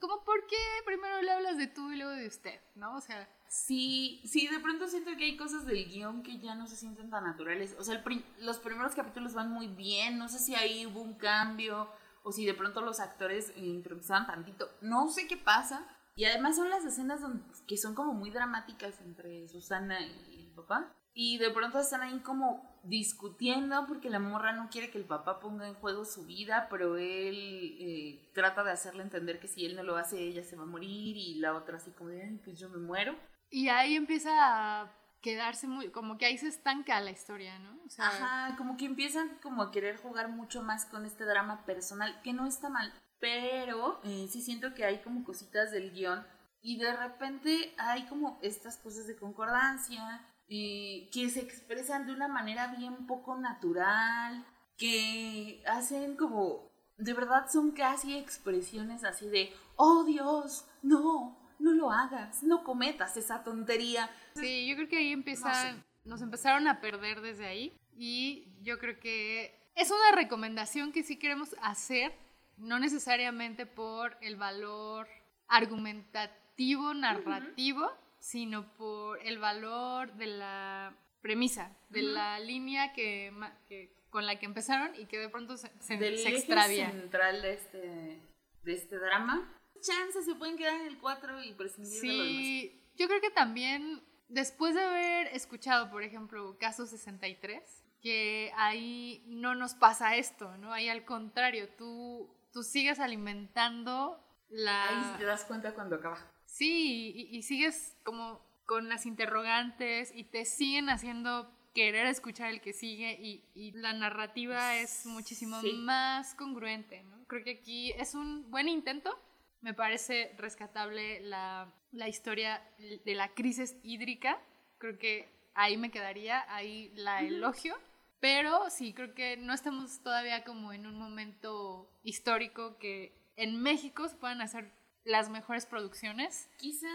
¿cómo 0.00 0.24
por 0.24 0.46
qué 0.46 0.56
primero 0.84 1.20
le 1.22 1.32
hablas 1.32 1.56
de 1.56 1.66
tú 1.66 1.90
y 1.92 1.96
luego 1.96 2.12
de 2.12 2.26
usted, 2.26 2.60
¿no? 2.74 2.96
O 2.96 3.00
sea... 3.00 3.28
Sí, 3.50 4.20
sí, 4.26 4.46
de 4.46 4.60
pronto 4.60 4.88
siento 4.88 5.16
que 5.16 5.24
hay 5.24 5.36
cosas 5.38 5.64
del 5.64 5.88
guion 5.88 6.22
que 6.22 6.38
ya 6.38 6.54
no 6.54 6.66
se 6.66 6.76
sienten 6.76 7.08
tan 7.08 7.24
naturales. 7.24 7.74
O 7.78 7.82
sea, 7.82 7.94
el 7.94 8.02
prim 8.02 8.22
los 8.40 8.58
primeros 8.58 8.94
capítulos 8.94 9.32
van 9.32 9.50
muy 9.50 9.68
bien, 9.68 10.18
no 10.18 10.28
sé 10.28 10.38
si 10.38 10.54
ahí 10.54 10.84
hubo 10.84 11.00
un 11.00 11.14
cambio 11.14 11.90
o 12.22 12.30
si 12.30 12.44
de 12.44 12.52
pronto 12.52 12.82
los 12.82 13.00
actores 13.00 13.54
improvisaban 13.56 14.26
tantito, 14.26 14.68
no 14.82 15.08
sé 15.08 15.26
qué 15.26 15.38
pasa. 15.38 15.86
Y 16.14 16.24
además 16.24 16.56
son 16.56 16.68
las 16.68 16.84
escenas 16.84 17.20
donde, 17.20 17.42
que 17.66 17.76
son 17.78 17.94
como 17.94 18.12
muy 18.12 18.30
dramáticas 18.30 19.00
entre 19.00 19.48
Susana 19.48 20.00
y 20.00 20.46
el 20.48 20.52
papá. 20.52 20.92
Y 21.20 21.38
de 21.38 21.50
pronto 21.50 21.80
están 21.80 22.02
ahí 22.02 22.20
como 22.20 22.78
discutiendo 22.84 23.88
porque 23.88 24.08
la 24.08 24.20
morra 24.20 24.52
no 24.52 24.70
quiere 24.70 24.92
que 24.92 24.98
el 24.98 25.04
papá 25.04 25.40
ponga 25.40 25.66
en 25.66 25.74
juego 25.74 26.04
su 26.04 26.26
vida, 26.26 26.68
pero 26.70 26.96
él 26.96 27.76
eh, 27.80 28.30
trata 28.34 28.62
de 28.62 28.70
hacerle 28.70 29.02
entender 29.02 29.40
que 29.40 29.48
si 29.48 29.66
él 29.66 29.74
no 29.74 29.82
lo 29.82 29.96
hace, 29.96 30.16
ella 30.20 30.44
se 30.44 30.54
va 30.54 30.62
a 30.62 30.66
morir 30.66 31.16
y 31.16 31.40
la 31.40 31.54
otra 31.54 31.78
así 31.78 31.90
como 31.90 32.10
de, 32.10 32.22
Ay, 32.22 32.40
pues 32.44 32.56
yo 32.56 32.68
me 32.68 32.78
muero. 32.78 33.16
Y 33.50 33.66
ahí 33.66 33.96
empieza 33.96 34.30
a 34.30 34.92
quedarse 35.20 35.66
muy, 35.66 35.90
como 35.90 36.18
que 36.18 36.26
ahí 36.26 36.38
se 36.38 36.46
estanca 36.46 37.00
la 37.00 37.10
historia, 37.10 37.58
¿no? 37.58 37.76
O 37.84 37.90
sea, 37.90 38.06
Ajá, 38.06 38.56
como 38.56 38.76
que 38.76 38.84
empiezan 38.84 39.40
como 39.42 39.62
a 39.62 39.72
querer 39.72 39.96
jugar 39.96 40.28
mucho 40.28 40.62
más 40.62 40.84
con 40.84 41.04
este 41.04 41.24
drama 41.24 41.64
personal, 41.66 42.22
que 42.22 42.32
no 42.32 42.46
está 42.46 42.68
mal, 42.68 42.94
pero 43.18 44.00
eh, 44.04 44.28
sí 44.30 44.40
siento 44.40 44.72
que 44.72 44.84
hay 44.84 44.98
como 44.98 45.24
cositas 45.24 45.72
del 45.72 45.90
guion 45.90 46.24
y 46.62 46.78
de 46.78 46.96
repente 46.96 47.74
hay 47.76 48.06
como 48.06 48.38
estas 48.40 48.76
cosas 48.76 49.08
de 49.08 49.16
concordancia 49.16 50.24
eh, 50.50 51.10
que 51.12 51.28
se 51.28 51.40
expresan 51.40 52.06
de 52.06 52.12
una 52.12 52.26
manera 52.26 52.68
bien 52.68 53.06
poco 53.06 53.36
natural, 53.36 54.46
que 54.78 55.62
hacen 55.66 56.16
como, 56.16 56.70
de 56.96 57.12
verdad 57.12 57.50
son 57.50 57.72
casi 57.72 58.16
expresiones 58.16 59.04
así 59.04 59.26
de, 59.28 59.52
oh 59.76 60.04
Dios, 60.04 60.64
no, 60.82 61.38
no 61.58 61.72
lo 61.72 61.90
hagas, 61.90 62.42
no 62.42 62.64
cometas 62.64 63.16
esa 63.18 63.44
tontería. 63.44 64.08
Sí, 64.36 64.66
yo 64.66 64.76
creo 64.76 64.88
que 64.88 64.96
ahí 64.96 65.12
empieza, 65.12 65.48
no 65.48 65.54
sé. 65.54 65.84
nos 66.04 66.22
empezaron 66.22 66.66
a 66.66 66.80
perder 66.80 67.20
desde 67.20 67.46
ahí 67.46 67.76
y 67.94 68.46
yo 68.62 68.78
creo 68.78 68.98
que 68.98 69.54
es 69.74 69.90
una 69.90 70.16
recomendación 70.16 70.92
que 70.92 71.02
sí 71.02 71.18
queremos 71.18 71.54
hacer, 71.60 72.14
no 72.56 72.78
necesariamente 72.78 73.66
por 73.66 74.16
el 74.22 74.36
valor 74.36 75.08
argumentativo, 75.46 76.94
narrativo, 76.94 77.84
uh 77.84 77.88
-huh 77.90 78.07
sino 78.18 78.72
por 78.74 79.20
el 79.24 79.38
valor 79.38 80.12
de 80.14 80.26
la 80.26 80.96
premisa, 81.20 81.76
de 81.88 82.00
uh 82.02 82.04
-huh. 82.04 82.12
la 82.12 82.40
línea 82.40 82.92
que, 82.92 83.32
que, 83.68 83.92
con 84.10 84.26
la 84.26 84.38
que 84.38 84.46
empezaron 84.46 84.94
y 84.94 85.06
que 85.06 85.18
de 85.18 85.28
pronto 85.28 85.56
se, 85.56 85.70
se, 85.80 85.96
Del 85.96 86.18
se 86.18 86.30
extravía. 86.30 86.90
central 86.90 87.42
de 87.42 87.52
este, 87.54 88.20
de 88.62 88.72
este 88.72 88.98
drama. 88.98 89.54
Chances 89.80 90.24
se 90.24 90.34
pueden 90.34 90.56
quedar 90.56 90.80
en 90.80 90.86
el 90.86 90.98
4 90.98 91.42
y 91.44 91.54
prescindir 91.54 92.00
sí, 92.00 92.08
de 92.08 92.14
lo 92.14 92.24
demás. 92.24 92.94
Yo 92.96 93.06
creo 93.06 93.20
que 93.20 93.30
también, 93.30 94.02
después 94.28 94.74
de 94.74 94.82
haber 94.82 95.28
escuchado, 95.28 95.90
por 95.90 96.02
ejemplo, 96.02 96.56
Caso 96.58 96.86
63, 96.86 97.84
que 98.00 98.52
ahí 98.56 99.24
no 99.26 99.54
nos 99.54 99.74
pasa 99.74 100.16
esto, 100.16 100.56
¿no? 100.58 100.72
Ahí 100.72 100.88
al 100.88 101.04
contrario, 101.04 101.68
tú, 101.76 102.28
tú 102.52 102.62
sigues 102.62 102.98
alimentando 102.98 104.20
la... 104.48 105.12
Ahí 105.12 105.18
te 105.18 105.24
das 105.24 105.44
cuenta 105.44 105.74
cuando 105.74 105.96
acaba. 105.96 106.18
Sí, 106.48 107.12
y, 107.14 107.36
y, 107.36 107.42
sigues 107.42 107.94
como 108.04 108.40
con 108.64 108.88
las 108.88 109.04
interrogantes 109.04 110.10
y 110.14 110.24
te 110.24 110.46
siguen 110.46 110.88
haciendo 110.88 111.54
querer 111.74 112.06
escuchar 112.06 112.50
el 112.50 112.60
que 112.62 112.72
sigue 112.72 113.12
y, 113.20 113.44
y 113.54 113.72
la 113.72 113.92
narrativa 113.92 114.76
es 114.76 115.04
muchísimo 115.04 115.60
sí. 115.60 115.74
más 115.74 116.34
congruente, 116.34 117.02
¿no? 117.04 117.22
Creo 117.26 117.44
que 117.44 117.58
aquí 117.60 117.92
es 117.92 118.14
un 118.14 118.50
buen 118.50 118.66
intento, 118.66 119.16
Me 119.60 119.74
parece 119.74 120.34
rescatable 120.38 121.20
la, 121.20 121.72
la 121.92 122.08
historia 122.08 122.62
de 122.78 123.14
la 123.14 123.28
crisis 123.34 123.76
hídrica. 123.82 124.40
Creo 124.78 124.98
que 124.98 125.28
ahí 125.54 125.76
me 125.76 125.90
quedaría, 125.90 126.44
ahí 126.52 126.90
la 126.94 127.20
elogio. 127.22 127.76
Pero 128.20 128.70
sí, 128.70 128.94
creo 128.94 129.14
que 129.14 129.36
no 129.36 129.52
estamos 129.52 130.02
todavía 130.02 130.44
como 130.44 130.72
en 130.72 130.86
un 130.86 130.98
momento 130.98 131.90
histórico 132.02 132.78
que 132.78 133.12
en 133.36 133.60
México 133.62 134.08
se 134.08 134.16
puedan 134.16 134.40
hacer 134.40 134.72
las 135.08 135.30
mejores 135.30 135.66
producciones. 135.66 136.48
Quizá. 136.58 136.88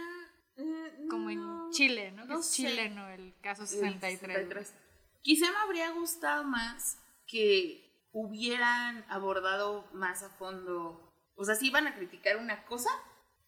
Eh, 0.55 1.07
como 1.09 1.31
en 1.31 1.71
Chile, 1.71 2.11
¿no? 2.11 2.39
es 2.39 2.53
chileno 2.53 3.09
el 3.09 3.33
caso 3.41 3.65
63. 3.65 4.73
Quizá 5.21 5.49
me 5.49 5.57
habría 5.57 5.89
gustado 5.91 6.43
más 6.43 6.99
que 7.25 8.07
hubieran 8.11 9.03
abordado 9.09 9.89
más 9.93 10.21
a 10.21 10.29
fondo. 10.29 11.11
O 11.35 11.43
sea, 11.43 11.55
si 11.55 11.67
iban 11.67 11.87
a 11.87 11.95
criticar 11.95 12.37
una 12.37 12.65
cosa, 12.65 12.89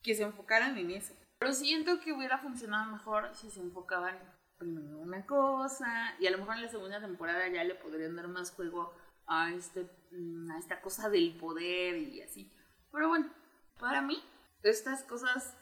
que 0.02 0.16
se 0.16 0.24
enfocaran 0.24 0.78
en 0.78 0.92
eso. 0.92 1.14
Pero 1.38 1.54
siento 1.54 2.00
que 2.00 2.14
hubiera 2.14 2.40
funcionado 2.40 2.92
mejor 2.92 3.30
si 3.36 3.52
se 3.52 3.60
enfocaban 3.60 4.18
primero 4.58 4.98
una 5.00 5.26
cosa 5.26 6.16
y 6.20 6.28
a 6.28 6.32
lo 6.32 6.38
mejor 6.38 6.56
en 6.56 6.62
la 6.62 6.70
segunda 6.70 7.02
temporada 7.02 7.48
ya 7.50 7.64
le 7.64 7.76
podrían 7.76 8.16
dar 8.16 8.28
más 8.30 8.52
juego 8.52 8.94
a, 9.28 9.52
este, 9.52 9.90
mm, 10.12 10.52
a 10.52 10.60
esta 10.60 10.82
cosa 10.82 11.10
del 11.10 11.36
poder 11.36 11.98
y 11.98 12.22
así. 12.22 12.52
Pero 12.92 13.10
bueno, 13.10 13.30
para 13.80 14.02
mí, 14.02 14.24
estas 14.70 15.04
cosas 15.04 15.56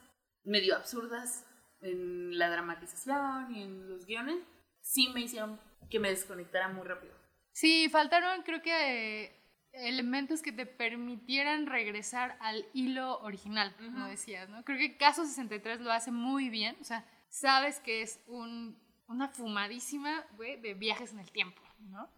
medio 0.44 0.76
absurdas 0.76 1.46
en 1.82 2.38
la 2.38 2.50
dramatización 2.50 3.56
y 3.56 3.64
en 3.64 3.90
los 3.90 4.06
guiones 4.06 4.38
sí 4.82 5.10
me 5.14 5.22
hicieron 5.22 5.60
que 5.90 6.00
me 6.00 6.10
desconectara 6.10 6.70
muy 6.70 6.88
rápido. 6.88 7.14
Sí, 7.52 7.90
faltaron 7.90 8.42
creo 8.44 8.62
que 8.62 9.26
eh, 9.26 9.44
elementos 9.74 10.42
que 10.42 10.52
te 10.52 10.66
permitieran 10.66 11.68
regresar 11.68 12.38
al 12.40 12.66
hilo 12.74 13.20
original, 13.20 13.76
como 13.76 14.08
decías, 14.08 14.50
¿no? 14.50 14.64
Creo 14.64 14.78
que 14.78 14.98
Caso 14.98 15.26
63 15.26 15.82
lo 15.82 15.92
hace 15.92 16.12
muy 16.12 16.50
bien, 16.50 16.76
o 16.82 16.84
sea, 16.84 17.06
sabes 17.30 17.80
que 17.80 18.02
es 18.02 18.22
un 18.28 18.82
una 19.08 19.28
fumadísima, 19.28 20.26
güey, 20.36 20.60
de 20.60 20.74
viajes 20.74 21.14
en 21.14 21.20
el 21.20 21.32
tiempo, 21.32 21.62
¿no? 21.80 22.10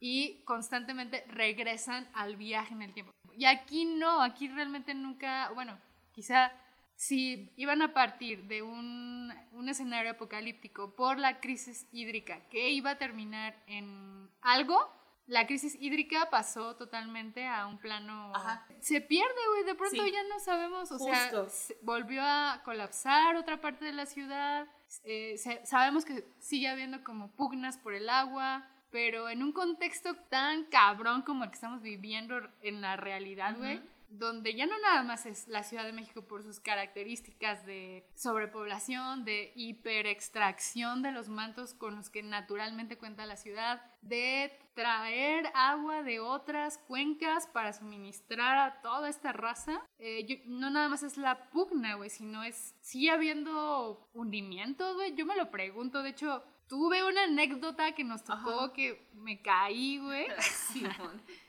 Y 0.00 0.42
constantemente 0.44 1.24
regresan 1.28 2.08
al 2.14 2.36
viaje 2.36 2.74
en 2.74 2.82
el 2.82 2.92
tiempo. 2.92 3.12
Y 3.36 3.46
aquí 3.46 3.84
no, 3.84 4.22
aquí 4.22 4.48
realmente 4.48 4.94
nunca, 4.94 5.50
bueno, 5.54 5.78
quizá 6.14 6.52
si 6.96 7.52
iban 7.56 7.82
a 7.82 7.92
partir 7.92 8.44
de 8.44 8.62
un, 8.62 9.32
un, 9.52 9.68
escenario 9.68 10.12
apocalíptico 10.12 10.94
por 10.94 11.18
la 11.18 11.40
crisis 11.40 11.86
hídrica 11.92 12.40
que 12.48 12.70
iba 12.70 12.90
a 12.90 12.98
terminar 12.98 13.56
en 13.66 14.30
algo, 14.40 14.90
la 15.26 15.46
crisis 15.46 15.76
hídrica 15.80 16.30
pasó 16.30 16.76
totalmente 16.76 17.46
a 17.46 17.66
un 17.66 17.78
plano... 17.78 18.32
Se 18.80 19.00
pierde, 19.00 19.40
güey, 19.50 19.64
de 19.64 19.74
pronto 19.74 20.06
ya 20.06 20.22
no 20.24 20.38
sabemos, 20.38 20.92
o 20.92 20.98
sea, 20.98 21.46
volvió 21.82 22.22
a 22.22 22.60
colapsar 22.64 23.36
otra 23.36 23.60
parte 23.60 23.84
de 23.86 23.92
la 23.92 24.06
ciudad, 24.06 24.66
eh, 25.04 25.36
sabemos 25.64 26.04
que 26.04 26.24
sigue 26.38 26.68
habiendo 26.68 27.02
como 27.02 27.30
pugnas 27.32 27.78
por 27.78 27.94
el 27.94 28.08
agua, 28.08 28.68
pero 28.90 29.28
en 29.28 29.42
un 29.42 29.52
contexto 29.52 30.14
tan 30.28 30.64
cabrón 30.64 31.22
como 31.22 31.44
el 31.44 31.50
que 31.50 31.56
estamos 31.56 31.82
viviendo 31.82 32.40
en 32.62 32.80
la 32.80 32.96
realidad, 32.96 33.56
güey, 33.56 33.80
donde 34.18 34.54
ya 34.54 34.66
no 34.66 34.78
nada 34.78 35.02
más 35.02 35.26
es 35.26 35.48
la 35.48 35.62
Ciudad 35.62 35.84
de 35.84 35.92
México 35.92 36.22
por 36.22 36.42
sus 36.42 36.60
características 36.60 37.66
de 37.66 38.06
sobrepoblación, 38.14 39.24
de 39.24 39.52
hiperextracción 39.56 41.02
de 41.02 41.12
los 41.12 41.28
mantos 41.28 41.74
con 41.74 41.96
los 41.96 42.10
que 42.10 42.22
naturalmente 42.22 42.96
cuenta 42.96 43.26
la 43.26 43.36
ciudad, 43.36 43.82
de 44.02 44.52
traer 44.74 45.50
agua 45.54 46.02
de 46.02 46.20
otras 46.20 46.78
cuencas 46.78 47.46
para 47.46 47.72
suministrar 47.72 48.58
a 48.58 48.80
toda 48.82 49.08
esta 49.08 49.32
raza. 49.32 49.80
Eh, 49.98 50.42
no 50.46 50.70
nada 50.70 50.88
más 50.88 51.02
es 51.02 51.16
la 51.16 51.50
pugna, 51.50 51.94
güey, 51.94 52.10
sino 52.10 52.42
es, 52.42 52.74
sigue 52.80 53.10
habiendo 53.10 54.08
hundimientos, 54.12 54.94
güey. 54.94 55.14
Yo 55.14 55.26
me 55.26 55.36
lo 55.36 55.50
pregunto, 55.50 56.02
de 56.02 56.10
hecho, 56.10 56.44
tuve 56.68 57.04
una 57.04 57.24
anécdota 57.24 57.92
que 57.92 58.04
nos 58.04 58.22
tocó 58.24 58.72
que 58.72 59.08
me 59.14 59.42
caí, 59.42 59.98
güey. 59.98 60.26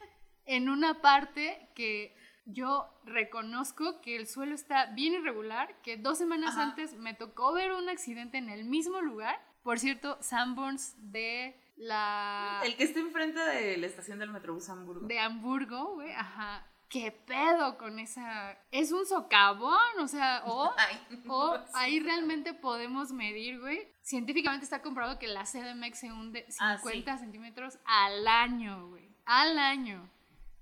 en 0.45 0.69
una 0.69 1.01
parte 1.01 1.69
que 1.75 2.15
yo 2.45 2.88
reconozco 3.05 4.01
que 4.01 4.15
el 4.15 4.27
suelo 4.27 4.53
está 4.53 4.88
bien 4.88 5.13
irregular, 5.13 5.81
que 5.81 5.97
dos 5.97 6.17
semanas 6.17 6.55
antes 6.58 6.93
me 6.93 7.13
tocó 7.13 7.53
ver 7.53 7.71
un 7.71 7.89
accidente 7.89 8.38
en 8.38 8.49
el 8.49 8.65
mismo 8.65 9.01
lugar. 9.01 9.41
Por 9.63 9.79
cierto, 9.79 10.17
Sanborns 10.21 10.95
de 11.12 11.60
la... 11.75 12.62
El 12.63 12.75
que 12.77 12.84
está 12.84 12.99
enfrente 12.99 13.39
de 13.39 13.77
la 13.77 13.88
estación 13.88 14.19
del 14.19 14.31
Metrobús 14.31 14.69
Hamburgo. 14.69 15.08
De 15.08 15.19
Hamburgo, 15.19 15.95
güey, 15.95 16.12
ajá. 16.13 16.67
¿Qué 16.88 17.12
pedo 17.12 17.77
con 17.79 17.97
esa...? 17.97 18.55
Es 18.71 18.91
un 18.91 19.08
socavón, 19.08 19.99
o 19.99 20.08
sea, 20.08 20.43
o, 20.45 20.71
o 21.27 21.60
ahí 21.73 21.99
realmente 21.99 22.53
podemos 22.53 23.12
medir, 23.12 23.60
güey. 23.60 23.88
Científicamente 24.03 24.65
está 24.65 24.84
comprobado 24.84 25.17
que 25.17 25.27
la 25.27 25.45
CDMX 25.45 25.99
se 25.99 26.12
hunde 26.12 26.45
50 26.49 27.12
ah, 27.12 27.17
centímetros 27.17 27.79
al 27.86 28.27
año, 28.27 28.89
güey. 28.89 29.10
Al 29.25 29.58
año. 29.58 30.08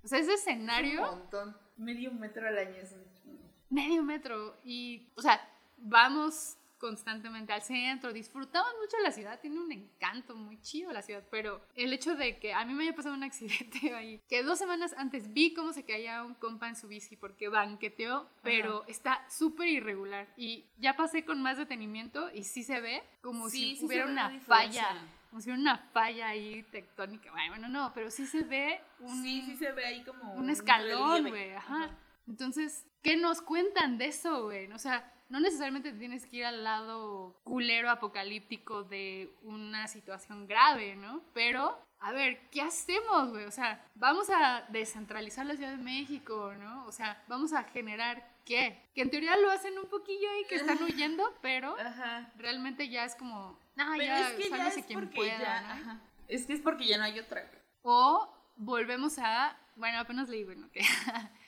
O 0.02 0.08
sea, 0.08 0.18
ese 0.18 0.32
escenario... 0.32 1.02
un 1.02 1.18
montón 1.18 1.63
medio 1.76 2.12
metro 2.12 2.46
al 2.46 2.58
año 2.58 2.76
es 2.76 2.92
un 2.92 3.04
Medio 3.70 4.02
metro. 4.02 4.56
Y, 4.64 5.08
o 5.16 5.22
sea, 5.22 5.40
vamos 5.78 6.56
constantemente 6.78 7.52
al 7.52 7.62
centro, 7.62 8.12
disfrutamos 8.12 8.70
mucho 8.78 8.98
la 9.02 9.10
ciudad, 9.10 9.40
tiene 9.40 9.58
un 9.58 9.72
encanto 9.72 10.36
muy 10.36 10.60
chido 10.60 10.92
la 10.92 11.00
ciudad, 11.00 11.24
pero 11.30 11.62
el 11.74 11.94
hecho 11.94 12.14
de 12.14 12.38
que 12.38 12.52
a 12.52 12.62
mí 12.66 12.74
me 12.74 12.84
haya 12.84 12.94
pasado 12.94 13.14
un 13.14 13.22
accidente 13.24 13.94
ahí, 13.94 14.20
que 14.28 14.42
dos 14.42 14.58
semanas 14.58 14.94
antes 14.98 15.32
vi 15.32 15.54
cómo 15.54 15.72
se 15.72 15.84
caía 15.84 16.22
un 16.22 16.34
compa 16.34 16.68
en 16.68 16.76
su 16.76 16.86
bici 16.86 17.16
porque 17.16 17.48
banqueteó, 17.48 18.28
pero 18.42 18.84
está 18.86 19.26
súper 19.30 19.68
irregular. 19.68 20.28
Y 20.36 20.66
ya 20.76 20.94
pasé 20.94 21.24
con 21.24 21.40
más 21.40 21.56
detenimiento 21.56 22.30
y 22.34 22.44
sí 22.44 22.62
se 22.62 22.80
ve 22.82 23.02
como 23.22 23.48
si 23.48 23.78
hubiera 23.82 24.06
una 24.06 24.38
falla 24.40 25.00
como 25.34 25.42
si 25.42 25.50
hubiera 25.50 25.62
una 25.62 25.78
falla 25.92 26.28
ahí 26.28 26.62
tectónica. 26.70 27.32
Bueno, 27.48 27.66
no, 27.66 27.90
pero 27.92 28.08
sí 28.08 28.24
se 28.24 28.44
ve 28.44 28.80
un... 29.00 29.20
Sí, 29.20 29.42
sí 29.42 29.56
se 29.56 29.72
ve 29.72 29.84
ahí 29.84 30.04
como... 30.04 30.32
Un 30.34 30.48
escalón, 30.48 31.28
güey, 31.28 31.52
ajá. 31.54 31.90
Entonces, 32.28 32.86
¿qué 33.02 33.16
nos 33.16 33.42
cuentan 33.42 33.98
de 33.98 34.06
eso, 34.06 34.44
güey? 34.44 34.70
O 34.70 34.78
sea, 34.78 35.12
no 35.28 35.40
necesariamente 35.40 35.90
tienes 35.90 36.24
que 36.24 36.36
ir 36.36 36.44
al 36.44 36.62
lado 36.62 37.40
culero 37.42 37.90
apocalíptico 37.90 38.84
de 38.84 39.34
una 39.42 39.88
situación 39.88 40.46
grave, 40.46 40.94
¿no? 40.94 41.20
Pero, 41.34 41.84
a 41.98 42.12
ver, 42.12 42.48
¿qué 42.50 42.62
hacemos, 42.62 43.30
güey? 43.30 43.46
O 43.46 43.50
sea, 43.50 43.84
vamos 43.96 44.30
a 44.30 44.64
descentralizar 44.68 45.44
la 45.46 45.56
Ciudad 45.56 45.72
de 45.72 45.82
México, 45.82 46.54
¿no? 46.56 46.86
O 46.86 46.92
sea, 46.92 47.20
vamos 47.26 47.52
a 47.54 47.64
generar 47.64 48.24
qué? 48.44 48.80
Que 48.94 49.02
en 49.02 49.10
teoría 49.10 49.36
lo 49.36 49.50
hacen 49.50 49.76
un 49.80 49.86
poquillo 49.86 50.30
ahí, 50.30 50.44
que 50.48 50.54
están 50.54 50.80
huyendo, 50.80 51.24
pero 51.42 51.74
realmente 52.36 52.88
ya 52.88 53.04
es 53.04 53.16
como, 53.16 53.58
no, 53.76 53.96
ya, 53.96 54.30
es 54.30 54.34
que 54.34 54.50
ya 54.50 54.68
es 54.68 54.84
quien 54.84 55.10
pueda, 55.10 56.02
Es 56.28 56.46
que 56.46 56.54
es 56.54 56.60
porque 56.60 56.86
ya 56.86 56.98
no 56.98 57.04
hay 57.04 57.18
otra. 57.18 57.50
O 57.82 58.28
volvemos 58.56 59.18
a, 59.18 59.56
bueno, 59.76 59.98
apenas 59.98 60.28
leí, 60.28 60.44
bueno, 60.44 60.70
que... 60.70 60.80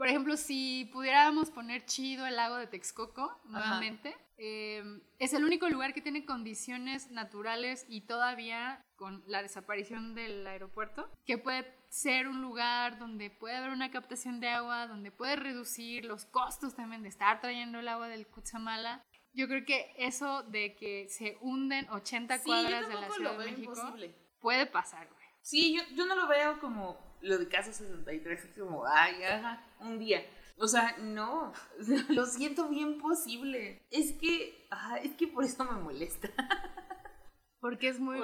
Por 0.00 0.08
ejemplo, 0.08 0.38
si 0.38 0.88
pudiéramos 0.94 1.50
poner 1.50 1.84
chido 1.84 2.26
el 2.26 2.34
lago 2.36 2.56
de 2.56 2.66
Texcoco 2.66 3.38
nuevamente, 3.44 4.16
em, 4.38 5.02
es 5.18 5.34
el 5.34 5.44
único 5.44 5.68
lugar 5.68 5.92
que 5.92 6.00
tiene 6.00 6.24
condiciones 6.24 7.10
naturales 7.10 7.84
y 7.86 8.00
todavía 8.06 8.82
con 8.96 9.22
la 9.26 9.42
desaparición 9.42 10.14
del 10.14 10.46
aeropuerto, 10.46 11.10
que 11.26 11.36
puede 11.36 11.70
ser 11.90 12.28
un 12.28 12.40
lugar 12.40 12.98
donde 12.98 13.28
puede 13.28 13.56
haber 13.56 13.72
una 13.72 13.90
captación 13.90 14.40
de 14.40 14.48
agua, 14.48 14.86
donde 14.86 15.12
puede 15.12 15.36
reducir 15.36 16.06
los 16.06 16.24
costos 16.24 16.74
también 16.74 17.02
de 17.02 17.10
estar 17.10 17.42
trayendo 17.42 17.80
el 17.80 17.88
agua 17.88 18.08
del 18.08 18.26
Cutzamala. 18.26 19.04
Yo 19.32 19.46
creo 19.46 19.64
que 19.64 19.94
eso 19.96 20.42
de 20.44 20.74
que 20.74 21.08
se 21.08 21.36
hunden 21.40 21.88
80 21.90 22.42
cuadras 22.42 22.88
de 22.88 22.94
la 22.94 23.10
Ciudad 23.10 23.38
de 23.38 23.50
México 23.50 23.94
puede 24.40 24.66
pasar, 24.66 25.08
güey. 25.08 25.26
Sí, 25.42 25.74
yo, 25.74 25.82
yo 25.94 26.06
no 26.06 26.16
lo 26.16 26.28
veo 26.28 26.58
como 26.58 27.10
lo 27.22 27.38
de 27.38 27.48
Caso 27.48 27.72
63 27.72 28.44
es 28.44 28.58
como, 28.58 28.86
ay, 28.86 29.22
ajá, 29.22 29.64
un 29.80 29.98
día. 29.98 30.24
O 30.56 30.68
sea, 30.68 30.96
no, 30.98 31.52
lo 32.08 32.26
siento 32.26 32.68
bien 32.68 32.98
posible. 32.98 33.82
Es 33.90 34.12
que, 34.12 34.68
es 35.02 35.14
que 35.14 35.26
por 35.26 35.44
eso 35.44 35.64
me 35.64 35.80
molesta. 35.80 36.28
Porque 37.60 37.88
es 37.88 38.00
muy, 38.00 38.18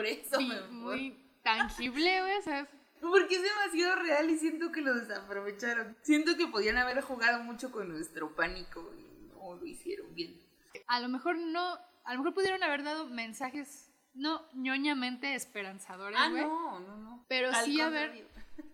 muy 0.71 1.39
tangible, 1.43 2.23
güey, 2.23 2.43
¿sabes? 2.43 2.69
Porque 3.01 3.37
es 3.37 3.43
demasiado 3.43 3.97
real 4.03 4.31
y 4.31 4.39
siento 4.39 4.73
que 4.73 4.81
lo 4.81 4.95
desaprovecharon. 4.95 5.95
Siento 6.01 6.37
que 6.37 6.47
podían 6.47 6.79
haber 6.79 7.03
jugado 7.03 7.43
mucho 7.43 7.71
con 7.71 7.91
nuestro 7.91 8.35
pánico 8.35 8.95
y 8.99 9.29
no 9.29 9.55
lo 9.55 9.67
hicieron 9.67 10.15
bien. 10.15 10.41
A 10.87 11.01
lo 11.01 11.09
mejor 11.09 11.39
no, 11.39 11.79
a 12.05 12.13
lo 12.13 12.19
mejor 12.19 12.35
pudieron 12.35 12.63
haber 12.63 12.83
dado 12.83 13.07
mensajes 13.07 13.91
no 14.15 14.43
ñoñamente 14.55 15.35
esperanzadores, 15.35 16.19
ah, 16.19 16.29
no, 16.29 16.81
no, 16.81 16.97
no. 16.97 17.25
Pero 17.29 17.53
sí 17.65 17.81
haber 17.81 18.27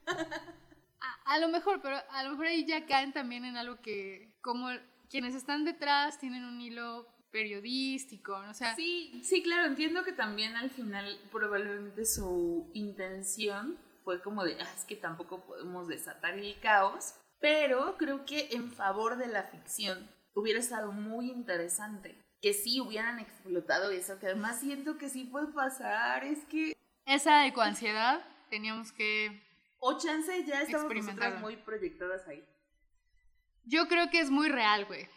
a, 1.24 1.38
lo 1.38 1.48
mejor, 1.48 1.80
pero 1.82 1.96
a 2.10 2.22
lo 2.22 2.30
mejor 2.30 2.46
ahí 2.46 2.64
ya 2.64 2.86
caen 2.86 3.12
también 3.12 3.44
en 3.44 3.56
algo 3.56 3.80
que, 3.82 4.36
como 4.40 4.68
quienes 5.10 5.34
están 5.34 5.64
detrás 5.64 6.18
tienen 6.18 6.44
un 6.44 6.60
hilo 6.60 7.08
periodístico, 7.32 8.40
¿no? 8.40 8.50
o 8.50 8.54
sea... 8.54 8.76
Sí, 8.76 9.20
sí, 9.24 9.42
claro, 9.42 9.66
entiendo 9.66 10.04
que 10.04 10.12
también 10.12 10.54
al 10.54 10.70
final 10.70 11.18
probablemente 11.32 12.04
su 12.04 12.70
intención 12.74 13.78
fue 14.04 14.20
como 14.20 14.44
de, 14.44 14.56
ah, 14.60 14.72
es 14.76 14.84
que 14.84 14.96
tampoco 14.96 15.40
podemos 15.44 15.88
desatar 15.88 16.38
el 16.38 16.58
caos, 16.60 17.14
Pero 17.40 17.96
creo 17.96 18.24
que 18.24 18.48
en 18.52 18.70
favor 18.70 19.16
de 19.16 19.26
la 19.26 19.42
ficción 19.44 20.08
hubiera 20.34 20.60
estado 20.60 20.92
muy 20.92 21.30
interesante 21.30 22.16
que 22.42 22.52
sí 22.52 22.80
hubieran 22.80 23.20
explotado 23.20 23.90
eso, 23.92 24.18
que 24.18 24.26
además 24.26 24.58
siento 24.58 24.98
que 24.98 25.08
sí 25.08 25.24
puede 25.24 25.52
pasar, 25.52 26.24
es 26.24 26.44
que... 26.46 26.76
Esa 27.06 27.46
ecoansiedad 27.46 28.24
teníamos 28.50 28.92
que... 28.92 29.40
O 29.78 29.96
chance 29.96 30.44
ya 30.44 30.62
estamos 30.62 30.92
nosotras 30.92 31.40
muy 31.40 31.56
proyectadas 31.56 32.26
ahí. 32.26 32.44
Yo 33.64 33.86
creo 33.86 34.10
que 34.10 34.20
es 34.20 34.30
muy 34.30 34.48
real, 34.48 34.86
güey. 34.86 35.08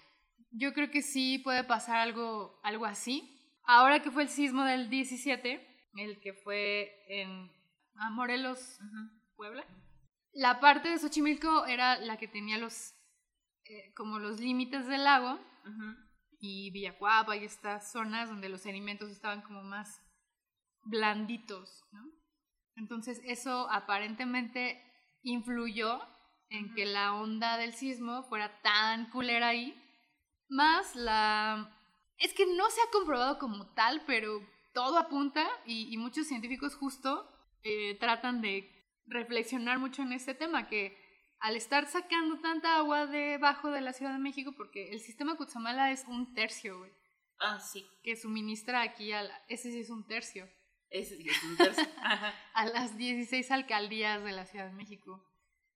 Yo 0.51 0.73
creo 0.73 0.91
que 0.91 1.01
sí 1.01 1.39
puede 1.39 1.63
pasar 1.63 1.97
algo, 1.97 2.59
algo 2.63 2.85
así. 2.85 3.31
Ahora 3.63 4.01
que 4.01 4.11
fue 4.11 4.23
el 4.23 4.29
sismo 4.29 4.63
del 4.63 4.89
17, 4.89 5.91
el 5.97 6.19
que 6.19 6.33
fue 6.33 6.93
en 7.07 7.51
Morelos, 8.11 8.79
Puebla, 9.35 9.65
la 10.33 10.59
parte 10.59 10.89
de 10.89 10.99
Xochimilco 10.99 11.65
era 11.65 11.97
la 11.97 12.17
que 12.17 12.27
tenía 12.27 12.57
los, 12.57 12.93
eh, 13.65 13.93
como 13.95 14.19
los 14.19 14.39
límites 14.39 14.87
del 14.87 15.03
lago 15.03 15.39
y 16.39 16.69
Villacuapa 16.71 17.35
y 17.35 17.45
estas 17.45 17.91
zonas 17.91 18.29
donde 18.29 18.49
los 18.49 18.61
sedimentos 18.61 19.09
estaban 19.09 19.41
como 19.41 19.63
más 19.63 20.01
blanditos, 20.83 21.83
¿no? 21.91 22.03
Entonces 22.75 23.21
eso 23.23 23.69
aparentemente 23.71 24.81
influyó 25.23 26.01
en 26.49 26.73
que 26.75 26.85
la 26.85 27.15
onda 27.15 27.57
del 27.57 27.73
sismo 27.73 28.23
fuera 28.23 28.61
tan 28.61 29.09
culera 29.09 29.49
ahí, 29.49 29.75
más 30.47 30.95
la... 30.95 31.71
Es 32.17 32.33
que 32.33 32.45
no 32.45 32.69
se 32.69 32.81
ha 32.81 32.91
comprobado 32.91 33.39
como 33.39 33.73
tal, 33.73 34.03
pero 34.05 34.41
todo 34.73 34.97
apunta 34.97 35.45
y, 35.65 35.97
muchos 35.97 36.27
científicos 36.27 36.75
justo 36.75 37.29
eh, 37.63 37.97
tratan 37.99 38.41
de 38.41 38.71
reflexionar 39.07 39.79
mucho 39.79 40.01
en 40.01 40.13
este 40.13 40.33
tema, 40.33 40.67
que 40.67 40.97
al 41.39 41.55
estar 41.55 41.87
sacando 41.87 42.39
tanta 42.39 42.77
agua 42.77 43.05
debajo 43.05 43.71
de 43.71 43.81
la 43.81 43.93
Ciudad 43.93 44.13
de 44.13 44.19
México, 44.19 44.53
porque 44.55 44.91
el 44.91 44.99
sistema 44.99 45.35
Cutzamala 45.35 45.91
es 45.91 46.05
un 46.07 46.33
tercio, 46.33 46.79
güey. 46.79 46.91
Ah, 47.39 47.59
sí. 47.59 47.85
Que 48.03 48.15
suministra 48.15 48.81
aquí 48.81 49.11
a 49.11 49.23
ese 49.47 49.71
sí 49.71 49.79
es 49.79 49.89
un 49.89 50.07
tercio. 50.07 50.49
Ese 50.89 51.17
sí 51.17 51.29
es 51.29 51.43
un 51.43 51.57
tercio. 51.57 51.83
a 52.53 52.65
las 52.65 52.97
16 52.97 53.51
alcaldías 53.51 54.23
de 54.23 54.31
la 54.31 54.45
Ciudad 54.45 54.67
de 54.67 54.73
México. 54.73 55.23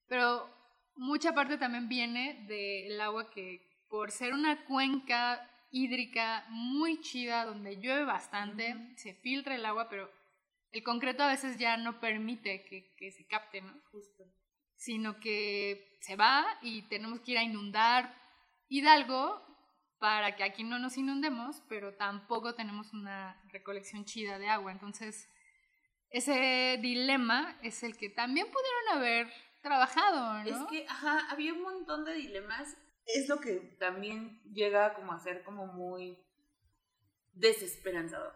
Pero 0.07 0.49
mucha 0.95 1.33
parte 1.33 1.57
también 1.57 1.89
viene 1.89 2.45
del 2.47 2.99
agua 3.01 3.29
que, 3.29 3.85
por 3.89 4.11
ser 4.11 4.33
una 4.33 4.65
cuenca 4.65 5.45
hídrica 5.71 6.45
muy 6.49 6.99
chida, 7.01 7.45
donde 7.45 7.79
llueve 7.79 8.05
bastante, 8.05 8.75
se 8.95 9.13
filtra 9.13 9.55
el 9.55 9.65
agua, 9.65 9.89
pero 9.89 10.11
el 10.71 10.83
concreto 10.83 11.23
a 11.23 11.29
veces 11.29 11.57
ya 11.57 11.77
no 11.77 11.99
permite 11.99 12.63
que, 12.65 12.93
que 12.95 13.11
se 13.11 13.25
capte, 13.27 13.61
¿no? 13.61 13.73
Justo. 13.91 14.23
Sino 14.79 15.19
que 15.19 15.97
se 16.01 16.15
va 16.15 16.45
y 16.61 16.83
tenemos 16.83 17.19
que 17.19 17.33
ir 17.33 17.37
a 17.37 17.43
inundar 17.43 18.15
Hidalgo 18.69 19.45
para 19.99 20.35
que 20.35 20.43
aquí 20.43 20.63
no 20.63 20.79
nos 20.79 20.97
inundemos, 20.97 21.61
pero 21.67 21.93
tampoco 21.95 22.55
tenemos 22.55 22.93
una 22.93 23.39
recolección 23.51 24.05
chida 24.05 24.39
de 24.39 24.47
agua. 24.47 24.71
Entonces, 24.71 25.27
ese 26.09 26.79
dilema 26.81 27.59
es 27.61 27.83
el 27.83 27.97
que 27.97 28.09
también 28.09 28.47
pudieron 28.47 28.97
haber 28.97 29.31
trabajado, 29.61 30.43
¿no? 30.43 30.49
Es 30.49 30.69
que, 30.69 30.85
ajá, 30.87 31.27
había 31.29 31.53
un 31.53 31.61
montón 31.61 32.05
de 32.05 32.13
dilemas. 32.13 32.77
Es 33.05 33.27
lo 33.27 33.41
que 33.41 33.55
también 33.79 34.41
llega 34.53 34.93
como 34.93 35.11
a 35.11 35.19
ser 35.19 35.43
como 35.43 35.67
muy 35.67 36.17
desesperanzador. 37.33 38.33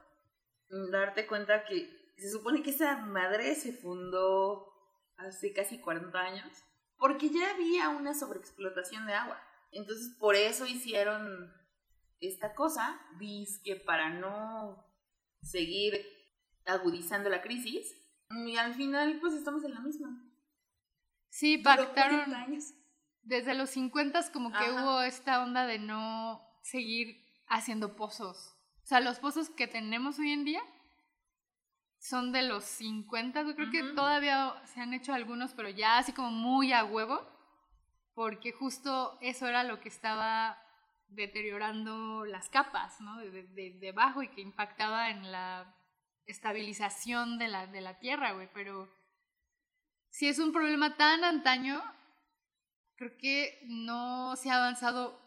Darte 0.91 1.25
cuenta 1.25 1.63
que 1.63 2.13
se 2.17 2.29
supone 2.29 2.61
que 2.61 2.71
esa 2.71 2.97
madre 2.97 3.55
se 3.55 3.71
fundó 3.71 4.72
hace 5.17 5.53
casi 5.53 5.79
40 5.79 6.19
años 6.19 6.63
porque 6.97 7.29
ya 7.29 7.51
había 7.51 7.89
una 7.89 8.13
sobreexplotación 8.13 9.05
de 9.05 9.13
agua. 9.13 9.41
Entonces, 9.71 10.15
por 10.17 10.35
eso 10.35 10.65
hicieron 10.65 11.51
esta 12.21 12.53
cosa, 12.53 12.99
que 13.19 13.75
para 13.75 14.09
no 14.09 14.85
seguir 15.41 15.99
agudizando 16.65 17.29
la 17.29 17.41
crisis. 17.41 17.93
Y 18.29 18.55
al 18.55 18.73
final, 18.75 19.19
pues 19.19 19.33
estamos 19.33 19.63
en 19.65 19.73
la 19.73 19.81
misma. 19.81 20.23
Sí, 21.29 21.57
pactaron. 21.57 22.33
Desde 23.21 23.53
los 23.53 23.69
50 23.71 24.31
como 24.31 24.51
que 24.51 24.71
hubo 24.71 25.01
esta 25.01 25.43
onda 25.43 25.65
de 25.65 25.79
no 25.79 26.41
seguir 26.61 27.21
haciendo 27.47 27.95
pozos. 27.95 28.55
O 28.83 28.85
sea, 28.85 28.99
los 28.99 29.19
pozos 29.19 29.49
que 29.49 29.67
tenemos 29.67 30.19
hoy 30.19 30.31
en 30.31 30.45
día 30.45 30.61
son 32.03 32.33
de 32.33 32.41
los 32.41 32.65
50. 32.65 33.43
Yo 33.43 33.55
creo 33.55 33.71
que 33.71 33.83
todavía 33.95 34.61
se 34.65 34.81
han 34.81 34.93
hecho 34.93 35.13
algunos, 35.13 35.53
pero 35.53 35.69
ya 35.69 35.97
así 35.97 36.11
como 36.11 36.31
muy 36.31 36.73
a 36.73 36.83
huevo. 36.83 37.25
Porque 38.13 38.51
justo 38.51 39.17
eso 39.21 39.47
era 39.47 39.63
lo 39.63 39.79
que 39.79 39.87
estaba 39.87 40.61
deteriorando 41.07 42.25
las 42.25 42.49
capas, 42.49 42.99
¿no? 42.99 43.17
De, 43.19 43.43
de, 43.43 43.77
debajo 43.79 44.21
y 44.21 44.27
que 44.27 44.41
impactaba 44.41 45.09
en 45.09 45.31
la 45.31 45.73
estabilización 46.25 47.39
de 47.39 47.47
la, 47.47 47.67
de 47.67 47.79
la 47.79 47.97
tierra, 47.99 48.33
güey. 48.33 48.49
Pero 48.53 48.93
si 50.09 50.27
es 50.27 50.39
un 50.39 50.51
problema 50.51 50.97
tan 50.97 51.23
antaño, 51.23 51.81
creo 52.97 53.17
que 53.17 53.61
no 53.65 54.35
se 54.35 54.51
ha 54.51 54.57
avanzado 54.57 55.19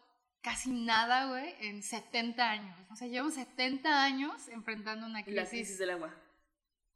casi 0.43 0.71
nada, 0.71 1.27
güey, 1.29 1.55
en 1.61 1.83
70 1.83 2.51
años. 2.51 2.77
O 2.91 2.97
sea, 2.97 3.09
llevamos 3.09 3.35
70 3.35 4.05
años 4.05 4.47
enfrentando 4.49 5.07
una 5.07 5.25
crisis. 5.25 5.43
La 5.43 5.49
crisis 5.49 5.79
del 5.79 5.91
agua. 5.91 6.26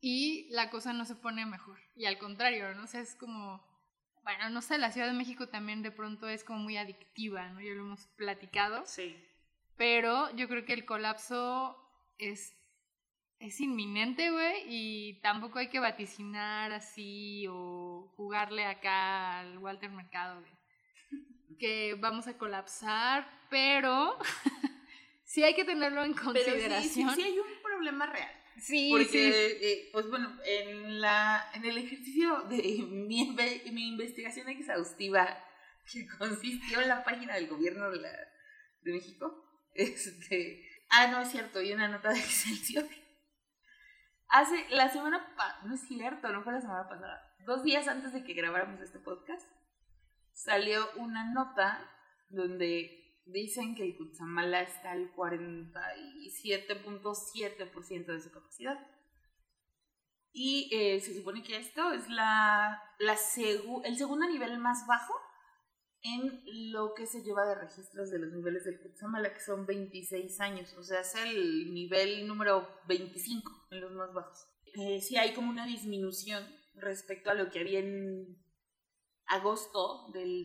Y 0.00 0.48
la 0.50 0.70
cosa 0.70 0.92
no 0.92 1.04
se 1.04 1.14
pone 1.14 1.44
mejor. 1.46 1.78
Y 1.94 2.06
al 2.06 2.18
contrario, 2.18 2.74
¿no? 2.74 2.84
O 2.84 2.86
sea, 2.86 3.00
es 3.00 3.14
como... 3.14 3.68
Bueno, 4.22 4.50
no 4.50 4.62
sé, 4.62 4.78
la 4.78 4.92
Ciudad 4.92 5.06
de 5.06 5.14
México 5.14 5.48
también 5.48 5.82
de 5.82 5.90
pronto 5.90 6.28
es 6.28 6.44
como 6.44 6.60
muy 6.60 6.76
adictiva, 6.76 7.48
¿no? 7.48 7.60
Ya 7.60 7.72
lo 7.72 7.80
hemos 7.80 8.06
platicado. 8.16 8.82
Sí. 8.86 9.16
Pero 9.76 10.34
yo 10.36 10.46
creo 10.48 10.64
que 10.64 10.74
el 10.74 10.84
colapso 10.84 11.76
es 12.18 12.54
es 13.40 13.58
inminente, 13.60 14.30
güey, 14.30 14.64
y 14.66 15.14
tampoco 15.22 15.58
hay 15.58 15.68
que 15.68 15.80
vaticinar 15.80 16.72
así 16.72 17.46
o 17.48 18.12
jugarle 18.14 18.66
acá 18.66 19.40
al 19.40 19.58
Walter 19.58 19.90
Mercado, 19.90 20.40
güey. 20.40 20.52
Que 21.58 21.94
vamos 21.98 22.26
a 22.26 22.38
colapsar, 22.38 23.28
pero 23.50 24.16
sí 25.24 25.42
hay 25.42 25.54
que 25.54 25.64
tenerlo 25.64 26.04
en 26.04 26.12
consideración. 26.14 27.08
Pero 27.08 27.14
sí, 27.14 27.22
sí, 27.22 27.22
hay 27.22 27.38
un 27.38 27.62
problema 27.62 28.06
real. 28.06 28.30
Sí, 28.60 28.90
Porque, 28.90 29.58
eh, 29.60 29.88
pues 29.92 30.08
bueno, 30.08 30.38
en, 30.44 31.00
la, 31.00 31.50
en 31.54 31.64
el 31.64 31.78
ejercicio 31.78 32.42
de 32.42 32.62
mi, 32.88 33.34
mi 33.72 33.88
investigación 33.88 34.48
exhaustiva, 34.48 35.38
que 35.90 36.06
consistió 36.18 36.80
en 36.80 36.88
la 36.88 37.02
página 37.04 37.34
del 37.34 37.48
gobierno 37.48 37.90
de, 37.90 38.00
la, 38.00 38.12
de 38.82 38.92
México, 38.92 39.44
este... 39.74 40.66
Ah, 40.90 41.06
no, 41.06 41.20
es 41.20 41.30
cierto, 41.30 41.62
y 41.62 41.72
una 41.72 41.88
nota 41.88 42.10
de 42.10 42.18
Excelsior. 42.18 42.86
Hace 44.28 44.66
la 44.70 44.88
semana 44.88 45.34
no 45.64 45.74
es 45.74 45.80
cierto, 45.88 46.28
no 46.32 46.42
fue 46.42 46.52
la 46.52 46.60
semana 46.60 46.88
pasada, 46.88 47.34
dos 47.46 47.64
días 47.64 47.88
antes 47.88 48.12
de 48.12 48.22
que 48.22 48.34
grabáramos 48.34 48.80
este 48.80 49.00
podcast, 49.00 49.46
salió 50.32 50.88
una 50.96 51.32
nota 51.32 51.90
donde 52.28 52.99
dicen 53.32 53.74
que 53.74 53.84
el 53.84 53.96
Cutzamala 53.96 54.60
está 54.62 54.92
al 54.92 55.12
47.7% 55.14 58.06
de 58.06 58.20
su 58.20 58.30
capacidad. 58.30 58.78
Y 60.32 60.70
eh, 60.72 61.00
se 61.00 61.16
supone 61.16 61.42
que 61.42 61.56
esto 61.56 61.92
es 61.92 62.08
la, 62.08 62.80
la 62.98 63.16
el 63.84 63.96
segundo 63.96 64.28
nivel 64.28 64.58
más 64.58 64.86
bajo 64.86 65.14
en 66.02 66.42
lo 66.72 66.94
que 66.94 67.06
se 67.06 67.22
lleva 67.22 67.44
de 67.44 67.56
registros 67.56 68.10
de 68.10 68.18
los 68.18 68.32
niveles 68.32 68.64
del 68.64 68.80
Cutzamala, 68.80 69.34
que 69.34 69.40
son 69.40 69.66
26 69.66 70.40
años, 70.40 70.72
o 70.74 70.82
sea, 70.82 71.00
es 71.00 71.14
el 71.14 71.74
nivel 71.74 72.26
número 72.26 72.66
25 72.86 73.66
en 73.70 73.80
los 73.80 73.92
más 73.92 74.12
bajos. 74.14 74.46
Eh, 74.74 75.00
sí 75.00 75.16
hay 75.16 75.34
como 75.34 75.50
una 75.50 75.66
disminución 75.66 76.44
respecto 76.74 77.30
a 77.30 77.34
lo 77.34 77.50
que 77.50 77.60
había 77.60 77.80
en 77.80 78.38
agosto 79.26 80.10
del 80.12 80.44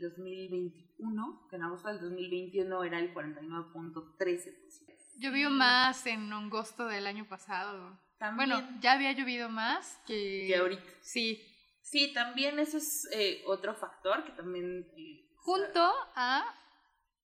2021, 0.97 1.47
que 1.49 1.55
en 1.55 1.63
agosto 1.63 1.87
del 1.89 1.99
2021 2.01 2.83
era 2.83 2.99
el 2.99 3.13
49.13%. 3.13 4.95
Llovió 5.17 5.49
más 5.49 6.05
en 6.05 6.31
agosto 6.31 6.87
del 6.87 7.07
año 7.07 7.27
pasado. 7.27 7.99
Bueno, 8.35 8.61
ya 8.79 8.93
había 8.93 9.11
llovido 9.11 9.49
más 9.49 9.99
que... 10.05 10.45
Que 10.47 10.55
ahorita. 10.55 10.83
Sí. 11.01 11.41
Sí, 11.81 12.13
también 12.13 12.59
eso 12.59 12.77
es 12.77 13.07
eh, 13.11 13.43
otro 13.45 13.75
factor 13.75 14.23
que 14.23 14.31
también... 14.31 14.87
Eh, 14.97 15.29
junto 15.35 15.91
a, 16.15 16.43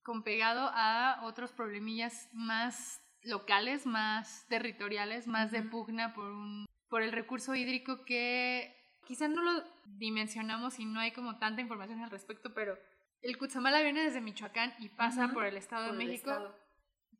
con 0.02 0.22
pegado 0.22 0.70
a 0.72 1.20
otros 1.24 1.50
problemillas 1.52 2.28
más 2.32 3.00
locales, 3.24 3.86
más 3.86 4.46
territoriales, 4.48 5.26
más 5.26 5.50
de 5.50 5.62
pugna 5.62 6.14
por, 6.14 6.30
un, 6.30 6.66
por 6.88 7.02
el 7.02 7.12
recurso 7.12 7.54
hídrico 7.54 8.04
que 8.04 8.76
quizá 9.06 9.28
no 9.28 9.42
lo 9.42 9.64
dimensionamos 9.84 10.78
y 10.78 10.84
no 10.84 11.00
hay 11.00 11.12
como 11.12 11.38
tanta 11.38 11.60
información 11.60 12.00
al 12.00 12.10
respecto, 12.10 12.54
pero 12.54 12.78
el 13.22 13.38
Cutzamala 13.38 13.80
viene 13.82 14.02
desde 14.02 14.20
Michoacán 14.20 14.74
y 14.78 14.88
pasa 14.88 15.28
por 15.32 15.44
el 15.46 15.56
Estado 15.56 15.92
de 15.92 15.92
México, 15.92 16.54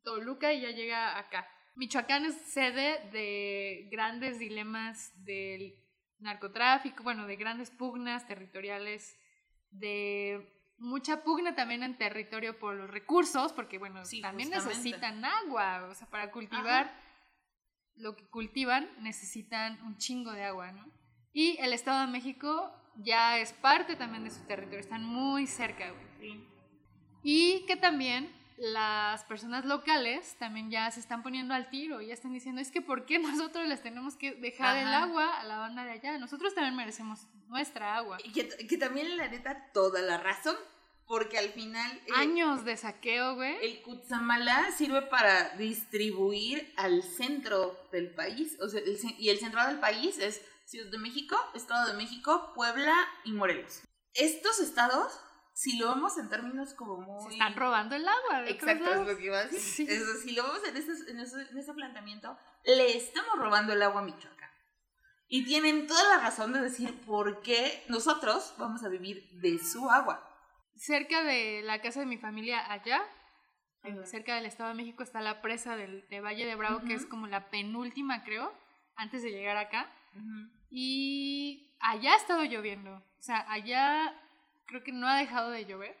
Toluca 0.03 0.51
y 0.53 0.61
ya 0.61 0.71
llega 0.71 1.17
acá. 1.17 1.47
Michoacán 1.75 2.25
es 2.25 2.35
sede 2.35 3.09
de 3.11 3.87
grandes 3.91 4.37
dilemas 4.37 5.11
del 5.23 5.75
narcotráfico, 6.19 7.03
bueno, 7.03 7.25
de 7.25 7.35
grandes 7.35 7.71
pugnas 7.71 8.27
territoriales, 8.27 9.17
de 9.71 10.49
mucha 10.77 11.23
pugna 11.23 11.55
también 11.55 11.83
en 11.83 11.97
territorio 11.97 12.59
por 12.59 12.75
los 12.75 12.89
recursos, 12.89 13.53
porque 13.53 13.77
bueno, 13.77 14.03
Sí, 14.05 14.21
también 14.21 14.49
justamente. 14.49 14.77
necesitan 14.77 15.25
agua, 15.25 15.87
o 15.89 15.95
sea, 15.95 16.07
para 16.09 16.31
cultivar 16.31 16.93
lo 17.95 18.15
que 18.15 18.27
cultivan 18.27 18.89
necesitan 18.99 19.81
un 19.83 19.97
chingo 19.97 20.31
de 20.31 20.43
agua, 20.43 20.71
¿no? 20.71 20.85
Y 21.31 21.57
el 21.61 21.73
Estado 21.73 22.01
de 22.01 22.07
México 22.11 22.73
ya 22.97 23.39
es 23.39 23.53
parte 23.53 23.95
también 23.95 24.23
de 24.23 24.31
su 24.31 24.41
territorio, 24.45 24.79
están 24.79 25.03
muy 25.03 25.47
cerca, 25.47 25.91
güey. 25.91 26.05
Sí. 26.19 26.47
Y 27.23 27.65
que 27.65 27.75
también 27.75 28.31
las 28.57 29.23
personas 29.23 29.65
locales 29.65 30.35
también 30.37 30.69
ya 30.69 30.89
se 30.91 30.99
están 30.99 31.23
poniendo 31.23 31.53
al 31.53 31.69
tiro, 31.69 32.01
ya 32.01 32.13
están 32.13 32.33
diciendo, 32.33 32.61
es 32.61 32.71
que 32.71 32.81
¿por 32.81 33.05
qué 33.05 33.19
nosotros 33.19 33.67
les 33.67 33.81
tenemos 33.81 34.15
que 34.15 34.33
dejar 34.33 34.77
el 34.77 34.87
Ajá. 34.87 35.03
agua 35.03 35.39
a 35.39 35.43
la 35.43 35.57
banda 35.57 35.83
de 35.85 35.91
allá? 35.91 36.17
Nosotros 36.17 36.53
también 36.53 36.75
merecemos 36.75 37.27
nuestra 37.47 37.95
agua. 37.95 38.17
Y 38.23 38.31
que, 38.31 38.47
que 38.47 38.77
también 38.77 39.17
la 39.17 39.27
neta 39.27 39.71
toda 39.73 40.01
la 40.01 40.17
razón, 40.17 40.55
porque 41.07 41.37
al 41.37 41.49
final 41.49 41.91
eh, 42.05 42.11
Años 42.15 42.63
de 42.63 42.77
saqueo, 42.77 43.35
güey. 43.35 43.55
el 43.61 43.81
Cutzamala 43.81 44.71
sirve 44.71 45.01
para 45.03 45.49
distribuir 45.57 46.71
al 46.77 47.03
centro 47.03 47.87
del 47.91 48.09
país, 48.11 48.57
o 48.61 48.69
sea, 48.69 48.79
el 48.81 48.97
y 49.17 49.29
el 49.29 49.39
centro 49.39 49.65
del 49.67 49.79
país 49.79 50.17
es 50.19 50.41
Ciudad 50.73 50.89
de 50.89 50.97
México, 50.97 51.37
Estado 51.53 51.91
de 51.91 51.93
México, 51.93 52.51
Puebla 52.55 52.95
y 53.25 53.31
Morelos. 53.31 53.83
Estos 54.15 54.59
estados, 54.59 55.13
si 55.53 55.77
lo 55.77 55.93
vemos 55.93 56.17
en 56.17 56.29
términos 56.29 56.73
como 56.73 56.97
muy... 56.97 57.25
Se 57.25 57.33
están 57.33 57.55
robando 57.55 57.95
el 57.95 58.07
agua. 58.07 58.39
todos 58.39 58.49
Exacto, 58.49 58.91
es 58.91 59.07
lo 59.07 59.15
que 59.15 59.23
iba 59.23 59.37
a 59.37 59.45
decir. 59.45 59.59
Sí. 59.59 59.85
Eso, 59.87 60.15
si 60.23 60.31
lo 60.31 60.41
vemos 60.41 60.67
en 60.67 60.75
ese, 60.75 61.11
en, 61.11 61.19
ese, 61.19 61.41
en 61.43 61.57
ese 61.59 61.73
planteamiento, 61.75 62.35
le 62.65 62.97
estamos 62.97 63.37
robando 63.37 63.73
el 63.73 63.83
agua 63.83 64.01
a 64.01 64.03
Michoacán. 64.03 64.49
Y 65.27 65.45
tienen 65.45 65.85
toda 65.85 66.03
la 66.09 66.23
razón 66.23 66.53
de 66.53 66.61
decir 66.61 66.99
por 67.05 67.43
qué 67.43 67.83
nosotros 67.87 68.55
vamos 68.57 68.83
a 68.83 68.89
vivir 68.89 69.29
de 69.41 69.59
su 69.59 69.91
agua. 69.91 70.27
Cerca 70.75 71.21
de 71.21 71.61
la 71.63 71.83
casa 71.83 71.99
de 71.99 72.07
mi 72.07 72.17
familia 72.17 72.71
allá, 72.71 73.03
cerca 74.05 74.33
del 74.33 74.47
Estado 74.47 74.69
de 74.69 74.75
México, 74.75 75.03
está 75.03 75.21
la 75.21 75.39
presa 75.39 75.75
del, 75.75 76.09
de 76.09 76.19
Valle 76.19 76.47
de 76.47 76.55
Bravo, 76.55 76.81
que 76.83 76.95
es 76.95 77.05
como 77.05 77.27
la 77.27 77.51
penúltima, 77.51 78.23
creo, 78.23 78.51
antes 78.95 79.21
de 79.21 79.29
llegar 79.29 79.57
acá. 79.57 79.87
Y 80.75 81.71
allá 81.79 82.13
ha 82.13 82.17
estado 82.17 82.43
lloviendo. 82.45 82.95
O 82.95 83.21
sea, 83.21 83.45
allá 83.47 84.11
creo 84.65 84.83
que 84.83 84.91
no 84.91 85.07
ha 85.07 85.17
dejado 85.17 85.51
de 85.51 85.65
llover. 85.65 85.95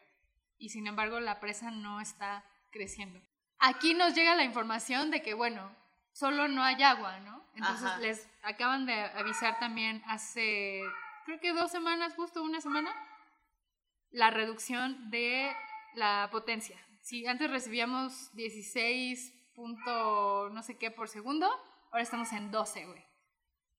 Y 0.57 0.69
sin 0.69 0.87
embargo, 0.87 1.19
la 1.19 1.39
presa 1.39 1.69
no 1.69 2.01
está 2.01 2.43
creciendo. 2.71 3.21
Aquí 3.59 3.93
nos 3.93 4.15
llega 4.15 4.33
la 4.33 4.43
información 4.43 5.11
de 5.11 5.21
que, 5.21 5.35
bueno, 5.35 5.71
solo 6.11 6.47
no 6.47 6.63
hay 6.63 6.81
agua, 6.81 7.19
¿no? 7.19 7.45
Entonces 7.53 7.85
Ajá. 7.85 7.99
les 7.99 8.27
acaban 8.41 8.87
de 8.87 8.95
avisar 8.95 9.59
también 9.59 10.01
hace, 10.07 10.81
creo 11.25 11.39
que 11.39 11.53
dos 11.53 11.69
semanas, 11.69 12.15
justo 12.15 12.41
una 12.41 12.59
semana, 12.59 12.91
la 14.09 14.31
reducción 14.31 15.11
de 15.11 15.55
la 15.93 16.29
potencia. 16.31 16.83
Si 17.01 17.27
antes 17.27 17.51
recibíamos 17.51 18.33
16 18.33 19.33
punto 19.53 20.49
no 20.49 20.63
sé 20.63 20.79
qué 20.79 20.89
por 20.89 21.09
segundo, 21.09 21.47
ahora 21.91 22.01
estamos 22.01 22.33
en 22.33 22.49
12, 22.49 22.85
güey. 22.87 23.12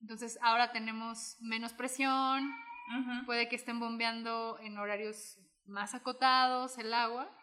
Entonces 0.05 0.39
ahora 0.43 0.71
tenemos 0.71 1.39
menos 1.41 1.73
presión, 1.73 2.55
Ujú. 3.01 3.25
puede 3.25 3.49
que 3.49 3.57
estén 3.57 3.81
bombeando 3.81 4.59
en 4.61 4.77
horarios 4.77 5.39
más 5.65 5.95
acotados 5.95 6.77
el 6.77 6.93
agua. 6.93 7.35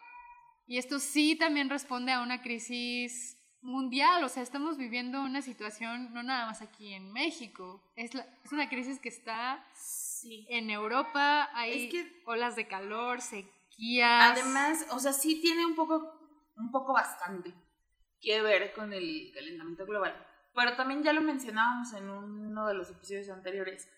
Y 0.68 0.78
esto 0.78 1.00
sí 1.00 1.34
también 1.34 1.68
responde 1.68 2.12
a 2.12 2.20
una 2.22 2.40
crisis 2.40 3.36
mundial, 3.62 4.22
o 4.22 4.28
sea, 4.28 4.44
estamos 4.44 4.76
viviendo 4.78 5.22
una 5.22 5.42
situación 5.42 6.14
no 6.14 6.22
nada 6.22 6.46
más 6.46 6.62
aquí 6.62 6.94
en 6.94 7.12
México, 7.12 7.82
es, 7.96 8.14
la- 8.14 8.26
es 8.44 8.52
una 8.52 8.68
crisis 8.68 9.00
que 9.00 9.08
está 9.08 9.64
Sí. 9.74 10.46
en 10.48 10.70
Europa, 10.70 11.50
hay 11.54 11.86
Es 11.86 11.90
que- 11.90 12.22
olas 12.26 12.54
de 12.54 12.68
calor, 12.68 13.20
sequías. 13.20 14.30
Además, 14.38 14.86
o 14.92 15.00
sea, 15.00 15.12
sí 15.12 15.40
tiene 15.40 15.66
un 15.66 15.74
poco, 15.74 16.12
un 16.56 16.70
poco 16.70 16.92
bastante 16.92 17.52
que 18.20 18.40
ver 18.40 18.72
con 18.72 18.92
el 18.92 19.32
calentamiento 19.34 19.84
global. 19.84 20.14
Pero 20.54 20.76
también 20.76 21.02
ya 21.02 21.12
lo 21.12 21.20
mencionábamos 21.20 21.92
en 21.94 22.08
uno 22.08 22.66
de 22.66 22.74
los 22.74 22.90
episodios 22.90 23.28
anteriores. 23.30 23.88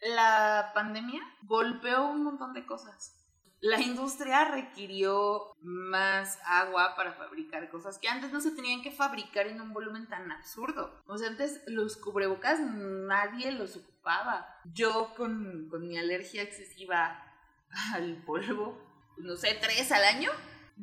La 0.00 0.72
pandemia 0.74 1.22
golpeó 1.42 2.06
un 2.06 2.24
montón 2.24 2.52
de 2.52 2.66
cosas. 2.66 3.18
La 3.60 3.80
industria 3.80 4.44
requirió 4.44 5.54
más 5.60 6.40
agua 6.44 6.96
para 6.96 7.12
fabricar 7.12 7.70
cosas 7.70 7.96
que 7.98 8.08
antes 8.08 8.32
no 8.32 8.40
se 8.40 8.50
tenían 8.50 8.82
que 8.82 8.90
fabricar 8.90 9.46
en 9.46 9.60
un 9.60 9.72
volumen 9.72 10.08
tan 10.08 10.32
absurdo. 10.32 11.00
O 11.06 11.16
sea, 11.16 11.28
antes 11.28 11.62
los 11.68 11.96
cubrebocas 11.96 12.58
nadie 12.58 13.52
los 13.52 13.76
ocupaba. 13.76 14.48
Yo 14.64 15.14
con, 15.16 15.68
con 15.70 15.86
mi 15.86 15.96
alergia 15.96 16.42
excesiva 16.42 17.22
al 17.94 18.16
polvo, 18.24 18.76
no 19.18 19.36
sé, 19.36 19.56
tres 19.60 19.92
al 19.92 20.04
año, 20.04 20.30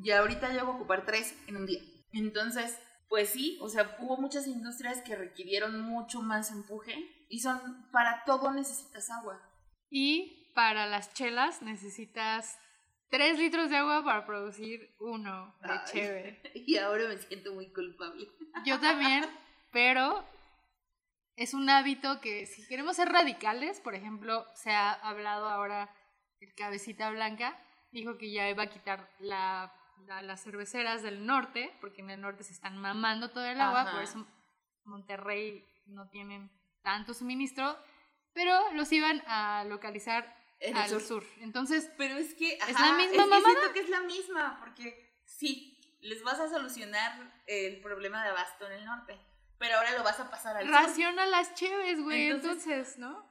y 0.01 0.11
ahorita 0.11 0.53
llevo 0.53 0.71
a 0.71 0.75
ocupar 0.75 1.05
tres 1.05 1.35
en 1.47 1.57
un 1.57 1.65
día. 1.65 1.81
Entonces, 2.13 2.79
pues 3.09 3.31
sí, 3.31 3.57
o 3.59 3.67
sea, 3.67 3.97
hubo 3.99 4.17
muchas 4.17 4.47
industrias 4.47 5.01
que 5.01 5.15
requirieron 5.15 5.81
mucho 5.81 6.21
más 6.21 6.51
empuje 6.51 7.25
y 7.27 7.39
son, 7.39 7.89
para 7.91 8.23
todo 8.23 8.51
necesitas 8.51 9.09
agua. 9.09 9.41
Y 9.89 10.51
para 10.53 10.85
las 10.85 11.13
chelas 11.13 11.63
necesitas 11.63 12.59
3 13.09 13.39
litros 13.39 13.71
de 13.71 13.77
agua 13.77 14.03
para 14.03 14.25
producir 14.27 14.95
uno 14.99 15.55
de 15.61 15.71
Ay. 15.71 15.79
cheve. 15.91 16.41
Y 16.53 16.77
ahora 16.77 17.07
me 17.07 17.17
siento 17.17 17.53
muy 17.53 17.73
culpable. 17.73 18.27
Yo 18.63 18.79
también, 18.79 19.25
pero 19.71 20.23
es 21.35 21.55
un 21.55 21.67
hábito 21.67 22.21
que 22.21 22.45
si 22.45 22.67
queremos 22.67 22.95
ser 22.95 23.09
radicales, 23.09 23.79
por 23.79 23.95
ejemplo, 23.95 24.45
se 24.53 24.69
ha 24.69 24.91
hablado 24.91 25.49
ahora, 25.49 25.89
el 26.39 26.53
cabecita 26.53 27.09
blanca 27.09 27.59
dijo 27.91 28.19
que 28.19 28.31
ya 28.31 28.47
iba 28.49 28.63
a 28.63 28.69
quitar 28.69 29.09
la, 29.19 29.73
la- 30.05 30.21
las 30.21 30.43
cerveceras 30.43 31.01
del 31.03 31.25
norte, 31.25 31.75
porque 31.81 32.01
en 32.01 32.09
el 32.09 32.21
norte 32.21 32.43
se 32.43 32.53
están 32.53 32.77
mamando 32.77 33.29
todo 33.31 33.45
el 33.45 33.59
agua, 33.61 33.81
Ajá. 33.81 33.91
por 33.91 34.03
eso 34.03 34.25
Monterrey 34.85 35.65
no 35.85 36.07
tienen 36.09 36.51
tanto 36.81 37.13
suministro, 37.13 37.77
pero 38.33 38.71
los 38.73 38.91
iban 38.91 39.21
a 39.27 39.63
localizar 39.65 40.35
En 40.59 40.75
al 40.77 40.89
sur. 40.89 41.01
sur. 41.01 41.23
Entonces, 41.39 41.89
Pero 41.97 42.15
es 42.17 42.33
que 42.35 42.53
¿Es 42.55 42.61
ajá, 42.75 42.87
la 42.91 42.97
misma 42.97 43.23
es 43.23 43.29
que 43.29 43.41
siento 43.51 43.73
que 43.73 43.79
es 43.79 43.89
la 43.89 44.01
misma, 44.01 44.57
porque 44.59 45.21
sí, 45.25 45.79
les 46.01 46.23
vas 46.23 46.39
a 46.39 46.49
solucionar 46.49 47.41
el 47.47 47.81
problema 47.81 48.23
de 48.23 48.29
abasto 48.29 48.65
en 48.67 48.73
el 48.73 48.85
norte, 48.85 49.17
pero 49.57 49.77
ahora 49.77 49.91
lo 49.91 50.03
vas 50.03 50.19
a 50.19 50.29
pasar 50.29 50.57
al 50.57 50.65
sur. 50.65 50.73
raciona 50.73 51.25
las 51.25 51.53
cheves, 51.55 52.01
güey, 52.01 52.27
Entonces- 52.29 52.65
entonces, 52.67 52.97
¿no? 52.97 53.27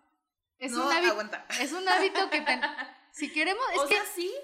Es 0.59 0.73
no 0.73 0.87
un 0.87 0.93
hábito, 0.93 1.12
aguanta. 1.12 1.47
es 1.61 1.73
un 1.73 1.89
hábito 1.89 2.29
que 2.31 2.41
ten- 2.41 2.61
si 3.12 3.33
queremos, 3.33 3.64
es 3.73 3.79
o 3.79 3.87
que 3.89 3.95
sea, 3.95 4.05
sí, 4.07 4.35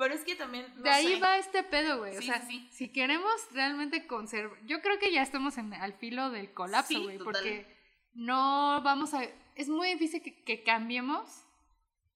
pero 0.00 0.14
es 0.14 0.24
que 0.24 0.34
también 0.34 0.66
no 0.76 0.82
de 0.82 0.90
ahí 0.90 1.14
sé. 1.14 1.20
va 1.20 1.36
este 1.36 1.62
pedo, 1.62 1.98
güey. 1.98 2.16
o 2.16 2.20
Sí, 2.20 2.26
sea, 2.28 2.40
sí, 2.40 2.46
sí. 2.46 2.68
si 2.72 2.88
queremos 2.88 3.30
realmente 3.52 4.06
conservar, 4.06 4.58
yo 4.64 4.80
creo 4.80 4.98
que 4.98 5.12
ya 5.12 5.20
estamos 5.22 5.58
en, 5.58 5.74
al 5.74 5.92
filo 5.92 6.30
del 6.30 6.54
colapso, 6.54 7.02
güey, 7.02 7.18
porque 7.18 7.66
no 8.14 8.80
vamos 8.82 9.12
a, 9.12 9.22
es 9.54 9.68
muy 9.68 9.88
difícil 9.92 10.22
que, 10.22 10.42
que 10.42 10.62
cambiemos 10.62 11.44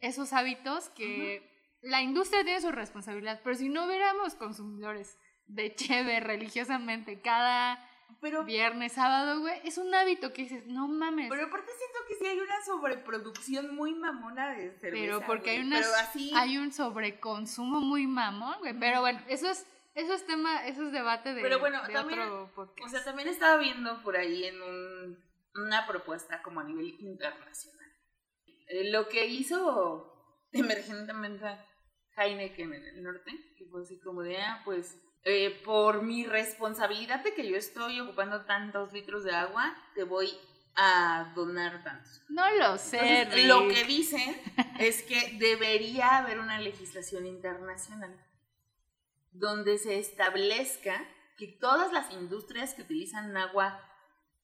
esos 0.00 0.32
hábitos 0.32 0.88
que 0.88 1.76
la 1.82 2.00
industria 2.00 2.42
tiene 2.42 2.62
su 2.62 2.72
responsabilidad, 2.72 3.42
pero 3.44 3.54
si 3.54 3.68
no 3.68 3.84
hubiéramos 3.84 4.34
consumidores 4.34 5.18
de 5.46 5.74
cheve 5.76 6.20
religiosamente 6.20 7.20
cada 7.20 7.86
Pero, 8.20 8.44
viernes, 8.44 8.92
sábado, 8.92 9.40
güey, 9.40 9.60
es 9.64 9.76
un 9.76 9.94
hábito 9.94 10.32
que 10.32 10.42
dices, 10.42 10.66
no 10.66 10.88
mames. 10.88 11.28
pero 11.28 11.46
aparte 11.46 11.70
siento 11.76 11.98
que 12.08 12.14
sí 12.14 12.26
hay 12.26 12.38
una 12.40 12.64
sobreproducción 12.64 13.74
muy 13.74 13.94
mamona 13.94 14.50
de 14.54 14.70
cerveza. 14.78 14.92
Pero 14.92 15.20
porque 15.26 15.50
hay 15.50 15.58
unas, 15.60 15.82
Pero 15.84 15.94
así, 15.96 16.32
hay 16.34 16.56
un 16.58 16.72
sobreconsumo 16.72 17.80
muy 17.80 18.06
mamón, 18.06 18.58
güey. 18.60 18.72
Pero 18.78 19.00
bueno, 19.00 19.20
eso 19.28 19.50
es, 19.50 19.66
eso 19.94 20.14
es 20.14 20.24
tema, 20.26 20.66
eso 20.66 20.86
es 20.86 20.92
debate 20.92 21.34
de, 21.34 21.42
Pero 21.42 21.58
bueno, 21.60 21.82
de 21.86 21.92
también, 21.92 22.20
otro 22.20 22.50
podcast. 22.54 22.86
o 22.86 22.88
sea, 22.90 23.04
también 23.04 23.28
estaba 23.28 23.56
viendo 23.58 24.02
por 24.02 24.16
ahí 24.16 24.44
en 24.44 24.62
un- 24.62 25.18
una 25.56 25.86
propuesta 25.86 26.40
como 26.42 26.60
a 26.60 26.64
nivel 26.64 26.96
internacional. 27.00 27.92
Eh, 28.68 28.90
lo 28.90 29.08
que 29.08 29.26
hizo 29.26 30.10
emergentemente 30.52 31.44
Heineken 32.16 32.72
en 32.72 32.84
el 32.86 33.02
norte, 33.02 33.30
que 33.58 33.66
fue 33.66 33.82
así 33.82 34.00
como 34.00 34.22
de, 34.22 34.38
ah, 34.38 34.62
pues, 34.64 34.96
eh, 35.24 35.60
por 35.64 36.02
mi 36.02 36.26
responsabilidad 36.26 37.24
de 37.24 37.34
que 37.34 37.48
yo 37.48 37.56
estoy 37.56 38.00
ocupando 38.00 38.44
tantos 38.44 38.92
litros 38.92 39.24
de 39.24 39.34
agua, 39.34 39.74
te 39.94 40.04
voy 40.04 40.30
a 40.76 41.32
donar 41.34 41.82
tantos. 41.82 42.22
no 42.28 42.50
lo 42.56 42.76
sé, 42.76 43.22
Entonces, 43.22 43.46
lo 43.46 43.68
que 43.68 43.84
dicen 43.84 44.36
es 44.78 45.02
que 45.02 45.36
debería 45.38 46.18
haber 46.18 46.40
una 46.40 46.60
legislación 46.60 47.26
internacional 47.26 48.14
donde 49.32 49.78
se 49.78 49.98
establezca 49.98 51.06
que 51.36 51.48
todas 51.48 51.92
las 51.92 52.12
industrias 52.12 52.74
que 52.74 52.82
utilizan 52.82 53.36
agua, 53.36 53.80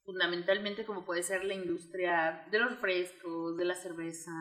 fundamentalmente 0.05 0.85
como 0.85 1.05
puede 1.05 1.23
ser 1.23 1.45
la 1.45 1.55
industria 1.55 2.47
de 2.51 2.59
los 2.59 2.79
frescos, 2.79 3.57
de 3.57 3.65
la 3.65 3.75
cerveza, 3.75 4.33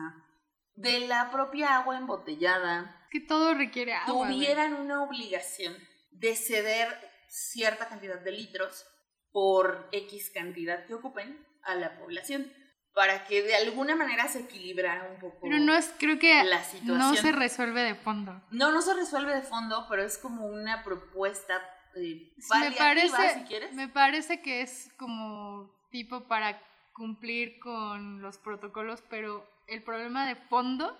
de 0.74 1.06
la 1.06 1.30
propia 1.30 1.76
agua 1.76 1.98
embotellada, 1.98 3.06
que 3.10 3.20
todo 3.20 3.54
requiere 3.54 3.92
agua. 3.92 4.28
tuvieran 4.28 4.74
una 4.74 5.02
obligación 5.02 5.76
de 6.10 6.36
ceder 6.36 6.88
cierta 7.28 7.88
cantidad 7.88 8.20
de 8.20 8.32
litros 8.32 8.86
por 9.32 9.88
X 9.92 10.30
cantidad 10.30 10.86
que 10.86 10.94
ocupen 10.94 11.46
a 11.62 11.74
la 11.74 11.98
población. 11.98 12.52
para 12.92 13.24
que 13.24 13.42
de 13.42 13.54
alguna 13.54 13.94
manera 13.94 14.26
se 14.26 14.40
equilibrara 14.40 15.08
un 15.12 15.20
poco. 15.20 15.38
Pero 15.42 15.60
no 15.60 15.76
es, 15.76 15.94
creo 15.96 16.18
que 16.18 16.42
la 16.42 16.62
situación. 16.64 16.98
no 16.98 17.14
se 17.14 17.30
resuelve 17.30 17.82
de 17.84 17.94
fondo. 17.94 18.42
No, 18.50 18.72
no 18.72 18.82
se 18.82 18.94
resuelve 18.94 19.32
de 19.32 19.42
fondo, 19.42 19.86
pero 19.88 20.02
es 20.02 20.18
como 20.18 20.46
una 20.46 20.82
propuesta 20.82 21.62
eh, 21.94 22.32
me 22.60 22.72
parece, 22.72 23.34
si 23.34 23.44
quieres. 23.44 23.72
me 23.72 23.88
parece 23.88 24.40
que 24.40 24.62
es 24.62 24.92
como 24.96 25.70
tipo 25.90 26.26
para 26.28 26.60
cumplir 26.92 27.58
con 27.58 28.22
los 28.22 28.38
protocolos, 28.38 29.02
pero 29.08 29.48
el 29.66 29.82
problema 29.82 30.26
de 30.26 30.36
fondo 30.36 30.96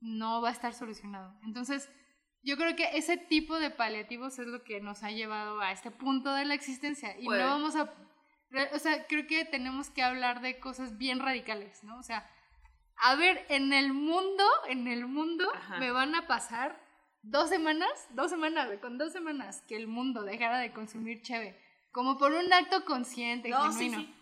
no 0.00 0.40
va 0.40 0.50
a 0.50 0.52
estar 0.52 0.74
solucionado. 0.74 1.34
Entonces, 1.42 1.90
yo 2.42 2.56
creo 2.56 2.76
que 2.76 2.96
ese 2.96 3.16
tipo 3.16 3.58
de 3.58 3.70
paliativos 3.70 4.38
es 4.38 4.46
lo 4.46 4.62
que 4.64 4.80
nos 4.80 5.02
ha 5.02 5.10
llevado 5.10 5.60
a 5.60 5.72
este 5.72 5.90
punto 5.90 6.32
de 6.34 6.44
la 6.44 6.54
existencia 6.54 7.18
y 7.18 7.26
no 7.28 7.36
vamos 7.36 7.76
a 7.76 7.92
o 8.72 8.78
sea, 8.78 9.06
creo 9.06 9.26
que 9.26 9.44
tenemos 9.44 9.90
que 9.90 10.02
hablar 10.02 10.40
de 10.40 10.58
cosas 10.58 10.96
bien 10.96 11.20
radicales, 11.20 11.84
¿no? 11.84 11.98
O 11.98 12.02
sea, 12.02 12.28
a 12.96 13.14
ver, 13.14 13.44
en 13.48 13.72
el 13.72 13.92
mundo, 13.92 14.44
en 14.68 14.88
el 14.88 15.06
mundo 15.06 15.44
Ajá. 15.54 15.78
me 15.78 15.90
van 15.90 16.14
a 16.14 16.26
pasar 16.26 16.80
dos 17.22 17.48
semanas, 17.50 17.90
dos 18.10 18.30
semanas, 18.30 18.68
con 18.80 18.96
dos 18.98 19.12
semanas 19.12 19.62
que 19.68 19.76
el 19.76 19.86
mundo 19.86 20.22
dejara 20.22 20.58
de 20.58 20.72
consumir 20.72 21.20
cheve, 21.22 21.60
como 21.92 22.16
por 22.16 22.32
un 22.32 22.52
acto 22.52 22.84
consciente, 22.84 23.50
No, 23.50 23.70
sí, 23.72 23.90
genuino. 23.90 23.98
sí. 24.00 24.14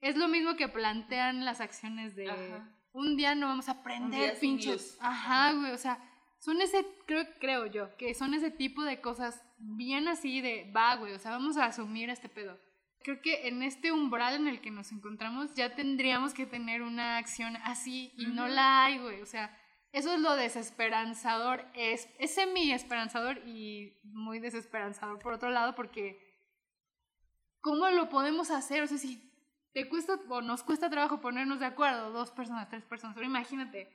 Es 0.00 0.16
lo 0.16 0.28
mismo 0.28 0.56
que 0.56 0.68
plantean 0.68 1.44
las 1.44 1.60
acciones 1.60 2.16
de 2.16 2.30
Ajá. 2.30 2.68
un 2.92 3.16
día 3.16 3.34
no 3.34 3.48
vamos 3.48 3.68
a 3.68 3.82
prender 3.82 4.38
pinchos. 4.38 4.96
Ajá, 5.00 5.52
güey, 5.52 5.72
o 5.72 5.78
sea, 5.78 5.98
son 6.38 6.60
ese, 6.60 6.86
creo, 7.06 7.24
creo 7.40 7.66
yo, 7.66 7.96
que 7.96 8.14
son 8.14 8.34
ese 8.34 8.50
tipo 8.50 8.82
de 8.84 9.00
cosas 9.00 9.42
bien 9.58 10.08
así 10.08 10.40
de, 10.40 10.70
va, 10.74 10.96
güey, 10.96 11.12
o 11.12 11.18
sea, 11.18 11.32
vamos 11.32 11.56
a 11.56 11.66
asumir 11.66 12.10
este 12.10 12.28
pedo. 12.28 12.58
Creo 13.02 13.20
que 13.22 13.48
en 13.48 13.62
este 13.62 13.92
umbral 13.92 14.34
en 14.34 14.48
el 14.48 14.60
que 14.60 14.70
nos 14.70 14.92
encontramos 14.92 15.54
ya 15.54 15.74
tendríamos 15.74 16.34
que 16.34 16.46
tener 16.46 16.82
una 16.82 17.16
acción 17.18 17.56
así 17.64 18.12
y 18.16 18.26
no 18.26 18.44
Ujú. 18.44 18.52
la 18.54 18.84
hay, 18.84 18.98
güey, 18.98 19.22
o 19.22 19.26
sea, 19.26 19.56
eso 19.92 20.12
es 20.12 20.20
lo 20.20 20.36
desesperanzador, 20.36 21.64
es, 21.74 22.08
es 22.18 22.34
semi-esperanzador 22.34 23.38
y 23.46 23.98
muy 24.02 24.38
desesperanzador 24.38 25.18
por 25.18 25.32
otro 25.32 25.50
lado 25.50 25.74
porque 25.74 26.28
¿cómo 27.60 27.88
lo 27.88 28.08
podemos 28.08 28.50
hacer? 28.50 28.82
O 28.82 28.86
sea, 28.86 28.98
si 28.98 29.22
te 29.72 29.88
cuesta 29.88 30.18
o 30.28 30.40
nos 30.40 30.62
cuesta 30.62 30.90
trabajo 30.90 31.20
ponernos 31.20 31.60
de 31.60 31.66
acuerdo, 31.66 32.10
dos 32.10 32.30
personas, 32.30 32.68
tres 32.68 32.84
personas, 32.84 33.14
pero 33.14 33.26
imagínate. 33.26 33.90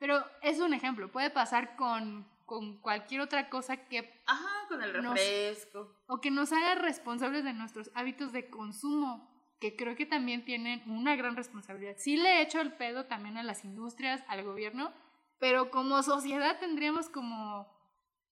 Pero 0.00 0.24
es 0.42 0.58
un 0.58 0.74
ejemplo, 0.74 1.12
puede 1.12 1.30
pasar 1.30 1.76
con, 1.76 2.26
con 2.46 2.78
cualquier 2.78 3.20
otra 3.20 3.48
cosa 3.48 3.76
que 3.76 4.12
Ajá, 4.26 4.48
con 4.68 4.82
el 4.82 4.92
Nos- 5.02 5.14
refresco. 5.14 5.94
o 6.08 6.20
que 6.20 6.32
nos 6.32 6.50
haga 6.52 6.74
responsables 6.74 7.44
de 7.44 7.52
nuestros 7.52 7.92
hábitos 7.94 8.32
de 8.32 8.50
consumo, 8.50 9.30
que 9.60 9.76
creo 9.76 9.94
que 9.94 10.06
también 10.06 10.44
tienen 10.44 10.82
una 10.90 11.14
gran 11.16 11.36
responsabilidad. 11.36 11.94
Sí 11.98 12.16
le 12.16 12.38
he 12.38 12.42
hecho 12.42 12.60
el 12.60 12.72
pedo 12.72 13.04
también 13.06 13.36
a 13.36 13.42
las 13.44 13.64
industrias, 13.64 14.24
al 14.26 14.42
gobierno, 14.42 14.90
pero 15.38 15.70
como 15.70 16.02
sociedad 16.02 16.58
tendríamos 16.58 17.08
como 17.08 17.68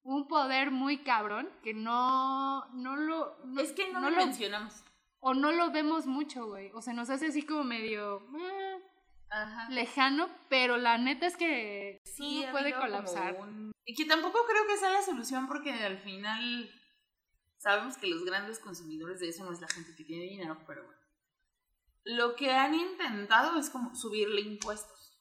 un 0.04 0.26
poder 0.26 0.70
muy 0.70 0.98
cabrón 1.04 1.50
que 1.62 1.74
no, 1.74 2.64
no 2.72 2.96
lo... 2.96 3.36
no- 3.44 3.60
es 3.60 3.72
que 3.72 3.92
no, 3.92 4.00
no 4.00 4.08
lo 4.10 4.16
lo- 4.16 4.24
mencionamos. 4.24 4.82
o 5.20 5.34
no 5.34 5.52
lo 5.52 5.70
vemos 5.70 6.06
mucho, 6.06 6.46
güey. 6.46 6.70
O 6.72 6.80
sea, 6.80 6.94
nos 6.94 7.10
hace 7.10 7.26
así 7.26 7.42
como 7.42 7.62
medio 7.64 8.22
eh, 8.38 8.67
Ajá. 9.30 9.68
lejano, 9.70 10.28
pero 10.48 10.76
la 10.76 10.98
neta 10.98 11.26
es 11.26 11.36
que 11.36 12.00
Sí, 12.04 12.44
puede 12.50 12.74
colapsar. 12.74 13.36
un- 13.36 13.72
Y 13.84 13.94
que 13.94 14.04
tampoco 14.04 14.38
creo 14.48 14.66
que 14.66 14.76
sea 14.76 14.90
la 14.90 15.02
solución 15.02 15.46
porque 15.48 15.72
al 15.72 15.98
final 15.98 16.70
sabemos 17.58 17.96
que 17.98 18.06
los 18.06 18.24
grandes 18.24 18.58
consumidores 18.58 19.20
de 19.20 19.28
eso 19.28 19.44
no 19.44 19.52
es 19.52 19.60
la 19.60 19.68
gente 19.68 19.94
que 19.96 20.04
tiene 20.04 20.24
dinero, 20.24 20.58
pero 20.66 20.84
bueno. 20.84 20.98
Lo 22.04 22.36
que 22.36 22.52
han 22.52 22.74
intentado 22.74 23.58
es 23.58 23.68
como 23.70 23.94
subirle 23.94 24.40
impuestos 24.40 25.18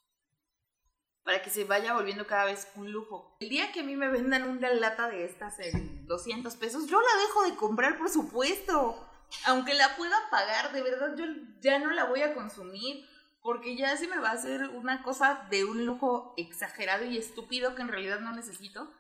para 1.24 1.42
que 1.42 1.50
se 1.50 1.66
vaya 1.66 1.94
volviendo 1.94 2.26
cada 2.28 2.46
vez 2.46 2.68
un 2.76 2.92
lujo. 2.92 3.36
El 3.42 3.50
día 3.50 3.72
que 3.74 3.82
a 3.82 3.84
mí 3.84 3.96
me 3.98 4.08
vendan 4.08 4.48
una 4.50 4.70
lata 4.74 5.10
de 5.10 5.26
estas 5.26 5.60
en 5.60 6.06
200 6.06 6.56
pesos, 6.56 6.88
yo 6.88 7.02
la 7.02 7.22
dejo 7.24 7.44
de 7.44 7.56
comprar 7.56 7.98
por 7.98 8.10
supuesto. 8.10 9.04
Aunque 9.46 9.74
la 9.74 9.98
pueda 9.98 10.16
pagar, 10.32 10.72
de 10.72 10.82
verdad 10.82 11.16
yo 11.18 11.26
ya 11.60 11.80
no 11.80 11.92
la 11.92 12.06
voy 12.06 12.22
a 12.22 12.34
consumir 12.34 13.06
porque 13.48 13.78
ya 13.78 13.96
se 13.96 14.10
me 14.10 14.20
va 14.20 14.32
a 14.32 14.34
hacer 14.34 14.68
una 14.68 15.04
cosa 15.04 15.48
de 15.50 15.64
un 15.64 15.86
lujo 15.86 16.34
exagerado 16.36 17.06
y 17.06 17.18
estúpido 17.18 17.76
que 17.76 17.82
en 17.82 17.88
realidad 17.88 18.20
no 18.20 18.34
necesito. 18.34 18.94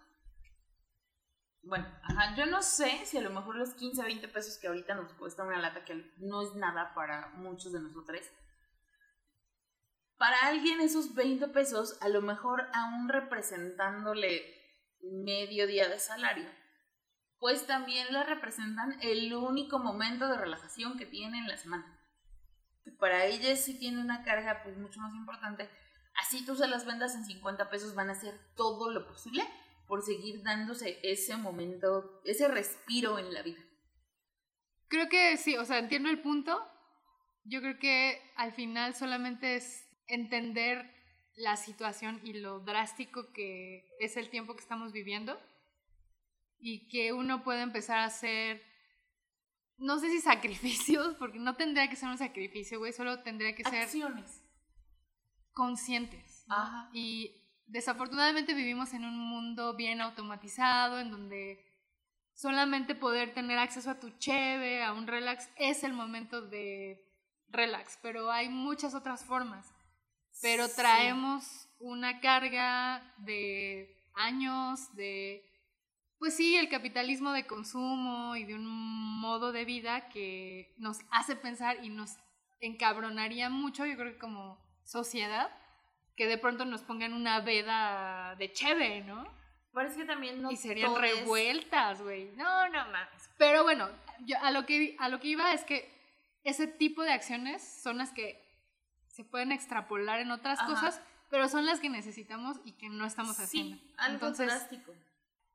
Bueno, 1.64 1.86
ajá, 2.02 2.34
yo 2.38 2.46
no 2.46 2.62
sé 2.62 3.02
si 3.04 3.18
a 3.18 3.22
lo 3.22 3.30
mejor 3.30 3.58
los 3.58 3.74
15, 3.74 4.02
20 4.02 4.30
pesos 4.30 4.58
que 4.58 4.68
ahorita 4.68 4.96
nos 4.96 5.12
cuesta 5.16 5.44
una 5.44 5.60
lata, 5.60 5.84
que 5.84 6.14
no 6.20 6.44
es 6.44 6.56
nada 6.56 6.94
para 6.96 7.28
muchos 7.34 7.74
de 7.74 7.82
nosotros, 7.82 8.22
para 10.18 10.38
alguien 10.46 10.80
esos 10.80 11.14
20 11.14 11.50
pesos, 11.50 12.02
a 12.02 12.08
lo 12.08 12.22
mejor 12.22 12.70
aún 12.74 13.10
representándole 13.10 14.44
medio 15.02 15.68
día 15.68 15.90
de 15.90 16.00
salario, 16.00 16.50
pues 17.38 17.68
también 17.68 18.14
le 18.14 18.24
representan 18.24 18.98
el 19.02 19.34
único 19.34 19.78
momento 19.78 20.30
de 20.30 20.38
relajación 20.38 20.98
que 20.98 21.06
tiene 21.06 21.38
en 21.38 21.50
la 21.50 21.58
semana. 21.58 21.97
Para 23.00 23.26
ellas 23.26 23.60
sí 23.60 23.78
tiene 23.78 24.02
una 24.02 24.24
carga 24.24 24.62
pues 24.64 24.78
mucho 24.78 25.00
más 25.00 25.14
importante. 25.16 25.70
Así 26.16 26.46
tú 26.46 26.56
se 26.56 26.68
las 26.68 26.86
vendas 26.86 27.16
en 27.16 27.26
50 27.26 27.70
pesos, 27.70 27.96
van 27.96 28.10
a 28.10 28.14
hacer 28.14 28.40
todo 28.56 28.92
lo 28.92 29.08
posible 29.08 29.44
por 29.88 30.02
seguir 30.04 30.44
dándose 30.44 31.00
ese 31.04 31.38
momento, 31.38 32.22
ese 32.26 32.48
respiro 32.48 33.20
en 33.20 33.34
la 33.34 33.42
vida. 33.42 33.64
Creo 34.88 35.10
que 35.10 35.38
sí, 35.38 35.58
o 35.58 35.66
sea, 35.66 35.80
entiendo 35.80 36.10
el 36.10 36.22
punto. 36.22 36.66
Yo 37.44 37.62
creo 37.62 37.80
que 37.80 38.22
al 38.36 38.54
final 38.54 38.96
solamente 38.96 39.56
es 39.56 39.88
entender 40.08 40.94
la 41.36 41.56
situación 41.56 42.20
y 42.24 42.34
lo 42.34 42.60
drástico 42.60 43.32
que 43.32 43.88
es 44.00 44.18
el 44.18 44.30
tiempo 44.30 44.56
que 44.56 44.62
estamos 44.62 44.92
viviendo 44.92 45.40
y 46.60 46.88
que 46.88 47.14
uno 47.14 47.44
puede 47.44 47.62
empezar 47.62 48.00
a 48.00 48.06
hacer, 48.06 48.64
no 49.78 50.00
sé 50.00 50.10
si 50.10 50.20
sacrificios, 50.22 51.16
porque 51.20 51.40
no 51.40 51.56
tendría 51.56 51.90
que 51.90 51.96
ser 51.96 52.10
un 52.10 52.18
sacrificio, 52.18 52.80
güey, 52.80 52.94
solo 52.94 53.22
tendría 53.24 53.56
que 53.56 53.64
ser 53.64 53.84
Acciones. 53.84 54.44
conscientes. 55.54 56.46
¿no? 56.48 56.56
Ajá. 56.56 56.90
Y 56.94 57.44
desafortunadamente 57.68 58.54
vivimos 58.54 58.94
en 58.94 59.06
un 59.06 59.18
mundo 59.18 59.76
bien 59.76 60.02
automatizado, 60.02 61.00
en 61.00 61.12
donde 61.12 61.64
solamente 62.34 62.96
poder 62.96 63.34
tener 63.34 63.58
acceso 63.58 63.90
a 63.90 64.00
tu 64.00 64.12
cheve, 64.18 64.84
a 64.84 64.94
un 64.94 65.08
relax, 65.08 65.50
es 65.58 65.84
el 65.84 65.94
momento 65.94 66.42
de 66.42 67.04
relax, 67.50 67.98
pero 68.02 68.32
hay 68.32 68.50
muchas 68.50 68.94
otras 68.94 69.26
formas. 69.26 69.74
Pero 70.42 70.68
Sí. 70.68 70.74
traemos 70.76 71.68
una 71.80 72.20
carga 72.20 73.14
de 73.18 73.96
años, 74.14 74.94
de, 74.96 75.44
pues 76.20 76.36
sí, 76.36 76.56
el 76.56 76.70
capitalismo 76.70 77.32
de 77.32 77.46
consumo 77.46 78.36
y 78.36 78.44
de 78.46 78.56
un 78.56 78.66
modo 78.66 79.52
de 79.52 79.66
vida 79.66 80.10
que 80.10 80.74
nos 80.78 81.00
hace 81.12 81.36
pensar 81.36 81.84
y 81.84 81.90
nos 81.90 82.18
encabronaría 82.60 83.50
mucho, 83.50 83.86
yo 83.86 83.96
creo 83.96 84.14
que 84.14 84.20
como 84.20 84.58
sociedad, 84.84 85.50
que 86.16 86.28
de 86.28 86.38
pronto 86.38 86.66
nos 86.66 86.82
pongan 86.82 87.14
una 87.14 87.40
veda 87.42 88.36
de 88.38 88.52
cheve, 88.52 89.02
¿no? 89.02 89.28
Parece 89.74 89.98
que 89.98 90.06
también 90.06 90.42
no 90.42 90.50
y 90.52 90.56
serían 90.58 90.92
es- 90.94 90.98
revueltas, 90.98 92.02
güey. 92.02 92.32
No, 92.36 92.68
no 92.70 92.86
mames. 92.88 93.30
Pero 93.38 93.64
bueno, 93.64 93.88
yo 94.26 94.36
a 94.42 94.50
lo 94.52 94.66
que 94.66 94.96
a 95.00 95.10
lo 95.10 95.20
que 95.20 95.28
iba 95.28 95.54
es 95.54 95.64
que 95.64 95.96
ese 96.44 96.66
tipo 96.66 97.04
de 97.04 97.12
acciones 97.12 97.62
son 97.84 98.00
las 98.00 98.12
que 98.12 98.44
se 99.08 99.24
pueden 99.24 99.52
extrapolar 99.52 100.20
en 100.20 100.32
otras 100.32 100.58
Ajá. 100.60 100.68
cosas, 100.68 101.02
pero 101.30 101.48
son 101.50 101.66
las 101.68 101.80
que 101.80 101.90
necesitamos 101.90 102.58
y 102.66 102.72
que 102.72 102.90
no 102.90 103.06
estamos 103.06 103.40
haciendo. 103.40 103.76
Sí, 103.78 103.94
algo 103.98 104.14
Entonces, 104.16 104.48
drástico. 104.48 104.94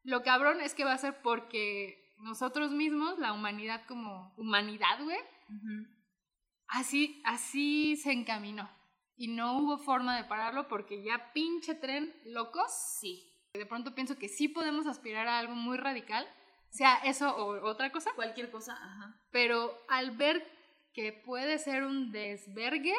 Lo 0.05 0.23
cabrón 0.23 0.61
es 0.61 0.75
que 0.75 0.85
va 0.85 0.93
a 0.93 0.99
ser 0.99 1.21
porque 1.23 2.15
nosotros 2.19 2.71
mismos, 2.73 3.19
la 3.19 3.33
humanidad 3.33 3.85
como 3.87 4.33
humanidad, 4.37 5.03
güey, 5.03 5.19
así, 6.69 7.21
así 7.25 7.97
se 7.97 8.13
encaminó. 8.13 8.69
Y 9.17 9.29
no 9.29 9.59
hubo 9.59 9.79
forma 9.79 10.17
de 10.17 10.25
pararlo 10.25 10.69
porque 10.69 11.03
ya 11.03 11.33
pinche 11.33 11.75
tren 11.75 12.13
locos 12.25 12.73
Sí. 13.01 13.29
de 13.53 13.67
pronto 13.67 13.95
pienso 13.95 14.17
que 14.19 14.29
sí 14.29 14.49
podemos 14.49 14.87
aspirar 14.87 15.29
a 15.29 15.39
algo 15.39 15.55
muy 15.55 15.77
radical, 15.77 16.27
sea 16.71 16.97
eso 17.05 17.37
o 17.37 17.69
otra 17.69 17.91
cosa, 17.93 18.11
Cualquier 18.15 18.51
cosa, 18.51 18.73
ajá. 18.73 19.21
pero 19.31 19.79
al 19.89 20.13
ver 20.13 20.43
que 20.95 21.13
puede 21.13 21.59
ser 21.59 21.85
un 21.85 22.11
desvergue, 22.13 22.97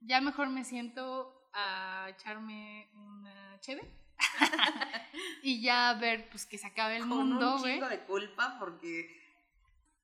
ya 0.00 0.20
mejor 0.20 0.48
me 0.48 0.64
siento 0.64 1.32
a 1.52 2.08
echarme 2.10 2.90
una 2.94 3.58
cheve 3.60 3.82
y 5.42 5.60
ya 5.62 5.94
ver 5.94 6.28
pues 6.30 6.46
que 6.46 6.58
se 6.58 6.66
acabe 6.66 6.96
el 6.96 7.02
Con 7.08 7.10
mundo, 7.30 7.56
un 7.56 7.62
chingo 7.62 7.88
de 7.88 8.00
culpa 8.00 8.56
porque 8.58 9.16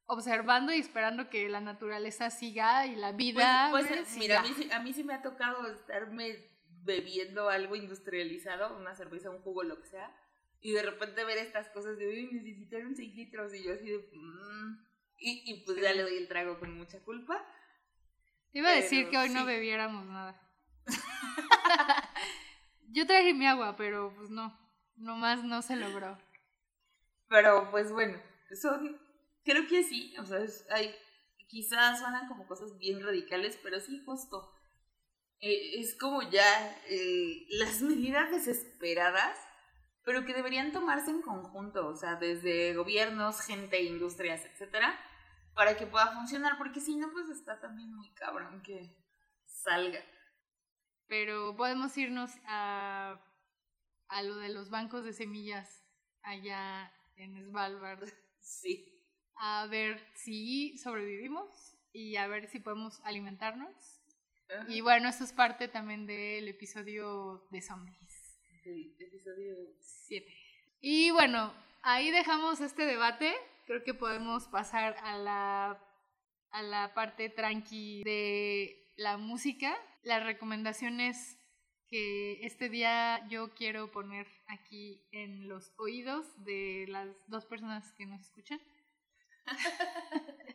observando 0.06 0.72
y 0.72 0.78
esperando 0.78 1.30
que 1.30 1.48
la 1.48 1.60
naturaleza 1.60 2.30
siga 2.30 2.86
y 2.86 2.94
la 2.96 3.08
Pues, 3.08 3.16
vida 3.16 3.68
pues, 3.70 3.86
siga. 4.08 4.18
mira, 4.18 4.40
a 4.40 4.42
mí, 4.42 4.52
sí- 4.56 4.70
a 4.72 4.80
mí 4.80 4.92
sí 4.92 5.02
me 5.04 5.14
ha 5.14 5.22
tocado 5.22 5.66
estarme 5.72 6.36
bebiendo 6.82 7.48
algo 7.48 7.76
industrializado, 7.76 8.76
una 8.76 8.94
cerveza, 8.94 9.30
un 9.30 9.40
jugo, 9.40 9.62
lo 9.62 9.80
que 9.80 9.86
sea, 9.88 10.14
y 10.60 10.72
de 10.72 10.82
repente 10.82 11.24
ver 11.24 11.38
estas 11.38 11.68
cosas 11.70 11.96
de, 11.96 12.06
uy, 12.06 12.28
necesitaron 12.32 12.94
6 12.94 13.14
litros, 13.14 13.54
y 13.54 13.62
yo 13.64 13.72
así 13.72 13.88
de, 13.88 13.98
"Mm". 14.12 14.84
y, 15.18 15.42
y 15.50 15.64
pues 15.64 15.80
ya 15.80 15.92
le 15.94 16.02
doy 16.02 16.16
el 16.18 16.28
trago 16.28 16.58
con 16.58 16.76
mucha 16.76 17.00
culpa. 17.00 17.42
Te 18.52 18.58
iba 18.58 18.68
a 18.68 18.74
decir 18.74 19.08
que 19.08 19.16
hoy 19.16 19.30
no 19.30 19.46
bebiéramos 19.46 20.04
nada. 20.06 20.38
Yo 22.94 23.08
traje 23.08 23.34
mi 23.34 23.44
agua, 23.44 23.74
pero 23.76 24.14
pues 24.14 24.30
no, 24.30 24.56
nomás 24.94 25.42
no 25.42 25.62
se 25.62 25.74
logró. 25.74 26.16
Pero 27.28 27.68
pues 27.72 27.90
bueno, 27.90 28.16
son, 28.60 28.96
creo 29.42 29.66
que 29.66 29.82
sí, 29.82 30.14
o 30.16 30.24
sea, 30.24 30.38
hay, 30.70 30.94
quizás 31.48 31.98
suenan 31.98 32.28
como 32.28 32.46
cosas 32.46 32.78
bien 32.78 33.02
radicales, 33.02 33.58
pero 33.64 33.80
sí, 33.80 34.00
justo. 34.06 34.48
Eh, 35.40 35.80
es 35.80 35.98
como 35.98 36.22
ya 36.22 36.78
eh, 36.88 37.46
las 37.48 37.82
medidas 37.82 38.30
desesperadas, 38.30 39.40
pero 40.04 40.24
que 40.24 40.32
deberían 40.32 40.70
tomarse 40.70 41.10
en 41.10 41.22
conjunto, 41.22 41.88
o 41.88 41.96
sea, 41.96 42.14
desde 42.14 42.74
gobiernos, 42.74 43.40
gente, 43.40 43.82
industrias, 43.82 44.44
etcétera, 44.44 44.96
para 45.56 45.76
que 45.76 45.88
pueda 45.88 46.12
funcionar, 46.12 46.58
porque 46.58 46.78
si 46.78 46.94
no, 46.94 47.10
pues 47.10 47.28
está 47.28 47.58
también 47.58 47.92
muy 47.92 48.14
cabrón 48.14 48.62
que 48.62 48.96
salga. 49.46 49.98
Pero 51.08 51.56
podemos 51.56 51.96
irnos 51.98 52.30
a, 52.46 53.20
a 54.08 54.22
lo 54.22 54.36
de 54.36 54.48
los 54.48 54.70
bancos 54.70 55.04
de 55.04 55.12
semillas 55.12 55.84
allá 56.22 56.92
en 57.16 57.44
Svalbard 57.44 58.08
Sí. 58.40 59.00
a 59.36 59.66
ver 59.66 60.04
si 60.14 60.76
sobrevivimos 60.78 61.76
y 61.92 62.16
a 62.16 62.26
ver 62.26 62.48
si 62.48 62.60
podemos 62.60 63.00
alimentarnos. 63.04 64.00
Ajá. 64.50 64.66
Y 64.68 64.80
bueno, 64.82 65.08
esto 65.08 65.24
es 65.24 65.32
parte 65.32 65.68
también 65.68 66.06
del 66.06 66.48
episodio 66.48 67.46
de 67.50 67.62
zombies 67.62 68.38
El 68.64 68.94
episodio 68.98 69.56
7. 69.80 70.26
Y 70.80 71.10
bueno, 71.12 71.54
ahí 71.82 72.10
dejamos 72.10 72.60
este 72.60 72.84
debate. 72.84 73.32
Creo 73.66 73.82
que 73.84 73.94
podemos 73.94 74.46
pasar 74.48 74.96
a 75.02 75.16
la, 75.16 75.82
a 76.50 76.62
la 76.62 76.92
parte 76.92 77.30
tranqui 77.30 78.02
de 78.04 78.92
la 78.96 79.16
música. 79.16 79.74
Las 80.04 80.22
recomendaciones 80.22 81.38
que 81.88 82.44
este 82.44 82.68
día 82.68 83.26
yo 83.28 83.54
quiero 83.54 83.90
poner 83.90 84.26
aquí 84.48 85.02
en 85.12 85.48
los 85.48 85.72
oídos 85.78 86.26
de 86.44 86.84
las 86.88 87.08
dos 87.28 87.46
personas 87.46 87.90
que 87.94 88.06
nos 88.06 88.20
escuchan. 88.20 88.60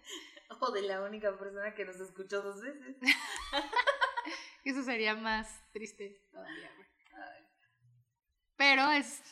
O 0.61 0.71
de 0.71 0.81
la 0.81 1.01
única 1.03 1.37
persona 1.37 1.73
que 1.73 1.85
nos 1.85 1.99
escuchó 2.01 2.41
dos 2.41 2.61
veces. 2.61 2.97
Eso 4.65 4.83
sería 4.83 5.15
más 5.15 5.47
triste 5.71 6.27
todavía. 6.31 6.69
güey. 6.75 6.87
Pero 8.57 8.91
es 8.91 9.23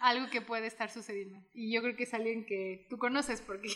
algo 0.00 0.28
que 0.30 0.40
puede 0.40 0.66
estar 0.66 0.90
sucediendo. 0.90 1.38
Y 1.52 1.72
yo 1.72 1.80
creo 1.80 1.94
que 1.94 2.02
es 2.04 2.14
alguien 2.14 2.44
que 2.44 2.86
tú 2.90 2.98
conoces 2.98 3.40
porque... 3.40 3.68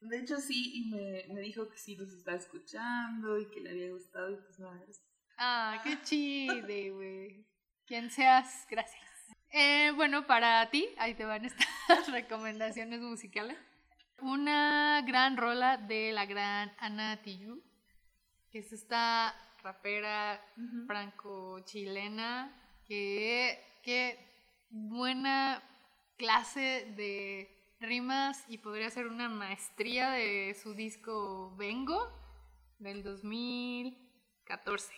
De 0.00 0.18
hecho, 0.18 0.38
sí, 0.38 0.72
y 0.74 0.90
me, 0.90 1.34
me 1.34 1.40
dijo 1.40 1.68
que 1.68 1.76
sí 1.76 1.96
nos 1.96 2.12
estaba 2.12 2.36
escuchando 2.36 3.38
y 3.38 3.50
que 3.50 3.60
le 3.60 3.70
había 3.70 3.90
gustado 3.92 4.30
y 4.30 4.36
pues 4.36 4.58
nada. 4.58 4.80
Ah, 5.36 5.80
qué 5.84 6.00
chide, 6.02 6.90
güey. 6.90 7.46
Quien 7.86 8.10
seas, 8.10 8.66
gracias. 8.70 9.02
Eh, 9.50 9.92
bueno, 9.96 10.26
para 10.26 10.68
ti, 10.70 10.88
ahí 10.98 11.14
te 11.14 11.24
van 11.24 11.44
estas 11.44 11.66
recomendaciones 12.12 13.00
musicales. 13.00 13.56
Una 14.20 15.02
gran 15.06 15.36
rola 15.36 15.78
de 15.78 16.12
la 16.12 16.26
gran 16.26 16.72
Ana 16.78 17.22
Tijoux, 17.22 17.62
que 18.50 18.58
es 18.58 18.72
esta 18.72 19.34
rapera 19.62 20.44
franco-chilena, 20.86 22.52
que, 22.84 23.64
que 23.82 24.18
buena 24.70 25.62
clase 26.16 26.92
de 26.96 27.57
rimas 27.80 28.44
y 28.48 28.58
podría 28.58 28.90
ser 28.90 29.06
una 29.06 29.28
maestría 29.28 30.10
de 30.10 30.54
su 30.60 30.74
disco 30.74 31.54
Vengo 31.56 32.12
del 32.78 33.02
2014. 33.02 34.92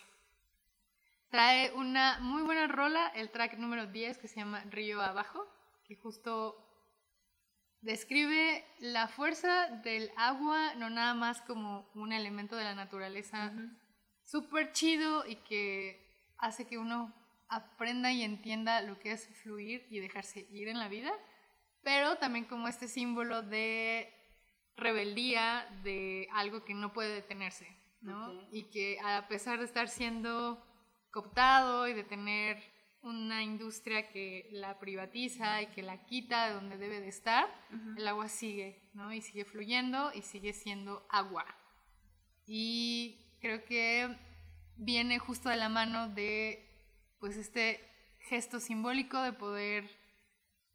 Trae 1.29 1.71
una 1.73 2.19
muy 2.19 2.43
buena 2.43 2.67
rola, 2.67 3.07
el 3.15 3.31
track 3.31 3.57
número 3.57 3.87
10 3.87 4.17
que 4.17 4.27
se 4.27 4.41
llama 4.41 4.63
Río 4.69 5.01
Abajo, 5.01 5.47
que 5.85 5.95
justo 5.95 6.67
describe 7.81 8.65
la 8.79 9.07
fuerza 9.07 9.67
del 9.83 10.11
agua, 10.17 10.75
no 10.75 10.89
nada 10.89 11.13
más 11.13 11.41
como 11.41 11.89
un 11.95 12.11
elemento 12.13 12.55
de 12.55 12.63
la 12.63 12.75
naturaleza 12.75 13.53
súper 14.23 14.71
chido 14.71 15.25
y 15.25 15.37
que 15.37 16.05
hace 16.37 16.67
que 16.67 16.77
uno 16.77 17.13
aprenda 17.47 18.11
y 18.11 18.23
entienda 18.23 18.81
lo 18.81 18.99
que 18.99 19.11
es 19.11 19.27
fluir 19.41 19.85
y 19.89 19.99
dejarse 19.99 20.47
ir 20.51 20.67
en 20.67 20.79
la 20.79 20.87
vida, 20.87 21.11
pero 21.83 22.15
también 22.17 22.45
como 22.45 22.67
este 22.67 22.87
símbolo 22.87 23.41
de 23.41 24.13
rebeldía 24.75 25.67
de 25.83 26.27
algo 26.33 26.63
que 26.63 26.73
no 26.73 26.93
puede 26.93 27.13
detenerse, 27.13 27.67
¿no? 28.01 28.31
Ok. 28.31 28.47
Y 28.51 28.63
que 28.63 28.97
a 29.03 29.27
pesar 29.27 29.59
de 29.59 29.65
estar 29.65 29.87
siendo 29.89 30.63
cooptado 31.11 31.87
y 31.87 31.93
de 31.93 32.03
tener 32.03 32.61
una 33.01 33.43
industria 33.43 34.09
que 34.09 34.47
la 34.51 34.79
privatiza 34.79 35.61
y 35.61 35.67
que 35.67 35.81
la 35.81 36.05
quita 36.05 36.47
de 36.47 36.53
donde 36.53 36.77
debe 36.77 37.01
de 37.01 37.07
estar, 37.07 37.49
el 37.97 38.07
agua 38.07 38.27
sigue, 38.27 38.89
¿no? 38.93 39.11
Y 39.11 39.21
sigue 39.21 39.43
fluyendo 39.43 40.11
y 40.13 40.21
sigue 40.21 40.53
siendo 40.53 41.05
agua. 41.09 41.45
Y 42.45 43.37
creo 43.39 43.65
que 43.65 44.15
viene 44.77 45.17
justo 45.19 45.49
de 45.49 45.57
la 45.57 45.69
mano 45.69 46.09
de 46.09 46.67
pues 47.19 47.37
este 47.37 47.79
gesto 48.19 48.59
simbólico 48.59 49.21
de 49.21 49.33
poder 49.33 49.89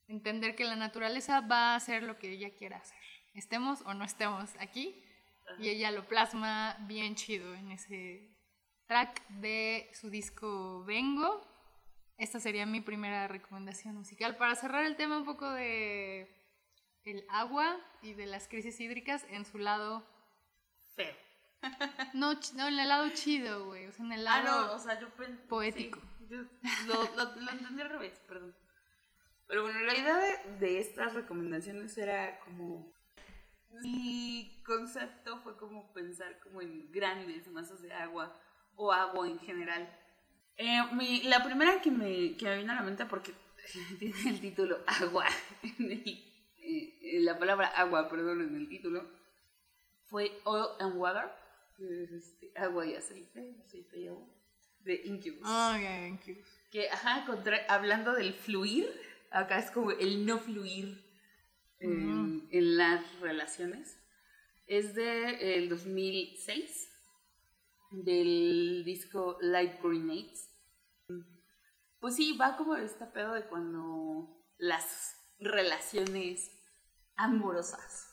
entender 0.09 0.55
que 0.55 0.65
la 0.65 0.77
naturaleza 0.77 1.41
va 1.41 1.73
a 1.73 1.77
hacer 1.77 2.03
lo 2.03 2.19
que 2.19 2.31
ella 2.33 2.55
quiera 2.55 2.77
hacer, 2.79 2.99
estemos 3.35 3.83
o 3.83 3.95
no 3.95 4.05
estemos 4.05 4.51
aquí, 4.61 5.03
y 5.59 5.69
ella 5.69 5.91
lo 5.93 6.07
plasma 6.09 6.77
bien 6.81 7.15
chido 7.15 7.55
en 7.55 7.71
ese 7.71 8.29
track 8.87 9.27
de 9.29 9.89
su 9.95 10.11
disco 10.11 10.85
Vengo. 10.85 11.47
Esta 12.19 12.41
sería 12.41 12.67
mi 12.67 12.81
primera 12.81 13.29
recomendación 13.29 13.95
musical 13.95 14.37
para 14.37 14.55
cerrar 14.57 14.85
el 14.85 14.97
tema 14.97 15.19
un 15.19 15.25
poco 15.25 15.49
de 15.51 16.33
el 17.05 17.25
agua 17.29 17.79
y 18.03 18.15
de 18.15 18.27
las 18.27 18.49
crisis 18.49 18.81
hídricas 18.81 19.25
en 19.31 19.45
su 19.45 19.59
lado 19.59 20.05
Feo. 20.97 21.15
no, 22.15 22.35
no 22.55 22.69
en 22.69 22.79
el 22.81 22.89
lado 22.89 23.09
chido, 23.11 23.67
güey, 23.67 23.87
o 23.87 23.93
sea, 23.93 24.05
en 24.05 24.13
el 24.13 24.27
Ah, 24.27 24.43
lado 24.43 24.67
no, 24.69 24.73
o 24.75 24.79
sea, 24.79 24.99
yo 24.99 25.09
poético. 25.49 26.01
sí, 26.19 26.27
yo 26.31 26.39
lo, 26.87 27.05
lo- 27.17 27.37
lo 27.41 27.51
entendí 27.53 27.83
al 27.83 27.91
revés, 27.91 28.19
perdón. 28.27 28.57
Pero 29.49 29.63
bueno, 29.63 29.81
la 29.81 29.95
idea 29.97 30.17
de, 30.19 30.59
de 30.59 30.79
estas 30.81 31.15
recomendaciones 31.15 31.97
era 31.99 32.39
como. 32.41 32.93
Mi 33.83 34.63
concepto 34.65 35.39
fue 35.43 35.57
como 35.59 35.93
pensar 35.93 36.39
como 36.41 36.63
en 36.63 36.91
grandes 36.91 37.47
masas 37.49 37.83
de 37.83 37.93
agua 37.93 38.35
o 38.75 38.91
agua 38.93 39.29
en 39.29 39.39
general. 39.41 39.87
Eh, 40.57 40.81
mi- 40.95 41.23
la 41.25 41.45
primera 41.45 41.81
que 41.83 41.91
me, 41.91 42.37
que 42.37 42.47
me 42.47 42.57
vino 42.59 42.73
a 42.73 42.77
la 42.77 42.83
mente, 42.83 43.05
porque 43.05 43.35
tiene 43.99 44.31
el 44.31 44.41
título 44.41 44.79
agua, 44.87 45.27
en 45.63 45.91
el- 45.91 46.25
eh, 46.59 47.21
la 47.21 47.39
palabra 47.39 47.69
agua, 47.69 48.09
perdón, 48.09 48.41
en 48.43 48.57
el 48.57 48.69
título, 48.69 49.07
fue 50.07 50.33
Oil 50.45 50.69
and 50.81 50.97
Water, 50.97 51.31
que 51.77 52.05
es 52.05 52.11
este, 52.13 52.53
agua 52.57 52.87
y 52.87 52.95
aceite, 52.95 53.57
aceite 53.63 53.99
y 54.01 54.09
agua, 54.09 54.27
de 54.81 55.03
Incubus. 55.05 55.43
Ah, 55.45 55.77
thank 55.79 56.25
you. 56.25 56.37
Que, 56.71 56.89
ajá, 56.89 57.27
contra- 57.27 57.67
hablando 57.69 58.15
del 58.15 58.33
fluir, 58.33 58.89
acá 59.31 59.59
es 59.59 59.71
como 59.71 59.91
el 59.91 60.25
no 60.27 60.39
fluir 60.39 61.05
en, 61.79 62.49
en 62.51 62.77
las 62.77 63.21
relaciones. 63.21 63.99
Es 64.67 64.95
de 64.95 65.57
el 65.57 65.69
2006, 65.69 66.93
del 67.91 68.83
disco 68.85 69.39
Light 69.41 69.81
Grenades. 69.83 70.51
Pues 72.01 72.17
sí, 72.17 72.37
va 72.37 72.57
como 72.57 72.77
este 72.77 73.07
pedo 73.07 73.33
de 73.35 73.47
cuando 73.47 74.45
las 74.59 75.15
relaciones 75.39 76.51
amorosas 77.17 78.13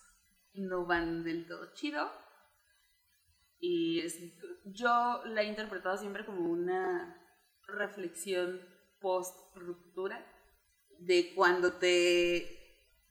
no 0.53 0.86
van 0.86 1.24
del 1.24 1.47
todo 1.47 1.74
chido. 1.74 2.11
Y 3.59 4.01
es- 4.01 4.20
yo 4.66 5.22
la 5.26 5.41
he 5.41 5.47
interpretado 5.47 5.97
siempre 5.97 6.26
como 6.26 6.49
una 6.49 7.20
reflexión 7.68 8.61
post 8.99 9.36
ruptura 9.55 10.26
de 11.06 11.34
cuando 11.36 11.74
te, 11.74 12.38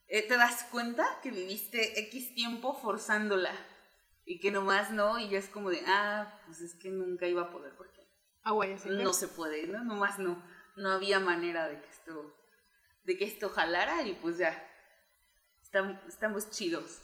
eh, 0.09 0.23
te 0.29 0.37
das 0.37 0.65
cuenta 0.71 1.07
que 1.23 1.31
viviste 1.31 1.99
X 2.01 2.35
tiempo 2.35 2.75
forzándola 2.75 3.53
y 4.25 4.39
que 4.41 4.51
nomás 4.51 4.91
no, 4.91 5.19
y 5.19 5.29
ya 5.29 5.39
es 5.39 5.49
como 5.49 5.71
de, 5.71 5.83
ah, 5.87 6.41
pues 6.47 6.61
es 6.61 6.75
que 6.75 6.91
nunca 6.91 7.27
iba 7.27 7.43
a 7.43 7.51
poder 7.51 7.75
porque 7.77 8.01
Agua 8.45 8.67
y 8.67 8.73
aceite. 8.73 9.03
no 9.03 9.13
se 9.13 9.29
puede, 9.29 9.67
¿no? 9.67 9.85
Nomás 9.85 10.19
no, 10.19 10.43
no 10.77 10.91
había 10.93 11.21
manera 11.21 11.69
de 11.69 11.81
que 11.81 11.89
esto, 11.89 12.35
de 13.05 13.17
que 13.19 13.25
esto 13.25 13.49
jalara 13.51 14.03
y 14.07 14.15
pues 14.15 14.39
ya, 14.39 14.53
estam- 15.63 16.01
estamos 16.09 16.51
chidos. 16.51 17.03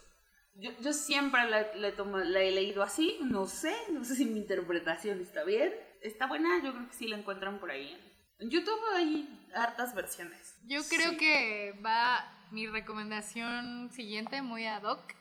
Yo, 0.55 0.71
yo 0.81 0.91
siempre 0.93 1.49
la, 1.49 1.73
la 1.75 1.87
he 1.89 2.25
la 2.25 2.41
he 2.41 2.51
leído 2.51 2.83
así, 2.83 3.17
no 3.21 3.47
sé, 3.47 3.75
no 3.91 4.03
sé 4.03 4.15
si 4.15 4.25
mi 4.25 4.39
interpretación 4.39 5.21
está 5.21 5.43
bien. 5.43 5.73
Está 6.01 6.27
buena, 6.27 6.61
yo 6.63 6.73
creo 6.73 6.87
que 6.87 6.95
sí 6.95 7.07
la 7.07 7.17
encuentran 7.17 7.59
por 7.59 7.71
ahí. 7.71 7.97
En 8.39 8.49
YouTube 8.49 8.79
hay 8.95 9.49
hartas 9.53 9.93
versiones. 9.93 10.55
Yo 10.65 10.81
creo 10.89 11.11
Sí. 11.11 11.17
que 11.17 11.79
va 11.85 12.25
mi 12.51 12.67
recomendación 12.67 13.91
siguiente 13.91 14.41
muy 14.41 14.65
ad 14.65 14.83
hoc. 14.83 15.13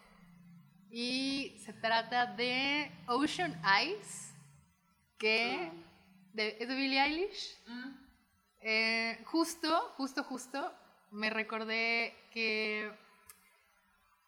Y 0.90 1.58
se 1.64 1.72
trata 1.74 2.26
de 2.26 2.90
Ocean 3.06 3.60
Eyes, 3.64 4.32
que 5.18 5.70
de, 6.32 6.56
es 6.60 6.68
de 6.68 6.74
Billie 6.74 7.02
Eilish. 7.02 7.58
Mm. 7.66 7.90
Eh, 8.60 9.22
justo, 9.26 9.92
justo, 9.96 10.24
justo, 10.24 10.72
me 11.10 11.28
recordé 11.30 12.16
que, 12.32 12.90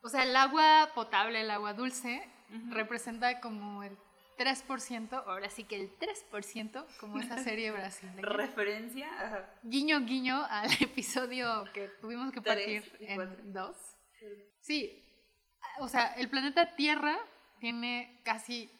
o 0.02 0.08
sea, 0.08 0.24
el 0.24 0.36
agua 0.36 0.90
potable, 0.94 1.40
el 1.40 1.50
agua 1.50 1.72
dulce, 1.74 2.28
representa 2.70 3.40
como 3.40 3.82
el 3.84 3.96
3%, 4.40 5.22
ahora 5.26 5.50
sí 5.50 5.64
que 5.64 5.76
el 5.76 5.98
3%, 5.98 6.86
como 6.98 7.18
esa 7.18 7.44
serie 7.44 7.70
brasileña. 7.72 8.22
Referencia. 8.22 9.08
Ajá. 9.20 9.50
Guiño, 9.62 10.00
guiño 10.00 10.42
al 10.48 10.70
episodio 10.80 11.64
que 11.74 11.88
tuvimos 12.00 12.32
que 12.32 12.40
partir 12.40 12.90
en 13.00 13.52
dos. 13.52 13.76
Sí, 14.60 15.04
o 15.78 15.88
sea, 15.88 16.14
el 16.14 16.30
planeta 16.30 16.74
Tierra 16.74 17.18
tiene 17.58 18.18
casi 18.24 18.70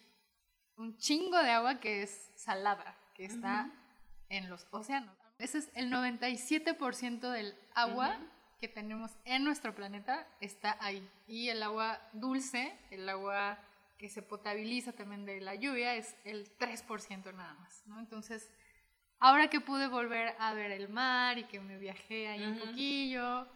un 0.77 0.97
chingo 0.97 1.37
de 1.37 1.51
agua 1.51 1.79
que 1.79 2.03
es 2.03 2.31
salada, 2.37 2.97
que 3.15 3.27
está 3.27 3.71
en 4.31 4.49
los 4.49 4.67
océanos. 4.71 5.15
Ese 5.39 5.59
es 5.59 5.71
el 5.75 5.93
97% 5.93 7.31
del 7.31 7.55
agua 7.75 8.19
que 8.61 8.69
tenemos 8.69 9.11
en 9.25 9.45
nuestro 9.45 9.75
planeta 9.75 10.27
está 10.41 10.77
ahí. 10.81 11.07
Y 11.27 11.49
el 11.49 11.63
agua 11.63 12.01
dulce, 12.13 12.79
el 12.91 13.09
agua 13.09 13.59
que 14.01 14.09
se 14.09 14.23
potabiliza 14.23 14.93
también 14.93 15.27
de 15.27 15.43
la 15.43 15.55
lluvia, 15.57 15.95
es 15.95 16.17
el 16.25 16.57
3% 16.57 17.35
nada 17.35 17.53
más, 17.53 17.87
¿no? 17.87 18.01
Entonces, 18.01 18.51
ahora 19.19 19.51
que 19.51 19.61
pude 19.61 19.89
volver 19.89 20.35
a 20.39 20.55
ver 20.55 20.71
el 20.71 20.89
mar 20.89 21.37
y 21.37 21.45
que 21.45 21.61
me 21.61 21.77
viajé 21.77 22.29
ahí 22.29 22.43
un 22.43 22.57
Ujú. 22.57 22.67
poquillo 22.69 23.47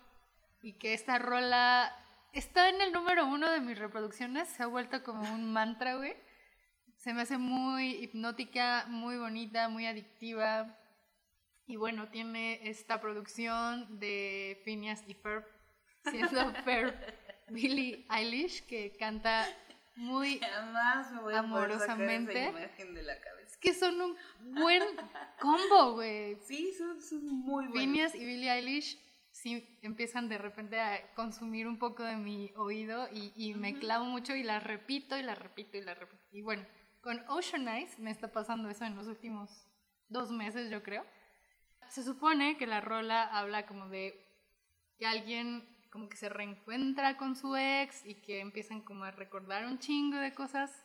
y 0.61 0.75
que 0.75 0.93
esta 0.93 1.19
rola 1.19 1.97
está 2.35 2.69
en 2.69 2.83
el 2.83 2.93
número 2.93 3.25
uno 3.25 3.51
de 3.51 3.61
mis 3.61 3.79
reproducciones, 3.79 4.47
se 4.49 4.63
ha 4.63 4.67
vuelto 4.67 5.03
como 5.03 5.23
un 5.33 5.51
mantra, 5.55 5.97
güey. 5.97 6.15
Se 6.99 7.15
me 7.15 7.23
hace 7.23 7.39
muy 7.39 7.93
hipnótica, 8.05 8.85
muy 8.89 9.17
bonita, 9.17 9.71
muy 9.71 9.87
adictiva. 9.87 10.79
Y 11.67 11.77
bueno, 11.77 12.11
tiene 12.11 12.69
esta 12.69 13.01
producción 13.01 13.99
de 13.99 14.61
Phineas 14.63 15.03
y 15.07 15.15
Ferb, 15.15 15.47
siendo 16.11 16.53
Ferb 16.65 16.95
Billie 17.49 18.07
Eilish, 18.11 18.67
que 18.67 18.95
canta 18.99 19.47
muy... 19.97 20.39
Jamás 20.41 21.13
me 21.13 21.21
voy 21.21 21.35
a 21.35 21.43
poder 21.43 21.73
sacar 21.73 21.95
Amorosamente. 21.95 22.49
esa 22.49 22.51
imagen 22.51 22.95
de 22.95 23.03
la 23.03 23.21
cabeza. 23.21 23.51
Es 23.51 23.57
que 23.57 23.75
son 23.75 24.01
un 24.01 24.17
buen 24.55 24.83
combo, 25.41 25.95
güey. 25.95 26.37
Sí, 26.47 26.73
son, 26.73 27.01
son 27.01 27.25
muy 27.25 27.67
buenos. 27.67 27.85
Phineas 27.85 28.15
y 28.15 28.25
Billie 28.25 28.51
Eilish 28.53 28.99
sí 29.31 29.79
empiezan 29.83 30.29
de 30.29 30.39
repente 30.39 30.81
a 30.81 31.13
consumir 31.15 31.67
un 31.67 31.79
poco 31.79 32.05
de 32.05 32.17
mi 32.17 32.53
oído 32.57 33.09
y, 33.13 33.33
y 33.35 33.55
me 33.55 33.79
clavo 33.79 34.05
mucho 34.05 34.35
y 34.35 34.43
la 34.43 34.61
repito 34.61 35.17
y 35.19 35.23
la 35.23 35.35
repito 35.35 35.77
y 35.77 35.83
la 35.83 35.95
repito. 35.95 36.23
Y 36.31 36.43
bueno, 36.43 36.65
con 37.01 37.23
Ocean 37.29 37.69
Eyes 37.69 37.99
me 37.99 38.11
está 38.11 38.33
pasando 38.33 38.71
eso 38.71 38.85
en 38.85 38.97
los 38.97 39.07
últimos 39.07 39.67
dos 40.09 40.31
meses, 40.31 40.71
yo 40.71 40.83
creo. 40.83 41.05
Se 41.89 42.03
supone 42.03 42.57
que 42.57 42.67
la 42.67 42.81
rola 42.81 43.25
habla 43.25 43.67
como 43.67 43.89
de 43.89 44.25
que 44.99 45.07
alguien 45.07 45.69
como 45.95 46.09
que 46.09 46.17
se 46.17 46.29
reencuentra 46.29 47.17
con 47.17 47.37
su 47.37 47.55
ex 47.55 48.05
y 48.05 48.17
que 48.17 48.41
empiezan 48.41 48.81
como 48.81 49.05
a 49.05 49.13
recordar 49.13 49.65
un 49.65 49.79
chingo 49.79 50.17
de 50.17 50.35
cosas, 50.35 50.85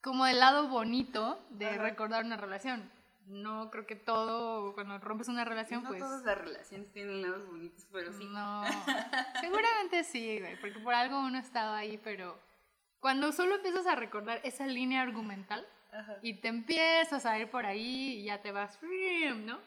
como 0.00 0.28
el 0.28 0.38
lado 0.38 0.68
bonito 0.68 1.44
de 1.50 1.66
Ajá. 1.66 1.82
recordar 1.82 2.24
una 2.24 2.36
relación. 2.36 2.88
No 3.26 3.68
creo 3.72 3.84
que 3.84 3.96
todo, 3.96 4.74
cuando 4.74 4.96
rompes 5.00 5.26
una 5.26 5.44
relación, 5.44 5.82
no 5.82 5.88
pues... 5.88 5.98
todas 5.98 6.24
las 6.24 6.38
relaciones 6.38 6.92
tienen 6.92 7.20
lados 7.20 7.48
bonitos, 7.48 7.84
pero 7.90 8.12
sí. 8.12 8.26
No, 8.26 8.62
seguramente 9.40 10.04
sí, 10.04 10.38
güey, 10.38 10.54
porque 10.60 10.78
por 10.78 10.94
algo 10.94 11.18
uno 11.18 11.38
estaba 11.38 11.76
ahí, 11.76 11.98
pero 12.04 12.38
cuando 13.00 13.32
solo 13.32 13.56
empiezas 13.56 13.88
a 13.88 13.96
recordar 13.96 14.40
esa 14.44 14.68
línea 14.68 15.02
argumental 15.02 15.66
Ajá. 15.92 16.14
y 16.22 16.34
te 16.34 16.46
empiezas 16.46 17.26
a 17.26 17.36
ir 17.40 17.50
por 17.50 17.66
ahí 17.66 18.20
y 18.20 18.22
ya 18.26 18.40
te 18.40 18.52
vas, 18.52 18.78
¿no? 19.44 19.58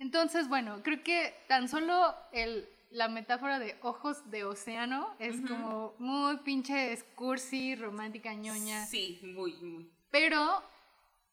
Entonces, 0.00 0.48
bueno, 0.48 0.82
creo 0.82 1.04
que 1.04 1.32
tan 1.46 1.68
solo 1.68 2.16
el, 2.32 2.68
la 2.92 3.08
metáfora 3.08 3.58
de 3.58 3.76
ojos 3.82 4.30
de 4.30 4.44
océano 4.44 5.14
es 5.18 5.40
como 5.48 5.94
muy 5.98 6.36
pinche 6.38 6.96
cursi, 7.14 7.74
romántica, 7.74 8.34
ñoña. 8.34 8.84
Sí, 8.86 9.20
muy, 9.34 9.54
muy. 9.62 9.90
Pero 10.10 10.62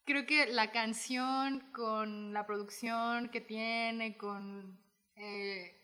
creo 0.06 0.26
que 0.26 0.48
la 0.48 0.72
canción 0.72 1.60
con 1.74 2.34
la 2.34 2.46
producción 2.46 3.30
que 3.30 3.42
tiene, 3.42 4.18
con... 4.18 4.80
eh, 5.16 5.76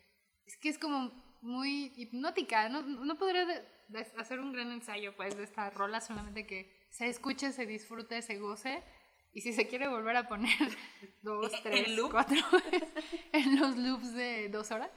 es 0.45 0.57
que 0.57 0.69
es 0.69 0.77
como 0.79 1.11
muy 1.41 1.91
hipnótica. 1.95 2.69
No, 2.69 2.81
no 2.81 3.17
podría 3.17 3.45
de- 3.45 3.65
de- 3.89 4.07
hacer 4.17 4.39
un 4.39 4.51
gran 4.53 4.71
ensayo 4.71 5.15
pues 5.15 5.35
de 5.37 5.43
esta 5.43 5.69
rola, 5.69 6.01
solamente 6.01 6.47
que 6.47 6.87
se 6.89 7.07
escuche, 7.07 7.51
se 7.51 7.65
disfrute, 7.65 8.21
se 8.21 8.37
goce. 8.39 8.83
Y 9.33 9.41
si 9.41 9.51
se 9.51 9.67
quiere 9.67 9.89
volver 9.89 10.15
a 10.15 10.29
poner 10.29 10.49
dos, 11.21 11.51
¿En 11.63 11.63
tres, 11.63 11.99
cuatro 12.09 12.37
en 13.33 13.59
los 13.59 13.75
loops 13.77 14.13
de 14.13 14.47
dos 14.47 14.71
horas, 14.71 14.89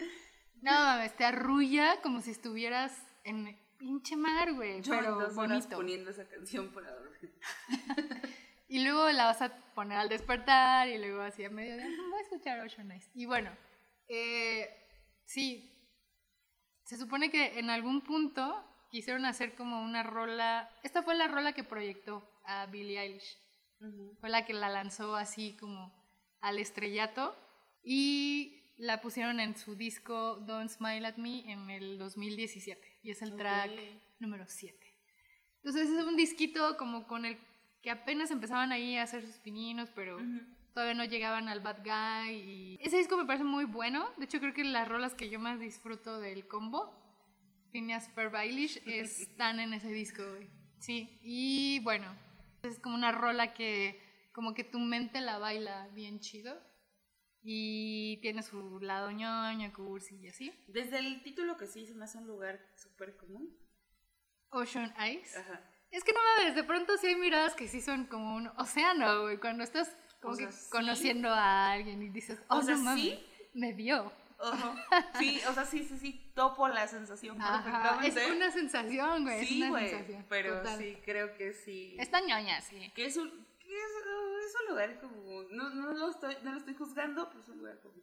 no 0.63 0.71
mames, 0.73 1.17
te 1.17 1.25
arrulla 1.25 2.01
como 2.03 2.21
si 2.21 2.31
estuvieras 2.31 2.93
en 3.25 3.59
pinche 3.79 4.17
mar, 4.17 4.53
güey. 4.55 4.83
Yo 4.83 4.95
en 4.95 5.01
Pero 5.01 5.13
dos 5.15 5.37
horas 5.37 5.65
bonito. 5.65 5.77
poniendo 5.77 6.11
esa 6.11 6.29
canción 6.29 6.69
para 6.73 6.91
dormir. 6.93 7.39
Y 8.71 8.85
luego 8.85 9.09
la 9.13 9.25
vas 9.25 9.41
a 9.41 9.49
poner 9.75 9.97
al 9.97 10.11
despertar 10.11 10.89
y 10.89 10.99
luego 10.99 11.23
así 11.23 11.43
a 11.43 11.49
mediodía, 11.49 11.87
"Mm, 11.89 12.11
voy 12.11 12.19
a 12.19 12.23
escuchar 12.23 12.61
Ocean 12.61 12.91
Eyes. 12.93 13.09
Y 13.15 13.25
bueno, 13.25 13.51
eh, 14.09 14.69
sí, 15.25 15.73
se 16.85 16.99
supone 16.99 17.31
que 17.31 17.59
en 17.59 17.71
algún 17.71 18.03
punto 18.03 18.63
quisieron 18.91 19.25
hacer 19.25 19.55
como 19.55 19.83
una 19.83 20.03
rola, 20.03 20.71
esta 20.83 21.03
fue 21.03 21.15
la 21.15 21.29
rola 21.29 21.55
que 21.55 21.65
proyectó 21.65 22.31
a 22.45 22.67
Billie 22.67 23.01
Eilish, 23.01 23.39
fue 24.21 24.29
la 24.29 24.45
que 24.45 24.53
la 24.53 24.69
lanzó 24.69 25.17
así 25.17 25.57
como 25.57 25.95
al 26.43 26.59
estrellato 26.59 27.35
y 27.83 28.58
la 28.79 29.01
pusieron 29.01 29.41
en 29.41 29.57
su 29.57 29.75
disco 29.75 30.37
Don't 30.47 30.71
Smile 30.71 31.07
at 31.07 31.17
Me 31.17 31.51
en 31.51 31.69
el 31.69 31.99
2017 31.99 33.01
y 33.03 33.11
es 33.11 33.21
el 33.23 33.37
track 33.37 33.71
Ok. 33.73 33.81
número 34.21 34.45
7. 34.49 34.79
Entonces 35.57 35.91
es 35.91 36.05
un 36.05 36.17
disquito 36.17 36.77
como 36.77 37.07
con 37.07 37.25
el 37.25 37.37
que 37.83 37.91
apenas 37.91 38.31
empezaban 38.31 38.73
ahí 38.73 38.97
a 38.97 39.03
hacer 39.03 39.27
sus 39.27 39.37
pininos, 39.39 39.91
pero 39.95 40.17
Ujú. 40.17 40.41
todavía 40.75 40.95
no 40.95 41.05
llegaban 41.05 41.49
al 41.49 41.61
Bad 41.61 41.83
Guy. 41.85 42.37
Y 42.37 42.79
ese 42.81 42.99
disco 42.99 43.17
me 43.17 43.27
parece 43.27 43.45
muy 43.45 43.65
bueno. 43.65 44.09
De 44.17 44.25
hecho, 44.25 44.39
creo 44.39 44.55
que 44.55 44.65
las 44.65 44.89
rolas 44.89 45.15
que 45.15 45.29
yo 45.29 45.39
más 45.41 45.59
disfruto 45.61 46.21
del 46.21 46.47
combo, 46.47 46.95
Phineas 47.73 48.09
Ferb 48.11 48.35
Eilish, 48.37 48.81
están 48.87 49.59
en 49.61 49.75
ese 49.75 49.89
disco. 49.93 50.23
Sí, 50.79 51.19
y 51.23 51.81
bueno, 51.81 52.07
es 52.63 52.79
como 52.79 52.95
una 52.95 53.11
rola 53.11 53.53
que 53.55 54.01
como 54.33 54.55
que 54.55 54.63
tu 54.63 54.79
mente 54.79 55.21
la 55.21 55.39
baila 55.39 55.89
bien 55.95 56.21
chido. 56.21 56.57
Y 57.43 58.19
tiene 58.21 58.43
su 58.43 58.81
lado 58.81 59.11
ñoño, 59.11 59.73
cursi 59.73 60.17
y 60.17 60.29
así. 60.29 60.53
Desde 60.67 60.99
el 60.99 61.23
título 61.23 61.57
que 61.57 61.67
sí 61.67 61.87
se 61.87 61.95
me 61.95 62.05
hace 62.05 62.19
un 62.19 62.27
lugar 62.27 62.61
súper 62.77 63.17
común. 63.17 63.57
Ocean 64.51 64.93
Eyes. 64.99 65.37
Ajá. 65.37 65.61
Es 65.91 66.05
que 66.05 66.13
no 66.13 66.19
mames, 66.37 66.55
de 66.55 66.65
pronto 66.65 66.97
sí 66.99 67.07
hay 67.07 67.17
miradas 67.17 67.55
que 67.55 67.69
sí 67.69 67.81
son 67.81 68.07
como 68.07 68.37
un 68.37 68.49
océano, 68.59 69.23
güey. 69.23 69.39
Cuando 69.39 69.63
estás 69.65 69.97
como 70.21 70.35
O 70.35 70.37
que 70.37 70.45
sea, 70.45 70.53
sí. 70.53 70.71
conociendo 70.71 71.29
a 71.31 71.71
alguien 71.73 72.03
y 72.03 72.09
dices, 72.11 72.41
oh, 72.49 72.59
O 72.59 72.63
sea, 72.63 72.75
no 72.77 72.83
mames, 72.83 73.03
sí. 73.03 73.25
me 73.55 73.73
vio. 73.73 74.13
Ajá. 74.41 74.75
Sí, 75.19 75.41
o 75.49 75.53
sea, 75.55 75.65
sí, 75.65 75.83
sí, 75.85 75.99
sí, 75.99 76.33
topo 76.35 76.69
la 76.69 76.87
sensación 76.87 77.41
Ajá, 77.41 77.97
es 78.07 78.15
perfectamente. 78.15 78.37
una 78.37 78.51
sensación, 78.53 79.23
güey. 79.25 79.41
es 79.41 79.49
sí, 79.49 79.59
una 79.63 79.71
güey, 79.71 79.89
sensación. 79.89 80.27
pero 80.29 80.57
total. 80.59 80.79
sí, 80.79 80.99
creo 81.05 81.35
que 81.37 81.53
sí. 81.55 81.97
Está 81.99 82.21
ñoña, 82.21 82.61
sí. 82.61 82.93
Que 82.95 83.07
es 83.07 83.17
un, 83.17 83.31
que 83.59 83.67
es, 83.75 83.91
uh, 84.07 84.38
es 84.49 84.55
un 84.63 84.69
lugar 84.71 85.01
como, 85.01 85.43
no, 85.51 85.71
no, 85.71 85.93
lo 85.93 86.11
estoy, 86.11 86.37
no 86.43 86.53
lo 86.53 86.59
estoy 86.59 86.75
juzgando, 86.75 87.29
pero 87.29 87.41
es 87.41 87.49
un 87.49 87.59
lugar 87.59 87.81
común. 87.81 88.03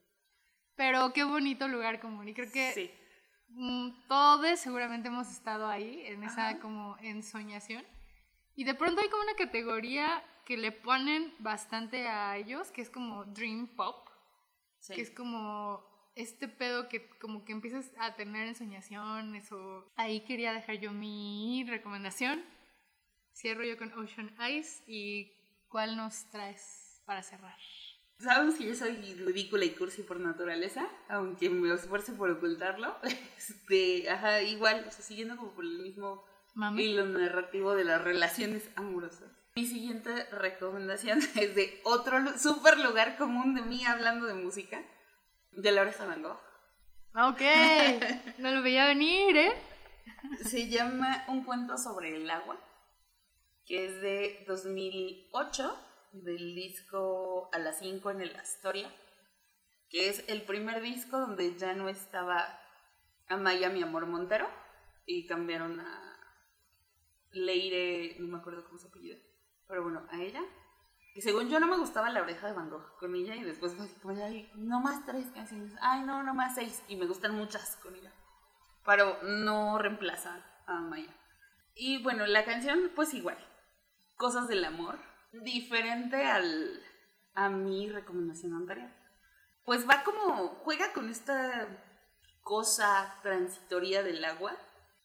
Pero 0.75 1.13
qué 1.13 1.23
bonito 1.23 1.67
lugar 1.67 1.99
común. 1.99 2.27
Y 2.27 2.33
creo 2.33 2.51
que 2.51 2.71
Sí. 2.73 2.91
mm, 3.49 4.07
todos 4.07 4.59
seguramente 4.59 5.07
hemos 5.07 5.29
estado 5.31 5.67
ahí, 5.67 6.01
en 6.05 6.23
esa 6.23 6.49
Ajá. 6.49 6.59
como 6.59 6.97
ensoñación. 7.01 7.85
Y 8.55 8.63
de 8.63 8.73
pronto 8.73 9.01
hay 9.01 9.09
como 9.09 9.23
una 9.23 9.35
categoría 9.35 10.23
que 10.45 10.57
le 10.57 10.71
ponen 10.71 11.33
bastante 11.39 12.07
a 12.07 12.37
ellos, 12.37 12.71
que 12.71 12.81
es 12.81 12.89
como 12.89 13.25
Dream 13.25 13.67
Pop. 13.75 14.09
sí. 14.79 14.93
que 14.93 15.01
es 15.01 15.09
como 15.11 15.83
este 16.15 16.47
pedo 16.47 16.87
que 16.87 17.09
como 17.19 17.43
que 17.43 17.51
empiezas 17.53 17.91
a 17.97 18.15
tener 18.15 18.47
ensoñaciones 18.47 19.51
o 19.51 19.91
ahí 19.97 20.21
quería 20.21 20.53
dejar 20.53 20.75
yo 20.75 20.91
mi 20.91 21.65
recomendación. 21.67 22.45
Cierro 23.33 23.63
yo 23.65 23.77
con 23.77 23.91
Ocean 23.93 24.33
Eyes 24.39 24.81
y 24.87 25.33
¿cuál 25.75 25.97
nos 25.97 26.23
traes 26.29 27.01
para 27.05 27.21
cerrar? 27.21 27.57
Sabemos 28.17 28.55
que 28.55 28.63
yo 28.63 28.73
soy 28.75 28.95
ridícula 28.95 29.65
y 29.65 29.71
cursi 29.71 30.03
por 30.03 30.21
naturaleza, 30.21 30.87
aunque 31.09 31.49
me 31.49 31.73
esfuerce 31.73 32.13
por 32.13 32.31
ocultarlo. 32.31 32.95
Este, 33.37 34.09
ajá, 34.09 34.41
igual, 34.41 34.85
o 34.87 34.91
sea, 34.91 35.03
siguiendo 35.03 35.35
como 35.35 35.51
por 35.51 35.65
el 35.65 35.79
mismo 35.79 36.23
Mami. 36.53 36.81
hilo 36.81 37.05
narrativo 37.05 37.75
de 37.75 37.83
las 37.83 38.01
relaciones 38.01 38.69
amorosas. 38.77 39.29
Mi 39.57 39.65
siguiente 39.65 40.23
recomendación 40.31 41.19
es 41.35 41.55
de 41.55 41.81
otro 41.83 42.37
super 42.39 42.79
lugar 42.79 43.17
común 43.17 43.53
de 43.53 43.63
mí 43.63 43.85
hablando 43.85 44.27
de 44.27 44.33
música, 44.33 44.81
de 45.51 45.71
la 45.73 45.81
oreja 45.81 46.05
Van 46.05 46.23
Gogh. 46.23 46.39
Ok, 47.15 47.41
no 48.37 48.51
lo 48.51 48.61
veía 48.61 48.85
venir, 48.85 49.35
¿eh? 49.35 49.53
Se 50.41 50.69
llama 50.69 51.25
Un 51.27 51.43
cuento 51.43 51.77
sobre 51.77 52.15
el 52.15 52.29
agua, 52.29 52.57
que 53.65 53.85
es 53.85 54.01
de 54.01 54.45
2008, 54.47 55.77
del 56.13 56.55
disco 56.55 57.49
A 57.51 57.59
las 57.59 57.79
5 57.79 58.11
en 58.11 58.21
el 58.21 58.35
Astoria, 58.35 58.93
que 59.89 60.09
es 60.09 60.23
el 60.27 60.43
primer 60.43 60.81
disco 60.81 61.19
donde 61.19 61.57
ya 61.57 61.73
no 61.73 61.89
estaba 61.89 62.59
Amaya, 63.27 63.69
mi 63.69 63.81
amor 63.81 64.05
Montero, 64.05 64.47
y 65.05 65.25
cambiaron 65.25 65.79
a 65.79 66.19
Leire, 67.31 68.15
no 68.19 68.27
me 68.27 68.37
acuerdo 68.37 68.63
cómo 68.65 68.77
se 68.77 68.87
apellida, 68.87 69.17
pero 69.67 69.83
bueno, 69.83 70.07
a 70.09 70.21
ella. 70.21 70.41
Y 71.15 71.21
según 71.21 71.49
yo 71.49 71.59
no 71.59 71.67
me 71.67 71.77
gustaba 71.77 72.09
la 72.09 72.21
oreja 72.21 72.47
de 72.47 72.53
Van 72.53 72.69
Gogh 72.69 72.97
con 72.99 73.15
ella 73.15 73.35
y 73.35 73.43
después 73.43 73.73
así 73.79 73.95
como, 74.01 74.21
ay, 74.21 74.51
no 74.55 74.81
más 74.81 75.05
tres 75.05 75.27
canciones, 75.33 75.73
ay, 75.81 76.01
no, 76.03 76.23
no 76.23 76.33
más 76.33 76.55
seis, 76.55 76.83
y 76.87 76.95
me 76.97 77.07
gustan 77.07 77.35
muchas 77.35 77.77
con 77.77 77.95
ella, 77.95 78.13
pero 78.85 79.21
no 79.23 79.77
reemplaza 79.77 80.45
a 80.67 80.81
Maya. 80.81 81.13
Y 81.73 82.01
bueno, 82.03 82.25
la 82.25 82.45
canción 82.45 82.91
pues 82.95 83.13
igual, 83.13 83.37
Cosas 84.17 84.47
del 84.47 84.63
Amor, 84.63 84.97
diferente 85.31 86.23
al, 86.25 86.81
a 87.33 87.49
mi 87.49 87.89
recomendación 87.89 88.53
anterior. 88.53 88.89
Pues 89.65 89.87
va 89.89 90.03
como, 90.03 90.47
juega 90.63 90.93
con 90.93 91.09
esta 91.09 91.67
cosa 92.41 93.19
transitoria 93.23 94.03
del 94.03 94.23
agua, 94.23 94.55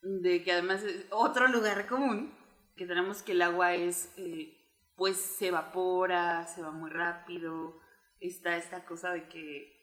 de 0.02 0.42
que 0.42 0.52
además 0.52 0.82
es 0.82 1.06
otro 1.10 1.48
lugar 1.48 1.86
común, 1.86 2.32
que 2.76 2.86
tenemos 2.86 3.22
que 3.22 3.32
el 3.32 3.42
agua 3.42 3.74
es, 3.74 4.12
eh, 4.16 4.56
pues 4.96 5.16
se 5.16 5.48
evapora, 5.48 6.46
se 6.46 6.62
va 6.62 6.70
muy 6.70 6.90
rápido, 6.90 7.80
está 8.20 8.56
esta 8.56 8.84
cosa 8.84 9.10
de 9.10 9.28
que 9.28 9.80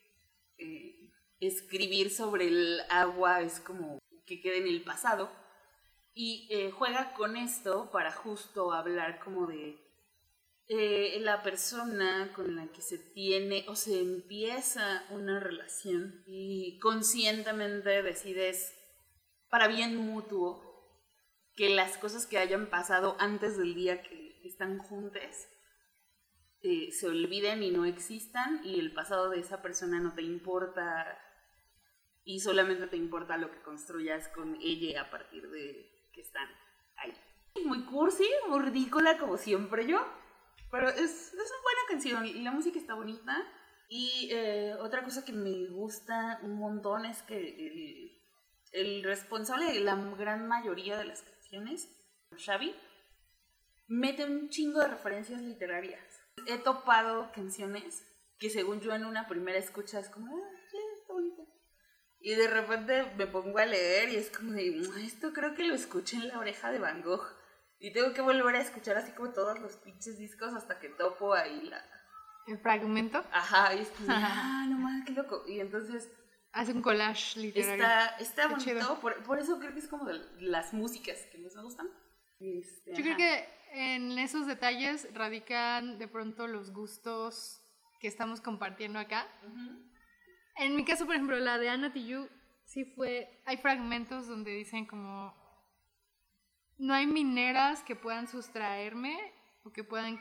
eh, 0.57 1.11
escribir 1.39 2.11
sobre 2.11 2.47
el 2.47 2.81
agua 2.89 3.41
es 3.41 3.59
como 3.59 3.99
que 4.25 4.41
quede 4.41 4.59
en 4.59 4.67
el 4.67 4.83
pasado, 4.83 5.31
y 6.19 6.47
eh, 6.49 6.71
juega 6.71 7.13
con 7.13 7.37
esto 7.37 7.91
para 7.91 8.11
justo 8.11 8.73
hablar 8.73 9.19
como 9.19 9.45
de 9.45 9.77
eh, 10.67 11.19
la 11.21 11.43
persona 11.43 12.33
con 12.35 12.55
la 12.55 12.67
que 12.71 12.81
se 12.81 12.97
tiene 12.97 13.65
o 13.67 13.75
se 13.75 14.01
empieza 14.01 15.05
una 15.11 15.39
relación 15.39 16.23
y 16.25 16.79
conscientemente 16.79 18.01
decides, 18.01 18.73
para 19.51 19.67
bien 19.67 19.95
mutuo, 19.95 20.63
que 21.55 21.69
las 21.69 21.99
cosas 21.99 22.25
que 22.25 22.39
hayan 22.39 22.71
pasado 22.71 23.15
antes 23.19 23.55
del 23.55 23.75
día 23.75 24.01
que 24.01 24.41
están 24.43 24.79
juntas 24.79 25.47
eh, 26.63 26.91
se 26.93 27.07
olviden 27.07 27.61
y 27.61 27.69
no 27.69 27.85
existan 27.85 28.61
y 28.65 28.79
el 28.79 28.91
pasado 28.91 29.29
de 29.29 29.39
esa 29.39 29.61
persona 29.61 29.99
no 29.99 30.15
te 30.15 30.23
importa 30.23 31.15
y 32.23 32.39
solamente 32.39 32.87
te 32.87 32.97
importa 32.97 33.37
lo 33.37 33.51
que 33.51 33.61
construyas 33.61 34.29
con 34.29 34.57
ella 34.59 35.03
a 35.03 35.11
partir 35.11 35.47
de 35.51 35.96
que 36.17 36.23
están 36.23 36.49
ahí. 36.97 37.13
Muy 37.63 37.85
cursi, 37.85 38.27
muy 38.49 38.59
ridícula 38.59 39.19
como 39.19 39.37
siempre 39.37 39.87
yo, 39.87 40.03
pero 40.71 40.89
es, 40.89 40.99
es 40.99 41.33
una 41.33 41.61
buena 41.61 41.81
canción 41.87 42.25
y 42.25 42.33
la 42.41 42.51
música 42.51 42.79
está 42.79 42.95
bonita. 42.95 43.35
Y 43.87 44.29
eh, 44.31 44.73
otra 44.79 45.03
cosa 45.03 45.23
que 45.23 45.31
me 45.31 45.67
gusta 45.67 46.39
un 46.41 46.55
montón 46.55 47.05
es 47.05 47.21
que 47.21 47.37
el, 47.37 48.19
el, 48.73 49.03
responsable 49.03 49.71
de 49.71 49.79
la 49.79 49.95
gran 50.17 50.47
mayoría 50.47 50.97
de 50.97 51.05
las 51.05 51.21
canciones, 51.21 51.87
Xavi, 52.35 52.75
mete 53.87 54.25
un 54.25 54.49
chingo 54.49 54.81
de 54.81 54.87
referencias 54.87 55.41
literarias. 55.41 56.19
He 56.47 56.57
topado 56.57 57.31
canciones 57.31 58.05
que 58.39 58.49
según 58.49 58.81
yo 58.81 58.93
en 58.93 59.05
una 59.05 59.27
primera 59.27 59.57
escucha 59.57 59.99
es 59.99 60.09
como, 60.09 60.35
ah, 60.35 60.49
sí, 60.69 60.77
está 60.99 61.13
bonita. 61.13 61.43
Y 62.27 62.35
de 62.35 62.49
repente 62.49 63.05
me 63.15 63.25
pongo 63.25 63.57
a 63.57 63.65
leer 63.65 64.09
y 64.09 64.17
es 64.17 64.29
como 64.29 64.51
de, 64.51 64.81
esto 65.01 65.31
creo 65.31 65.55
que 65.55 65.63
lo 65.63 65.73
escuché 65.73 66.17
en 66.17 66.27
la 66.27 66.39
oreja 66.39 66.73
de 66.73 66.77
Van 66.77 67.01
Gogh. 67.01 67.25
Y 67.79 67.93
tengo 67.93 68.13
que 68.13 68.19
volver 68.19 68.53
a 68.57 68.59
escuchar 68.59 68.97
así 68.97 69.13
como 69.13 69.31
todos 69.31 69.57
los 69.61 69.77
pinches 69.77 70.17
discos 70.17 70.53
hasta 70.53 70.77
que 70.77 70.89
topo 70.89 71.33
ahí 71.33 71.61
la... 71.61 71.81
¿El 72.45 72.57
fragmento? 72.57 73.23
Ajá, 73.31 73.73
y 73.75 73.79
es 73.79 73.87
como, 73.91 74.09
ah, 74.11 74.65
no 74.67 74.77
mames, 74.77 75.05
qué 75.05 75.13
loco. 75.13 75.45
Y 75.47 75.61
entonces... 75.61 76.11
Hace 76.51 76.73
un 76.73 76.81
collage 76.81 77.39
literario. 77.39 77.81
Está, 77.85 78.07
está 78.17 78.47
bonito, 78.47 78.99
por, 78.99 79.23
por, 79.23 79.39
eso 79.39 79.57
creo 79.57 79.71
que 79.71 79.79
es 79.79 79.87
como 79.87 80.03
de 80.03 80.19
las 80.41 80.73
músicas 80.73 81.17
que 81.31 81.37
me 81.37 81.47
gustan. 81.47 81.87
Este, 82.41 82.93
Yo 82.93 83.03
creo 83.03 83.15
que 83.15 83.47
en 83.71 84.19
esos 84.19 84.47
detalles 84.47 85.07
radican 85.13 85.97
de 85.97 86.09
pronto 86.09 86.45
los 86.47 86.73
gustos 86.73 87.61
que 88.01 88.09
estamos 88.09 88.41
compartiendo 88.41 88.99
acá. 88.99 89.25
Uh 89.43 89.47
-huh. 89.47 89.86
En 90.57 90.75
mi 90.75 90.83
caso, 90.85 91.05
por 91.05 91.15
ejemplo, 91.15 91.37
la 91.37 91.57
de 91.57 91.69
Anna 91.69 91.93
Tijoux, 91.93 92.29
sí 92.65 92.85
fue, 92.85 93.41
hay 93.45 93.57
fragmentos 93.57 94.27
donde 94.27 94.51
dicen 94.51 94.85
como 94.85 95.33
no 96.77 96.93
hay 96.93 97.07
mineras 97.07 97.83
que 97.83 97.95
puedan 97.95 98.27
sustraerme 98.27 99.17
o 99.63 99.71
que 99.71 99.83
puedan 99.83 100.19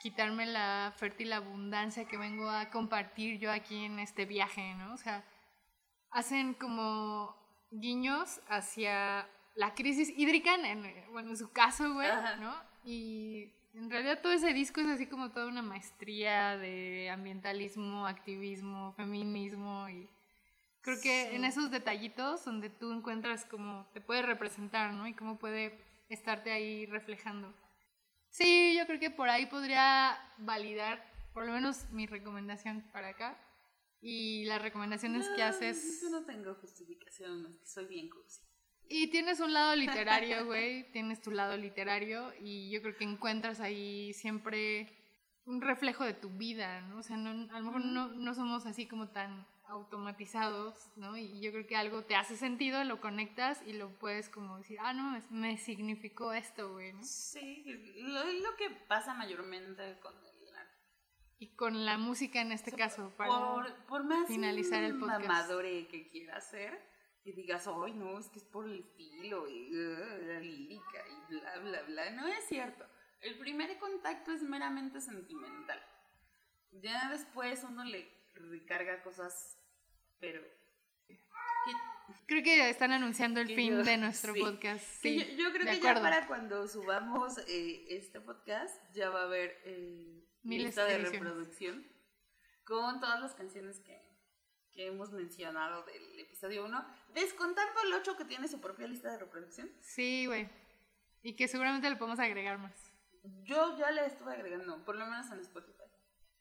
quitarme 0.00 0.46
la 0.46 0.92
fértil 0.96 1.32
abundancia 1.32 2.08
que 2.08 2.16
vengo 2.16 2.50
a 2.50 2.70
compartir 2.70 3.38
yo 3.38 3.52
aquí 3.52 3.84
en 3.84 4.00
este 4.00 4.24
viaje, 4.24 4.74
¿no? 4.74 4.94
O 4.94 4.96
sea, 4.96 5.24
hacen 6.10 6.54
como 6.54 7.36
guiños 7.70 8.40
hacia 8.48 9.28
la 9.54 9.74
crisis 9.74 10.12
hídrica, 10.16 10.54
en, 10.54 10.82
bueno, 11.12 11.30
en 11.30 11.36
su 11.36 11.52
caso, 11.52 11.94
güey, 11.94 12.08
¿no? 12.40 12.54
Y 12.84 13.52
en 13.74 13.90
realidad 13.90 14.20
todo 14.20 14.32
ese 14.32 14.52
disco 14.52 14.80
es 14.80 14.88
así 14.88 15.06
como 15.06 15.30
toda 15.30 15.46
una 15.46 15.62
maestría 15.62 16.56
de 16.56 17.10
ambientalismo, 17.10 18.06
activismo, 18.06 18.92
feminismo 18.96 19.88
y 19.88 20.08
creo 20.82 21.00
que 21.00 21.28
sí. 21.30 21.36
en 21.36 21.44
esos 21.44 21.70
detallitos 21.70 22.44
donde 22.44 22.68
tú 22.68 22.92
encuentras 22.92 23.44
cómo 23.46 23.86
te 23.94 24.00
puede 24.00 24.22
representar, 24.22 24.92
¿no? 24.92 25.06
Y 25.06 25.14
cómo 25.14 25.38
puede 25.38 25.78
estarte 26.08 26.52
ahí 26.52 26.86
reflejando. 26.86 27.52
Sí, 28.30 28.74
yo 28.76 28.86
creo 28.86 29.00
que 29.00 29.10
por 29.10 29.28
ahí 29.28 29.46
podría 29.46 30.18
validar 30.38 31.10
por 31.32 31.46
lo 31.46 31.52
menos 31.52 31.90
mi 31.90 32.06
recomendación 32.06 32.82
para 32.92 33.08
acá 33.08 33.38
y 34.00 34.44
las 34.44 34.60
recomendaciones 34.60 35.28
no, 35.28 35.36
que 35.36 35.42
haces. 35.42 36.00
Yo 36.02 36.10
no 36.10 36.24
tengo 36.24 36.54
justificación, 36.56 37.58
soy 37.64 37.86
bien 37.86 38.10
cursi. 38.10 38.42
Y 38.88 39.08
tienes 39.08 39.40
un 39.40 39.52
lado 39.52 39.74
literario, 39.74 40.44
güey, 40.44 40.90
tienes 40.92 41.20
tu 41.22 41.30
lado 41.30 41.56
literario 41.56 42.32
y 42.40 42.70
yo 42.70 42.82
creo 42.82 42.96
que 42.96 43.04
encuentras 43.04 43.60
ahí 43.60 44.12
siempre 44.12 44.92
un 45.46 45.60
reflejo 45.60 46.04
de 46.04 46.14
tu 46.14 46.30
vida, 46.30 46.82
¿no? 46.82 46.98
O 46.98 47.02
sea, 47.02 47.16
no, 47.16 47.30
a 47.52 47.58
lo 47.58 47.66
mejor 47.66 47.84
no, 47.84 48.08
no 48.08 48.34
somos 48.34 48.66
así 48.66 48.86
como 48.86 49.08
tan 49.08 49.46
automatizados, 49.72 50.92
¿no? 50.96 51.16
Y 51.16 51.40
yo 51.40 51.50
creo 51.50 51.66
que 51.66 51.76
algo 51.76 52.04
te 52.04 52.14
hace 52.14 52.36
sentido, 52.36 52.84
lo 52.84 53.00
conectas 53.00 53.62
y 53.66 53.72
lo 53.72 53.90
puedes 53.98 54.28
como 54.28 54.58
decir, 54.58 54.78
ah, 54.80 54.92
no, 54.92 55.10
me, 55.10 55.22
me 55.30 55.56
significó 55.56 56.32
esto, 56.32 56.72
güey, 56.72 56.92
¿no? 56.92 57.02
Sí, 57.02 57.64
lo, 57.96 58.24
lo 58.24 58.56
que 58.56 58.70
pasa 58.86 59.14
mayormente 59.14 59.98
con 60.00 60.12
el 60.14 60.54
arte. 60.54 60.76
Y 61.38 61.48
con 61.56 61.84
la 61.86 61.96
música 61.96 62.40
en 62.40 62.52
este 62.52 62.70
o 62.70 62.76
sea, 62.76 62.86
caso, 62.86 63.12
para 63.16 63.30
por, 63.30 63.74
por 63.86 64.04
más 64.04 64.28
finalizar 64.28 64.84
el 64.84 64.98
podcast. 64.98 65.26
mamadore 65.26 65.88
que 65.88 66.06
quiera 66.06 66.36
hacer, 66.36 66.78
y 67.24 67.32
digas, 67.32 67.68
ay, 67.68 67.94
no, 67.94 68.18
es 68.18 68.28
que 68.28 68.38
es 68.38 68.44
por 68.44 68.66
el 68.66 68.80
estilo 68.80 69.48
y 69.48 69.76
uh, 69.76 70.26
la 70.26 70.40
lírica 70.40 71.04
y 71.08 71.34
bla, 71.34 71.58
bla, 71.58 71.82
bla. 71.82 72.10
No 72.10 72.26
es 72.26 72.44
cierto. 72.46 72.84
El 73.20 73.38
primer 73.38 73.78
contacto 73.78 74.32
es 74.32 74.42
meramente 74.42 75.00
sentimental. 75.00 75.80
Ya 76.72 77.10
después 77.10 77.64
uno 77.64 77.84
le 77.84 78.08
recarga 78.34 79.02
cosas 79.02 79.58
pero... 80.22 80.40
Creo 82.26 82.42
que 82.42 82.70
están 82.70 82.92
anunciando 82.92 83.40
el 83.40 83.48
fin 83.48 83.72
yo, 83.72 83.82
de 83.82 83.96
nuestro 83.96 84.32
sí. 84.34 84.40
podcast. 84.40 84.84
Sí, 85.02 85.18
yo, 85.18 85.44
yo, 85.44 85.52
creo 85.52 85.64
que 85.64 85.72
acuerdo. 85.72 86.00
ya 86.00 86.02
para 86.02 86.26
cuando 86.28 86.68
subamos 86.68 87.38
eh, 87.48 87.84
este 87.88 88.20
podcast 88.20 88.76
ya 88.94 89.10
va 89.10 89.22
a 89.22 89.24
haber 89.24 89.60
eh, 89.64 90.24
lista 90.44 90.84
de 90.84 90.98
reproducción 90.98 91.84
con 92.64 93.00
todas 93.00 93.20
las 93.20 93.34
canciones 93.34 93.80
que, 93.80 94.00
que 94.72 94.86
hemos 94.86 95.12
mencionado 95.12 95.84
del 95.84 96.18
episodio 96.18 96.64
1. 96.64 96.86
Descontando 97.14 97.82
el 97.82 97.92
8 97.94 98.16
que 98.16 98.24
tiene 98.24 98.48
su 98.48 98.60
propia 98.60 98.86
lista 98.86 99.10
de 99.10 99.18
reproducción. 99.18 99.70
Sí, 99.80 100.26
güey. 100.26 100.48
Y 101.22 101.36
que 101.36 101.48
seguramente 101.48 101.88
le 101.88 101.96
podemos 101.96 102.18
agregar 102.18 102.58
más. 102.58 102.92
Yo 103.44 103.78
ya 103.78 103.90
le 103.90 104.06
estuve 104.06 104.32
agregando, 104.32 104.84
por 104.84 104.96
lo 104.96 105.06
menos 105.06 105.30
en 105.30 105.40
Spotify. 105.40 105.82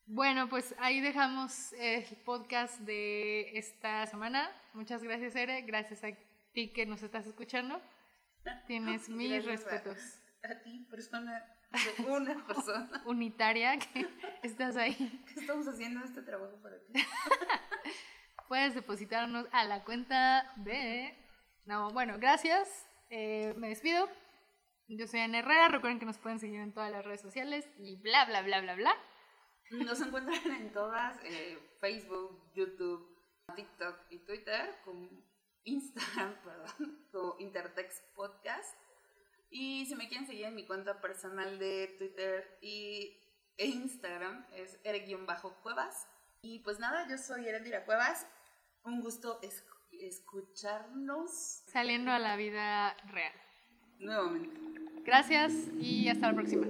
Bueno, 0.05 0.49
pues 0.49 0.75
ahí 0.79 0.99
dejamos 0.99 1.73
el 1.73 2.05
podcast 2.25 2.79
de 2.81 3.57
esta 3.57 4.07
semana. 4.07 4.51
Muchas 4.73 5.03
gracias, 5.03 5.35
Ere. 5.35 5.61
Gracias 5.61 6.03
a 6.03 6.09
ti 6.53 6.73
que 6.73 6.85
nos 6.85 7.03
estás 7.03 7.27
escuchando. 7.27 7.81
Tienes 8.67 9.07
mis 9.09 9.31
gracias 9.31 9.63
respetos. 9.63 9.97
A, 10.43 10.51
a, 10.51 10.63
ti, 10.63 10.87
persona, 10.89 11.45
una 12.07 12.45
persona. 12.45 13.03
Unitaria 13.05 13.77
que 13.77 14.07
estás 14.41 14.75
ahí. 14.75 15.23
¿Qué 15.27 15.39
estamos 15.39 15.67
haciendo 15.67 16.03
este 16.03 16.23
trabajo 16.23 16.57
para 16.61 16.79
ti? 16.79 16.93
Puedes 18.51 18.75
depositarnos 18.75 19.47
a 19.53 19.63
la 19.63 19.85
cuenta 19.85 20.51
de... 20.57 21.17
No, 21.63 21.89
bueno, 21.91 22.17
gracias. 22.19 22.67
Eh, 23.09 23.53
me 23.55 23.69
despido. 23.69 24.09
Yo 24.89 25.07
soy 25.07 25.21
Ana 25.21 25.39
Herrera. 25.39 25.69
Recuerden 25.69 25.99
que 25.99 26.05
nos 26.05 26.17
pueden 26.17 26.37
seguir 26.37 26.59
en 26.59 26.73
todas 26.73 26.91
las 26.91 27.05
redes 27.05 27.21
sociales 27.21 27.65
y 27.77 27.95
bla, 28.01 28.25
bla, 28.25 28.41
bla, 28.41 28.59
bla, 28.59 28.75
bla. 28.75 28.93
Nos 29.69 30.01
encuentran 30.01 30.51
en 30.51 30.73
todas, 30.73 31.17
eh, 31.23 31.59
Facebook, 31.79 32.51
YouTube, 32.53 33.17
TikTok 33.55 33.97
y 34.09 34.19
Twitter, 34.25 34.75
con 34.83 35.09
Instagram, 35.63 36.35
perdón, 36.43 37.07
como 37.09 37.35
Intertext 37.39 38.03
Podcast. 38.15 38.77
Y 39.49 39.85
si 39.85 39.95
me 39.95 40.09
quieren 40.09 40.27
seguir 40.27 40.47
en 40.47 40.55
mi 40.55 40.67
cuenta 40.67 40.99
personal 40.99 41.57
de 41.57 41.95
Twitter 41.97 42.57
y, 42.61 43.17
e 43.55 43.65
Instagram 43.65 44.45
es 44.51 44.77
ere-cuevas. 44.83 46.09
Y 46.41 46.59
pues 46.59 46.79
nada, 46.79 47.07
yo 47.07 47.17
soy 47.17 47.47
Erendira 47.47 47.85
Cuevas. 47.85 48.27
Un 48.83 49.01
gusto 49.01 49.39
escucharnos. 49.91 51.63
Saliendo 51.67 52.11
a 52.11 52.19
la 52.19 52.35
vida 52.35 52.95
real. 53.07 53.33
Nuevamente. 53.99 54.59
Gracias 55.03 55.53
y 55.79 56.07
hasta 56.09 56.27
la 56.27 56.35
próxima. 56.35 56.67